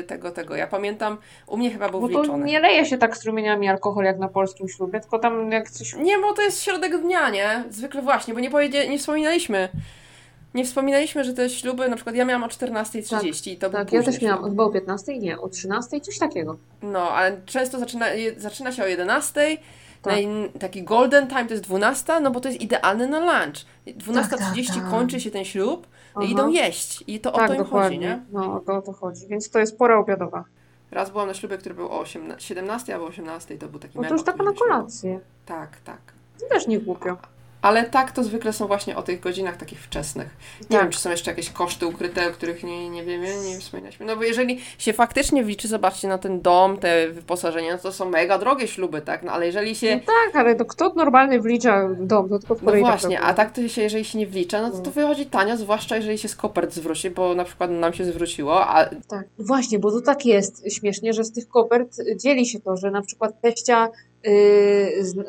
[0.08, 0.56] tego, tego.
[0.56, 1.18] Ja pamiętam,
[1.48, 2.46] u mnie chyba był Bo to wliczony.
[2.46, 5.94] nie leje się tak strumieniami alkohol jak na polskim ślubie, tylko tam jak coś...
[5.96, 7.64] Nie, bo to jest środek dnia, nie?
[7.70, 9.70] Zwykle właśnie, bo nie, powiedzie, nie wspominaliśmy.
[10.54, 13.94] Nie wspominaliśmy, że te śluby, na przykład ja miałam o 14.30 i to był Tak,
[13.94, 14.50] ja też miałam ślub.
[14.50, 16.58] chyba o 15, nie, o 13, coś takiego.
[16.82, 18.06] No, ale często zaczyna,
[18.38, 19.58] zaczyna się o 11.00.
[20.02, 20.16] Tak.
[20.60, 23.56] Taki golden time to jest 12, no bo to jest idealny na lunch.
[23.88, 24.90] 12.30 Tak, tak, tak.
[24.90, 26.26] kończy się ten ślub Aha.
[26.26, 27.04] i idą jeść.
[27.08, 27.98] I to o tak, to im dokładnie.
[27.98, 28.22] chodzi, nie?
[28.32, 29.28] No, o to, o to chodzi.
[29.28, 30.44] Więc to jest pora obiadowa.
[30.92, 34.08] Raz byłam na ślubie, który był o 18, 17 albo 18, to był taki No
[34.08, 35.20] to już taka na kolację.
[35.46, 36.00] Tak, tak.
[36.40, 37.18] To też nie głupio.
[37.62, 40.28] Ale tak to zwykle są właśnie o tych godzinach takich wczesnych.
[40.62, 40.82] Nie Tak.
[40.82, 44.06] wiem, czy są jeszcze jakieś koszty ukryte, o których nie, nie wiemy, nie wspominaliśmy.
[44.06, 48.10] No bo jeżeli się faktycznie wliczy, zobaczcie na ten dom, te wyposażenia, no to są
[48.10, 49.24] mega drogie śluby, tak?
[49.24, 49.96] No ale jeżeli się...
[49.96, 52.30] No tak, ale to kto normalny wlicza dom?
[52.30, 54.62] To tylko w No Korei właśnie, tak a tak to się, jeżeli się nie wlicza,
[54.62, 57.94] no to to wychodzi tanio, zwłaszcza jeżeli się z kopert zwróci, bo na przykład nam
[57.94, 59.26] się zwróciło, a Tak.
[59.40, 63.02] Właśnie, bo to tak jest śmiesznie, że z tych kopert dzieli się to, że na
[63.02, 63.90] przykład teścia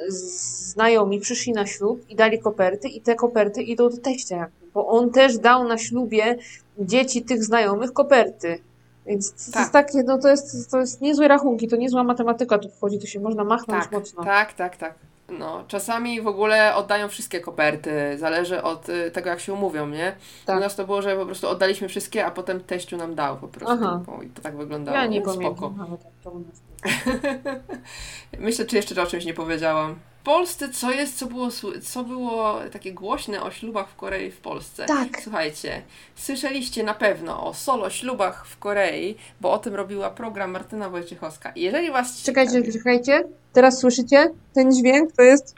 [0.09, 5.11] znajomi przyszli na ślub i dali koperty i te koperty idą do teścia, bo on
[5.11, 6.37] też dał na ślubie
[6.79, 8.59] dzieci tych znajomych koperty.
[9.07, 9.61] Więc to Tak.
[9.61, 13.07] jest takie, no to jest, to jest niezłe rachunki, to niezła matematyka tu wchodzi, to
[13.07, 14.25] się można machnąć tak, mocno.
[14.25, 14.95] tak, tak, tak.
[15.39, 20.13] No, czasami w ogóle oddają wszystkie koperty, zależy od y, tego, jak się umówią, nie?
[20.47, 20.57] Tak.
[20.57, 23.49] U nas to było, że po prostu oddaliśmy wszystkie, a potem teściu nam dał po
[23.49, 23.75] prostu.
[23.81, 24.01] Aha.
[24.07, 24.97] Bo, I to tak wyglądało.
[24.99, 25.37] Ja nie Spoko.
[25.39, 25.77] pamiętam.
[25.79, 26.61] nawet jak to u nas
[28.39, 29.99] Myślę, czy jeszcze o czymś nie powiedziałam.
[30.21, 31.49] W Polsce co jest, co było,
[31.83, 34.87] co było takie głośne o ślubach w Korei w Polsce?
[34.87, 35.09] Tak.
[35.23, 35.83] Słuchajcie,
[36.15, 41.53] słyszeliście na pewno o solo ślubach w Korei, bo o tym robiła program Martyna Wojciechowska.
[41.57, 43.25] Jeżeli was Czekajcie, czekajcie.
[43.53, 44.31] Teraz słyszycie?
[44.55, 45.55] Ten dźwięk to jest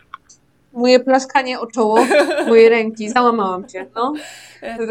[0.72, 1.98] moje plaskanie o czoło
[2.48, 3.10] mojej ręki.
[3.10, 3.86] Załamałam cię.
[3.94, 4.12] No.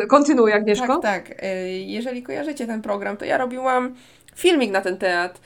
[0.08, 0.98] Kontynuuj, Agnieszko.
[0.98, 1.44] Tak, tak.
[1.44, 3.96] E, Jeżeli kojarzycie ten program, to ja robiłam
[4.36, 5.42] filmik na ten temat, e,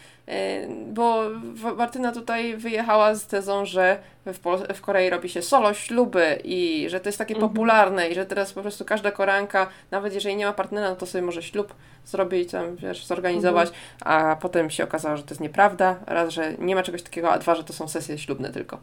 [0.88, 5.74] bo W- Martyna tutaj wyjechała z tezą, że w, Pol- w Korei robi się solo
[5.74, 7.50] śluby i że to jest takie Mhm.
[7.52, 11.06] popularne i że teraz po prostu każda Koreanka, nawet jeżeli nie ma partnera, no to
[11.06, 11.74] sobie może ślub
[12.06, 13.86] zrobić, tam wiesz, zorganizować, Mhm.
[14.32, 15.96] a potem się okazało, że to jest nieprawda.
[16.08, 18.78] Raz, że nie ma czegoś takiego, a dwa, że to są sesje ślubne tylko.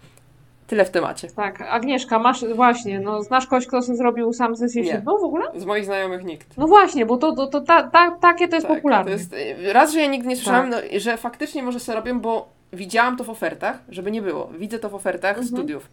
[0.72, 1.28] Tyle w temacie.
[1.30, 4.90] Tak, Agnieszka, masz właśnie, no znasz kogoś, kto sobie zrobił sam sesję Nie.
[4.92, 5.44] ślubną w ogóle?
[5.56, 6.56] Z moich znajomych nikt.
[6.56, 9.04] No właśnie, bo to, to, to ta, ta, takie to jest Tak, popularne.
[9.10, 9.34] To jest,
[9.72, 10.84] raz, że ja nigdy nie słyszałam, Tak.
[10.92, 14.50] no, że faktycznie może sobie robią, bo widziałam to w ofertach, żeby nie było.
[14.58, 15.46] Widzę to w ofertach Mhm.
[15.48, 15.88] studiów.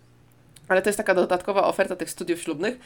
[0.68, 2.80] Ale to jest taka dodatkowa oferta tych studiów ślubnych.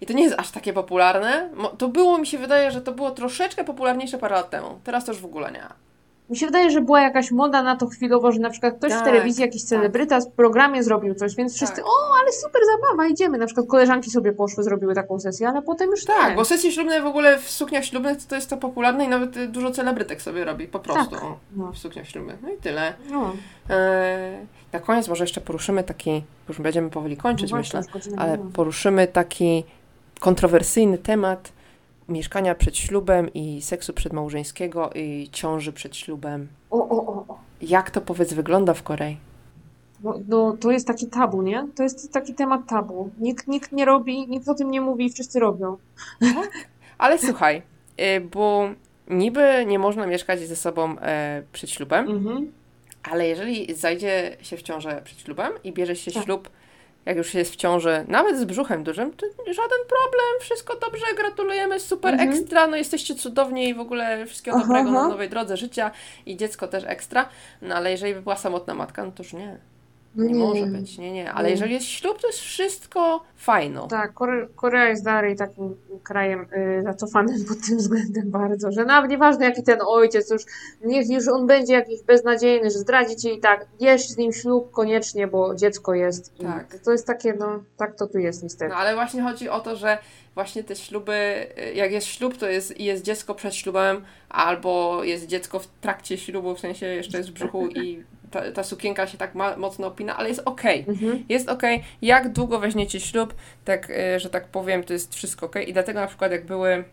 [0.00, 1.48] I to nie jest aż takie popularne.
[1.78, 4.80] To było, mi się wydaje, że to było troszeczkę popularniejsze parę lat temu.
[4.84, 5.62] Teraz to już w ogóle nie.
[6.30, 9.00] Mi się wydaje, że była jakaś moda na to chwilowo, że na przykład ktoś Tak,
[9.00, 9.68] w telewizji, jakiś tak.
[9.68, 11.84] celebryta w programie zrobił coś, więc wszyscy, Tak.
[11.86, 13.38] o, ale super zabawa, idziemy.
[13.38, 16.36] Na przykład koleżanki sobie poszły, zrobiły taką sesję, ale potem już Tak, nie.
[16.36, 19.70] bo sesje ślubne w ogóle w sukniach ślubnych to jest to popularne i nawet dużo
[19.70, 21.20] celebrytek sobie robi, po prostu Tak.
[21.56, 21.72] No.
[21.72, 22.36] w sukniach ślubnych.
[22.42, 22.94] No i tyle.
[23.10, 23.32] No,
[23.70, 28.38] Eee, na koniec może jeszcze poruszymy taki, już będziemy powoli kończyć, no właśnie, myślę, ale
[28.38, 29.64] poruszymy taki
[30.20, 31.52] kontrowersyjny temat
[32.08, 36.48] mieszkania przed ślubem i seksu przedmałżeńskiego i ciąży przed ślubem.
[36.70, 37.38] O, o, o.
[37.62, 39.16] Jak to powiedz wygląda w Korei?
[40.04, 41.68] No, no, to jest taki tabu, nie?
[41.76, 43.10] To jest taki temat tabu.
[43.20, 45.76] Nikt, nikt nie robi, nikt o tym nie mówi, wszyscy robią.
[46.98, 47.62] Ale słuchaj,
[48.00, 48.68] y, bo
[49.10, 52.52] niby nie można mieszkać ze sobą e, przed ślubem, Mhm.
[53.02, 56.24] ale jeżeli zajdzie się w ciążę przed ślubem i bierze się Tak.
[56.24, 56.50] ślub,
[57.08, 61.80] jak już jest w ciąży, nawet z brzuchem dużym, to żaden problem, wszystko dobrze, gratulujemy,
[61.80, 62.30] super Mhm.
[62.30, 65.08] ekstra, no jesteście cudowni i w ogóle wszystkiego Aha, dobrego na aha.
[65.08, 65.90] nowej drodze życia
[66.26, 67.28] i dziecko też ekstra,
[67.62, 69.58] no ale jeżeli by była samotna matka, no to już nie,
[70.18, 71.50] No nie, może być, nie, nie, ale Nie.
[71.50, 73.86] jeżeli jest ślub, to jest wszystko fajno.
[73.88, 79.10] Tak, Kore- Korea jest dalej takim krajem y, zacofanym pod tym względem bardzo, że nawet
[79.10, 80.42] nieważne jaki ten ojciec, już
[80.84, 84.70] niech już on będzie jakiś beznadziejny, że zdradzi cię i tak, bierz z nim ślub
[84.70, 86.38] koniecznie, bo dziecko jest.
[86.38, 86.78] Tak.
[86.84, 88.68] To jest takie, no, tak to tu jest niestety.
[88.68, 89.98] No ale właśnie chodzi o to, że
[90.34, 95.26] właśnie te śluby, y, jak jest ślub, to jest, jest dziecko przed ślubem, albo jest
[95.26, 99.18] dziecko w trakcie ślubu, w sensie jeszcze jest w brzuchu i ta, ta sukienka się
[99.18, 100.84] tak ma, mocno opina, ale jest okej.
[100.88, 101.24] Mhm.
[101.28, 101.84] Jest okej.
[102.02, 105.70] Jak długo weźmiecie ślub, tak, y, że tak powiem, to jest wszystko okej.
[105.70, 106.84] I dlatego na przykład jak były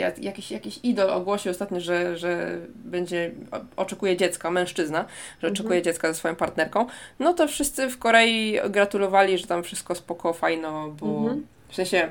[0.00, 3.30] jak- jakiś, jakiś idol ogłosił ostatnio, że, że będzie,
[3.76, 5.04] oczekuje dziecka, mężczyzna,
[5.42, 6.86] że oczekuje dziecka ze swoją partnerką,
[7.18, 11.46] no to wszyscy w Korei gratulowali, że tam wszystko spoko, fajno, bo Mhm.
[11.68, 12.08] w sensie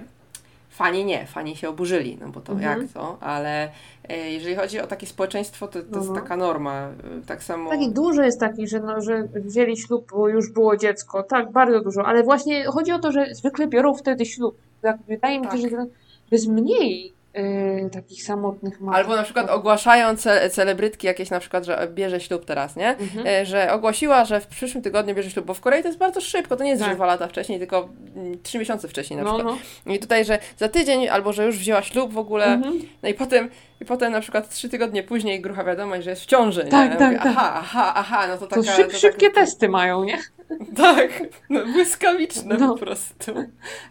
[0.74, 2.82] fani nie, fani się oburzyli, no bo to Mhm.
[2.82, 3.70] jak to, ale
[4.10, 6.16] e, jeżeli chodzi o takie społeczeństwo, to, to jest Mhm.
[6.16, 6.92] taka norma, e,
[7.28, 7.70] tak samo...
[7.70, 11.24] Taki dużo jest taki, że, no, że wzięli ślub, bo już było dziecko.
[11.24, 12.06] Tak, bardzo dużo.
[12.06, 14.56] Ale właśnie chodzi o to, że zwykle biorą wtedy ślub.
[14.82, 15.62] Tak, wydaje mi się, Tak.
[15.62, 15.86] że, że
[16.32, 19.00] jest mniej y, takich samotnych matek.
[19.00, 22.90] Albo na przykład ogłaszają ce celebrytki jakieś na przykład, że bierze ślub teraz, nie?
[22.90, 23.28] Mhm.
[23.28, 26.22] E, Że ogłosiła, że w przyszłym tygodniu bierze ślub, bo w Korei to jest bardzo
[26.22, 26.96] szybko, to nie jest, że Tak.
[26.96, 29.56] dwa lata wcześniej, tylko mm, trzy miesiące wcześniej na No, przykład.
[29.86, 29.94] no.
[29.94, 32.80] I tutaj, że za tydzień, albo że już wzięła ślub w ogóle, Mhm.
[33.04, 33.50] no i potem,
[33.84, 36.98] i potem na przykład trzy tygodnie później grucha wiadomość, że jest w ciąży, Tak, nie?
[36.98, 37.28] tak, Mówię, tak.
[37.38, 38.76] Aha, aha, aha, no to To taka...
[38.76, 40.18] szyb, to szybkie taka- testy mają, nie?
[40.78, 41.10] Tak,
[41.50, 42.74] no błyskawiczne No.
[42.74, 43.34] po prostu.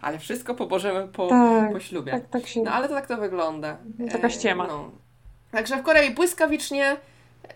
[0.01, 2.11] Ale wszystko po Bożemu po, Tak, po ślubie.
[2.11, 2.61] tak, tak się...
[2.61, 3.77] No ale to tak to wygląda.
[4.11, 4.67] Taka E, ściema.
[4.67, 4.91] No.
[5.51, 6.95] Także w Korei błyskawicznie,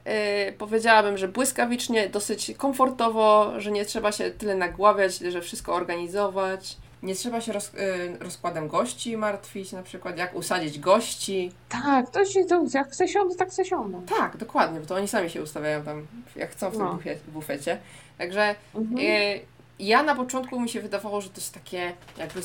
[0.06, 6.78] e, powiedziałabym, że błyskawicznie, dosyć komfortowo, że nie trzeba się tyle nagławiać, że wszystko organizować.
[7.08, 11.52] Nie trzeba się roz, e, rozkładem gości martwić, na przykład jak usadzić gości.
[11.70, 14.02] Tak, to się, to jak chce siądę, tak chce siądę.
[14.18, 16.94] Tak, dokładnie, bo to oni sami się ustawiają tam, jak chcą w tym No.
[16.94, 17.78] bufie, bufecie.
[18.18, 18.98] Także Mhm.
[19.00, 19.40] E,
[19.80, 22.42] Ja na początku mi się wydawało, że to jest takie jakby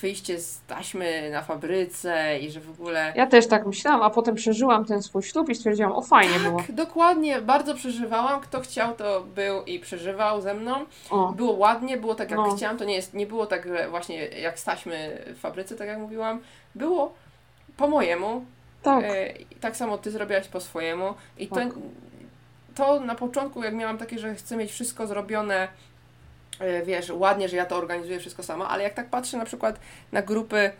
[0.00, 3.12] wyjście z taśmy na fabryce i że w ogóle.
[3.16, 6.58] Ja też tak myślałam, a potem przeżyłam ten swój ślub i stwierdziłam, o fajnie było.
[6.60, 8.40] Tak, dokładnie, bardzo przeżywałam.
[8.40, 10.74] Kto chciał, to był i przeżywał ze mną.
[11.10, 12.56] O, Było ładnie, było tak jak No.
[12.56, 12.78] chciałam.
[12.78, 15.98] To nie, jest, nie było tak, że właśnie jak z taśmy w fabryce, tak jak
[15.98, 16.40] mówiłam.
[16.74, 17.14] Było
[17.76, 18.44] po mojemu.
[18.82, 19.04] tak.
[19.04, 21.14] E, tak samo ty zrobiłaś po swojemu.
[21.38, 21.68] I to, Tak.
[22.74, 25.68] to na początku, jak miałam takie, że chcę mieć wszystko zrobione,
[26.86, 29.80] wiesz, ładnie, że ja to organizuję wszystko sama, ale jak tak patrzę na przykład
[30.12, 30.70] na grupy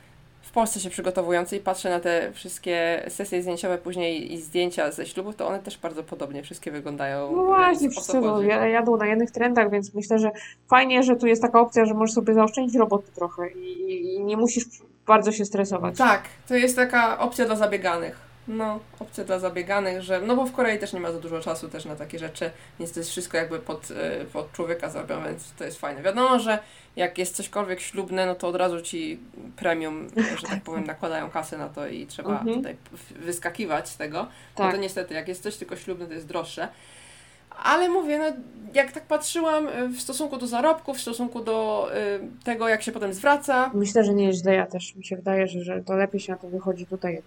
[0.42, 5.06] w Polsce się przygotowujące i patrzę na te wszystkie sesje zdjęciowe później i zdjęcia ze
[5.06, 7.36] ślubów, to one też bardzo podobnie wszystkie wyglądają.
[7.36, 8.12] No właśnie, wszyscy
[8.72, 10.30] jadą na jednych trendach, więc myślę, że
[10.68, 14.36] fajnie, że tu jest taka opcja, że możesz sobie zaoszczędzić roboty trochę i- i nie
[14.36, 14.64] musisz
[15.06, 15.98] bardzo się stresować.
[15.98, 18.25] Tak, to jest taka opcja dla zabieganych.
[18.48, 20.20] No, opcja dla zabieganych, że.
[20.20, 22.92] No bo w Korei też nie ma za dużo czasu też na takie rzeczy, więc
[22.92, 26.02] to jest wszystko jakby pod, e, pod człowieka zrobione, więc to jest fajne.
[26.02, 26.58] Wiadomo, że
[26.96, 29.20] jak jest cośkolwiek ślubne, no to od razu ci
[29.56, 30.08] premium,
[30.40, 32.56] że tak powiem, nakładają kasę na to i trzeba Mhm.
[32.56, 32.76] tutaj
[33.10, 34.18] wyskakiwać z tego.
[34.22, 34.74] No Tak.
[34.74, 36.68] to niestety, jak jest coś tylko ślubne, to jest droższe.
[37.64, 38.24] Ale mówię, no
[38.74, 42.92] jak tak patrzyłam e, w stosunku do zarobków, w stosunku do e, tego, jak się
[42.92, 45.96] potem zwraca, Myślę, że nie jest źle, ja też mi się wydaje, że, że to
[45.96, 47.22] lepiej się na to wychodzi tutaj.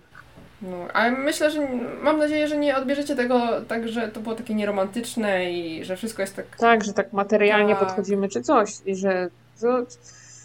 [0.62, 1.68] No, ale myślę, że
[2.02, 6.22] mam nadzieję, że nie odbierzecie tego tak, że to było takie nieromantyczne i że wszystko
[6.22, 6.46] jest tak.
[6.58, 7.86] Tak, że tak materialnie Tak.
[7.88, 9.30] podchodzimy czy coś i że
[9.62, 9.86] to,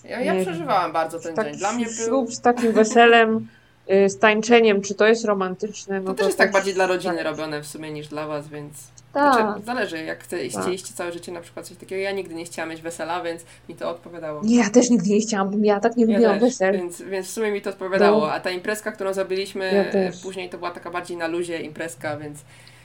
[0.04, 1.58] Ja, ja Nie przeżywałam bardzo ten taki dzień.
[1.58, 1.94] Dla mnie był.
[1.94, 3.48] ślub z takim weselem,
[3.90, 6.00] y, z tańczeniem, czy to jest romantyczne?
[6.00, 8.93] No To też jest tak bardziej dla rodziny robione w sumie niż dla was, więc.
[9.14, 9.34] Tak.
[9.34, 10.62] Znaczy, zależy, jak chce, Tak.
[10.62, 12.02] chcieliście całe życie na przykład coś takiego.
[12.02, 14.40] Ja nigdy nie chciałam mieć wesela, więc mi to odpowiadało.
[14.44, 16.72] Nie, ja też nigdy nie chciałam, bo ja tak nie Ja lubiłam też, wesel.
[16.76, 18.20] więc, więc w sumie mi to odpowiadało.
[18.20, 18.32] No.
[18.32, 22.38] A ta imprezka, którą zrobiliśmy Ja później, to była taka bardziej na luzie imprezka, więc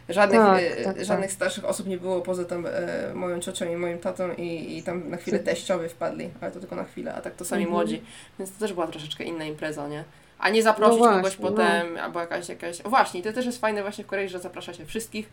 [0.10, 1.06] Żadnych, Tak, e, tak, tak.
[1.06, 2.72] żadnych starszych osób nie było poza tam e,
[3.14, 6.76] moją ciocią i moim tatą i, i tam na chwilę teściowie wpadli, ale to tylko
[6.76, 7.74] na chwilę, a tak to sami Mhm.
[7.80, 8.02] młodzi.
[8.40, 10.04] Więc to też była troszeczkę inna impreza, nie?
[10.40, 12.82] A nie zaprosić No właśnie, kogoś potem, albo jakaś, jakaś...
[12.82, 15.30] O właśnie, to też jest fajne właśnie w Korei, że zaprasza się wszystkich,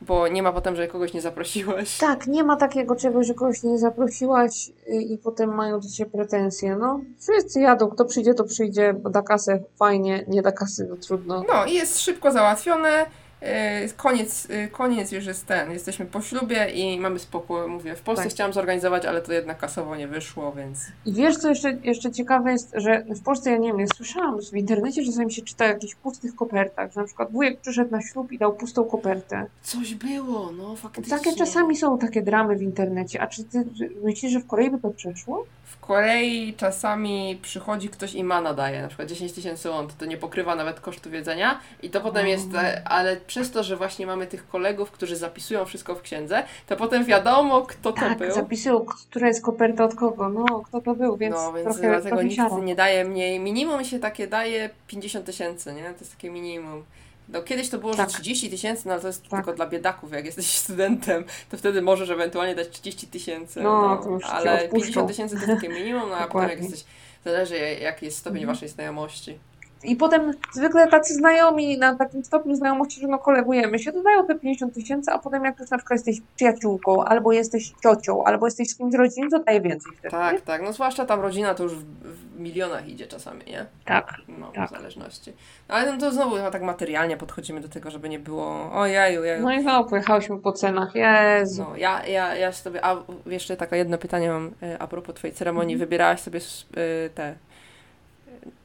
[0.00, 1.98] bo nie ma potem, że kogoś nie zaprosiłeś.
[1.98, 6.10] Tak, nie ma takiego czegoś, że kogoś nie zaprosiłaś y, i potem mają do ciebie
[6.10, 6.76] pretensje.
[6.76, 10.96] No, wszyscy jadą, kto przyjdzie, to przyjdzie, bo da kasę, fajnie, nie da kasy, no
[10.96, 11.44] trudno.
[11.48, 13.06] No i jest szybko załatwione.
[13.42, 15.70] E, Koniec, e, koniec już jest ten.
[15.70, 17.68] Jesteśmy po ślubie i mamy spokój.
[17.68, 18.32] Mówię, w Polsce Tak.
[18.32, 20.78] chciałam zorganizować, ale to jednak kasowo nie wyszło, więc.
[21.06, 24.38] I wiesz, co jeszcze, jeszcze ciekawe jest, że w Polsce, ja nie wiem, ja słyszałam
[24.52, 28.02] w internecie czasami się czyta o jakichś pustych kopertach, że na przykład wujek przyszedł na
[28.02, 29.46] ślub i dał pustą kopertę.
[29.62, 31.18] Coś było, no faktycznie.
[31.18, 33.20] Takie czasami są takie dramy w internecie.
[33.22, 33.64] A czy ty
[34.04, 35.44] myślisz, że w Korei by to przeszło?
[35.72, 40.16] W Korei czasami przychodzi ktoś i ma nadaje, na przykład 10 tysięcy won, to nie
[40.16, 44.26] pokrywa nawet kosztów jedzenia i to potem jest, e, ale przez to, że właśnie mamy
[44.26, 48.32] tych kolegów, którzy zapisują wszystko w księdze, to potem wiadomo, kto to Tak, był.
[48.34, 52.16] zapisują, która jest koperta od kogo, no, kto to był, więc, no, więc trochę, dlatego
[52.16, 52.58] trochę siara.
[52.58, 53.40] nie daje mniej.
[53.40, 55.82] Minimum się takie daje 50 tysięcy, nie?
[55.82, 56.84] To jest takie minimum.
[57.32, 58.10] No, kiedyś to było, Tak.
[58.10, 59.30] że 30 tysięcy, no ale to jest Tak.
[59.44, 60.12] tylko dla biedaków.
[60.12, 63.60] Jak jesteś studentem, to wtedy możesz ewentualnie dać 30 tysięcy.
[63.62, 64.78] No, cię ale odpuszczą.
[64.80, 66.84] 50 tysięcy to jest takie minimum, no a potem jak jesteś.
[67.24, 68.56] Zależy jaki jest stopień Mhm.
[68.56, 69.38] waszej znajomości.
[69.84, 74.34] I potem zwykle tacy znajomi na takim stopniu znajomości, że no kolegujemy się, dodają te
[74.34, 78.70] 50 tysięcy, a potem jak już na przykład jesteś przyjaciółką, albo jesteś ciocią, albo jesteś
[78.70, 80.10] z kimś z rodziny, to daje więcej wtedy.
[80.10, 80.62] Tak, tak.
[80.62, 83.66] No zwłaszcza tam rodzina to już w, milionach idzie czasami, nie?
[83.84, 84.14] Tak.
[84.28, 84.70] No, Tak.
[84.70, 85.32] w zależności.
[85.68, 88.86] No, ale no to znowu no, tak materialnie podchodzimy do tego, żeby nie było o
[88.86, 89.42] jaju, jaju.
[89.42, 91.66] No i no, pojechałyśmy po cenach, Jezu.
[91.68, 92.96] No, ja, ja, ja sobie, a
[93.26, 95.74] jeszcze takie jedno pytanie mam e, a propos twojej ceremonii.
[95.74, 95.88] Mhm.
[95.88, 97.34] Wybierałaś sobie e, te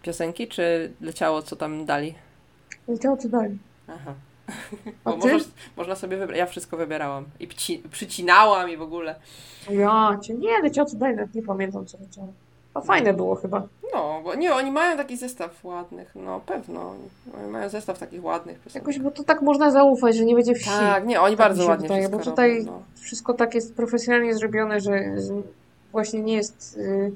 [0.01, 2.13] piosenki, czy leciało, co tam dali?
[2.87, 3.57] Wiedział, co dali.
[3.87, 4.13] Aha.
[5.03, 5.17] A ty?
[5.17, 5.43] możesz,
[5.77, 7.25] można sobie wybrać, ja wszystko wybierałam.
[7.39, 9.15] I pci, przycinałam i w ogóle.
[9.69, 12.27] Ja cię, nie, leciał, co dali, nawet nie pamiętam, co leciało.
[12.73, 13.67] To fajne było chyba.
[13.93, 16.95] No, bo nie, oni mają taki zestaw ładnych, no pewno.
[17.41, 18.87] Oni mają zestaw takich ładnych piosenek.
[18.87, 20.69] Jakoś, bo to tak można zaufać, że nie będzie wsi.
[20.69, 22.81] Tak, nie, oni Tak bardzo ładnie wydaje, wszystko bo tutaj- robią, no.
[23.01, 25.15] Wszystko tak jest profesjonalnie zrobione, że
[25.91, 26.77] właśnie nie jest...
[26.77, 27.11] y,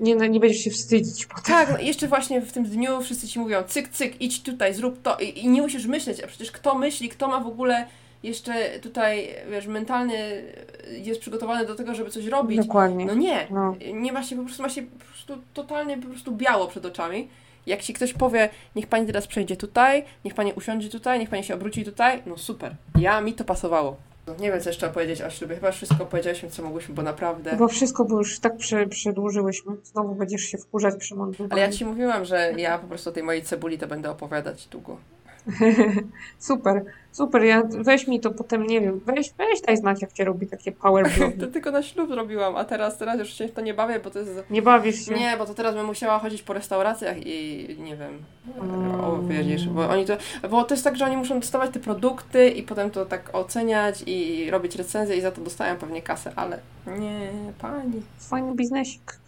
[0.00, 1.44] Nie, nie będziesz się wstydzić potem.
[1.44, 5.02] Tak, no jeszcze właśnie w tym dniu wszyscy ci mówią cyk, cyk, idź tutaj, zrób
[5.02, 7.86] to i, i nie musisz myśleć, a przecież kto myśli, kto ma w ogóle
[8.22, 10.42] jeszcze tutaj, wiesz, mentalny
[10.90, 12.58] jest przygotowany do tego, żeby coś robić.
[12.58, 13.04] Dokładnie.
[13.06, 13.76] No nie, No.
[13.94, 17.28] nie ma się, po prostu ma się po prostu totalnie po prostu biało przed oczami.
[17.66, 21.44] Jak ci ktoś powie, niech pani teraz przejdzie tutaj, niech pani usiądzie tutaj, niech pani
[21.44, 22.74] się obróci tutaj, no super.
[22.98, 23.96] Ja, mi to pasowało.
[24.40, 25.54] Nie wiem, co jeszcze opowiedzieć o ślubie.
[25.54, 27.50] Chyba wszystko powiedzieliśmy, co mogłyśmy, bo naprawdę...
[27.50, 29.72] Chyba wszystko, bo już tak prze, przedłużyłyśmy.
[29.82, 31.52] Znowu będziesz się wkurzać przy montowaniu.
[31.52, 34.66] Ale ja ci mówiłam, że ja po prostu o tej mojej cebuli to będę opowiadać
[34.66, 34.96] długo.
[36.38, 37.42] Super, super.
[37.44, 40.72] Ja, weź mi to potem, nie wiem, weź, weź daj znać, jak cię robi takie
[40.72, 41.52] power To blogi.
[41.52, 44.18] tylko na ślub zrobiłam, a teraz, teraz już się w to nie bawię, bo to
[44.18, 44.30] jest...
[44.50, 45.14] Nie bawisz się?
[45.14, 48.18] Nie, bo to teraz bym musiała chodzić po restauracjach i nie wiem,
[48.62, 49.00] Mm.
[49.00, 50.16] o, widzisz, bo oni to,
[50.50, 54.02] bo to jest tak, że oni muszą dostawać te produkty i potem to tak oceniać
[54.06, 56.58] i robić recenzje i za to dostają pewnie kasę, ale
[56.98, 58.02] nie, pani.
[58.18, 59.18] Fajny biznesik.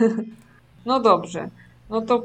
[0.86, 1.48] No dobrze.
[1.90, 2.22] No to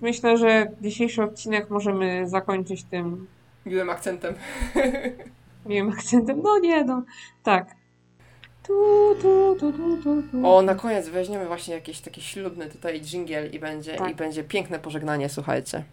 [0.00, 3.26] myślę, że dzisiejszy odcinek możemy zakończyć tym
[3.66, 4.34] Miłym akcentem.
[5.66, 6.40] miłym akcentem.
[6.42, 7.02] No nie, no.
[7.42, 7.66] Tak.
[8.66, 8.74] Tu,
[9.22, 10.22] tu, tu, tu, tu.
[10.48, 14.10] O, na koniec weźmiemy właśnie jakiś taki ślubny tutaj dżingiel i będzie, Tak.
[14.10, 15.84] i będzie piękne pożegnanie, słuchajcie.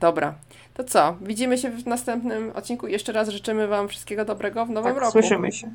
[0.00, 0.34] Dobra,
[0.74, 1.16] to co?
[1.20, 2.86] Widzimy się w następnym odcinku.
[2.86, 5.12] Jeszcze raz życzymy Wam wszystkiego dobrego w nowym tak, roku.
[5.12, 5.70] słyszymy się.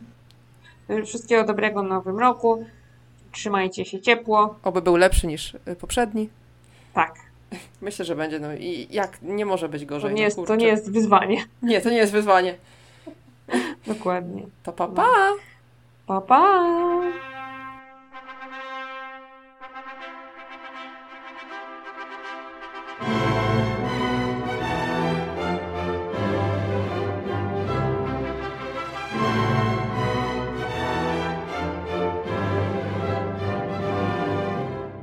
[1.06, 2.66] Wszystkiego dobrego w nowym roku.
[3.32, 4.56] Trzymajcie się ciepło.
[4.64, 6.30] Oby był lepszy niż y, poprzedni.
[6.94, 7.29] Tak.
[7.82, 8.40] Myślę, że będzie.
[8.40, 10.14] No i jak nie może być To gorzej.
[10.14, 11.46] nie, no jest, to nie jest wyzwanie.
[11.62, 12.56] Nie, to nie jest wyzwanie.
[13.88, 14.44] Dokładnie.
[14.64, 15.08] To pa pa!
[16.08, 16.66] Pa, pa.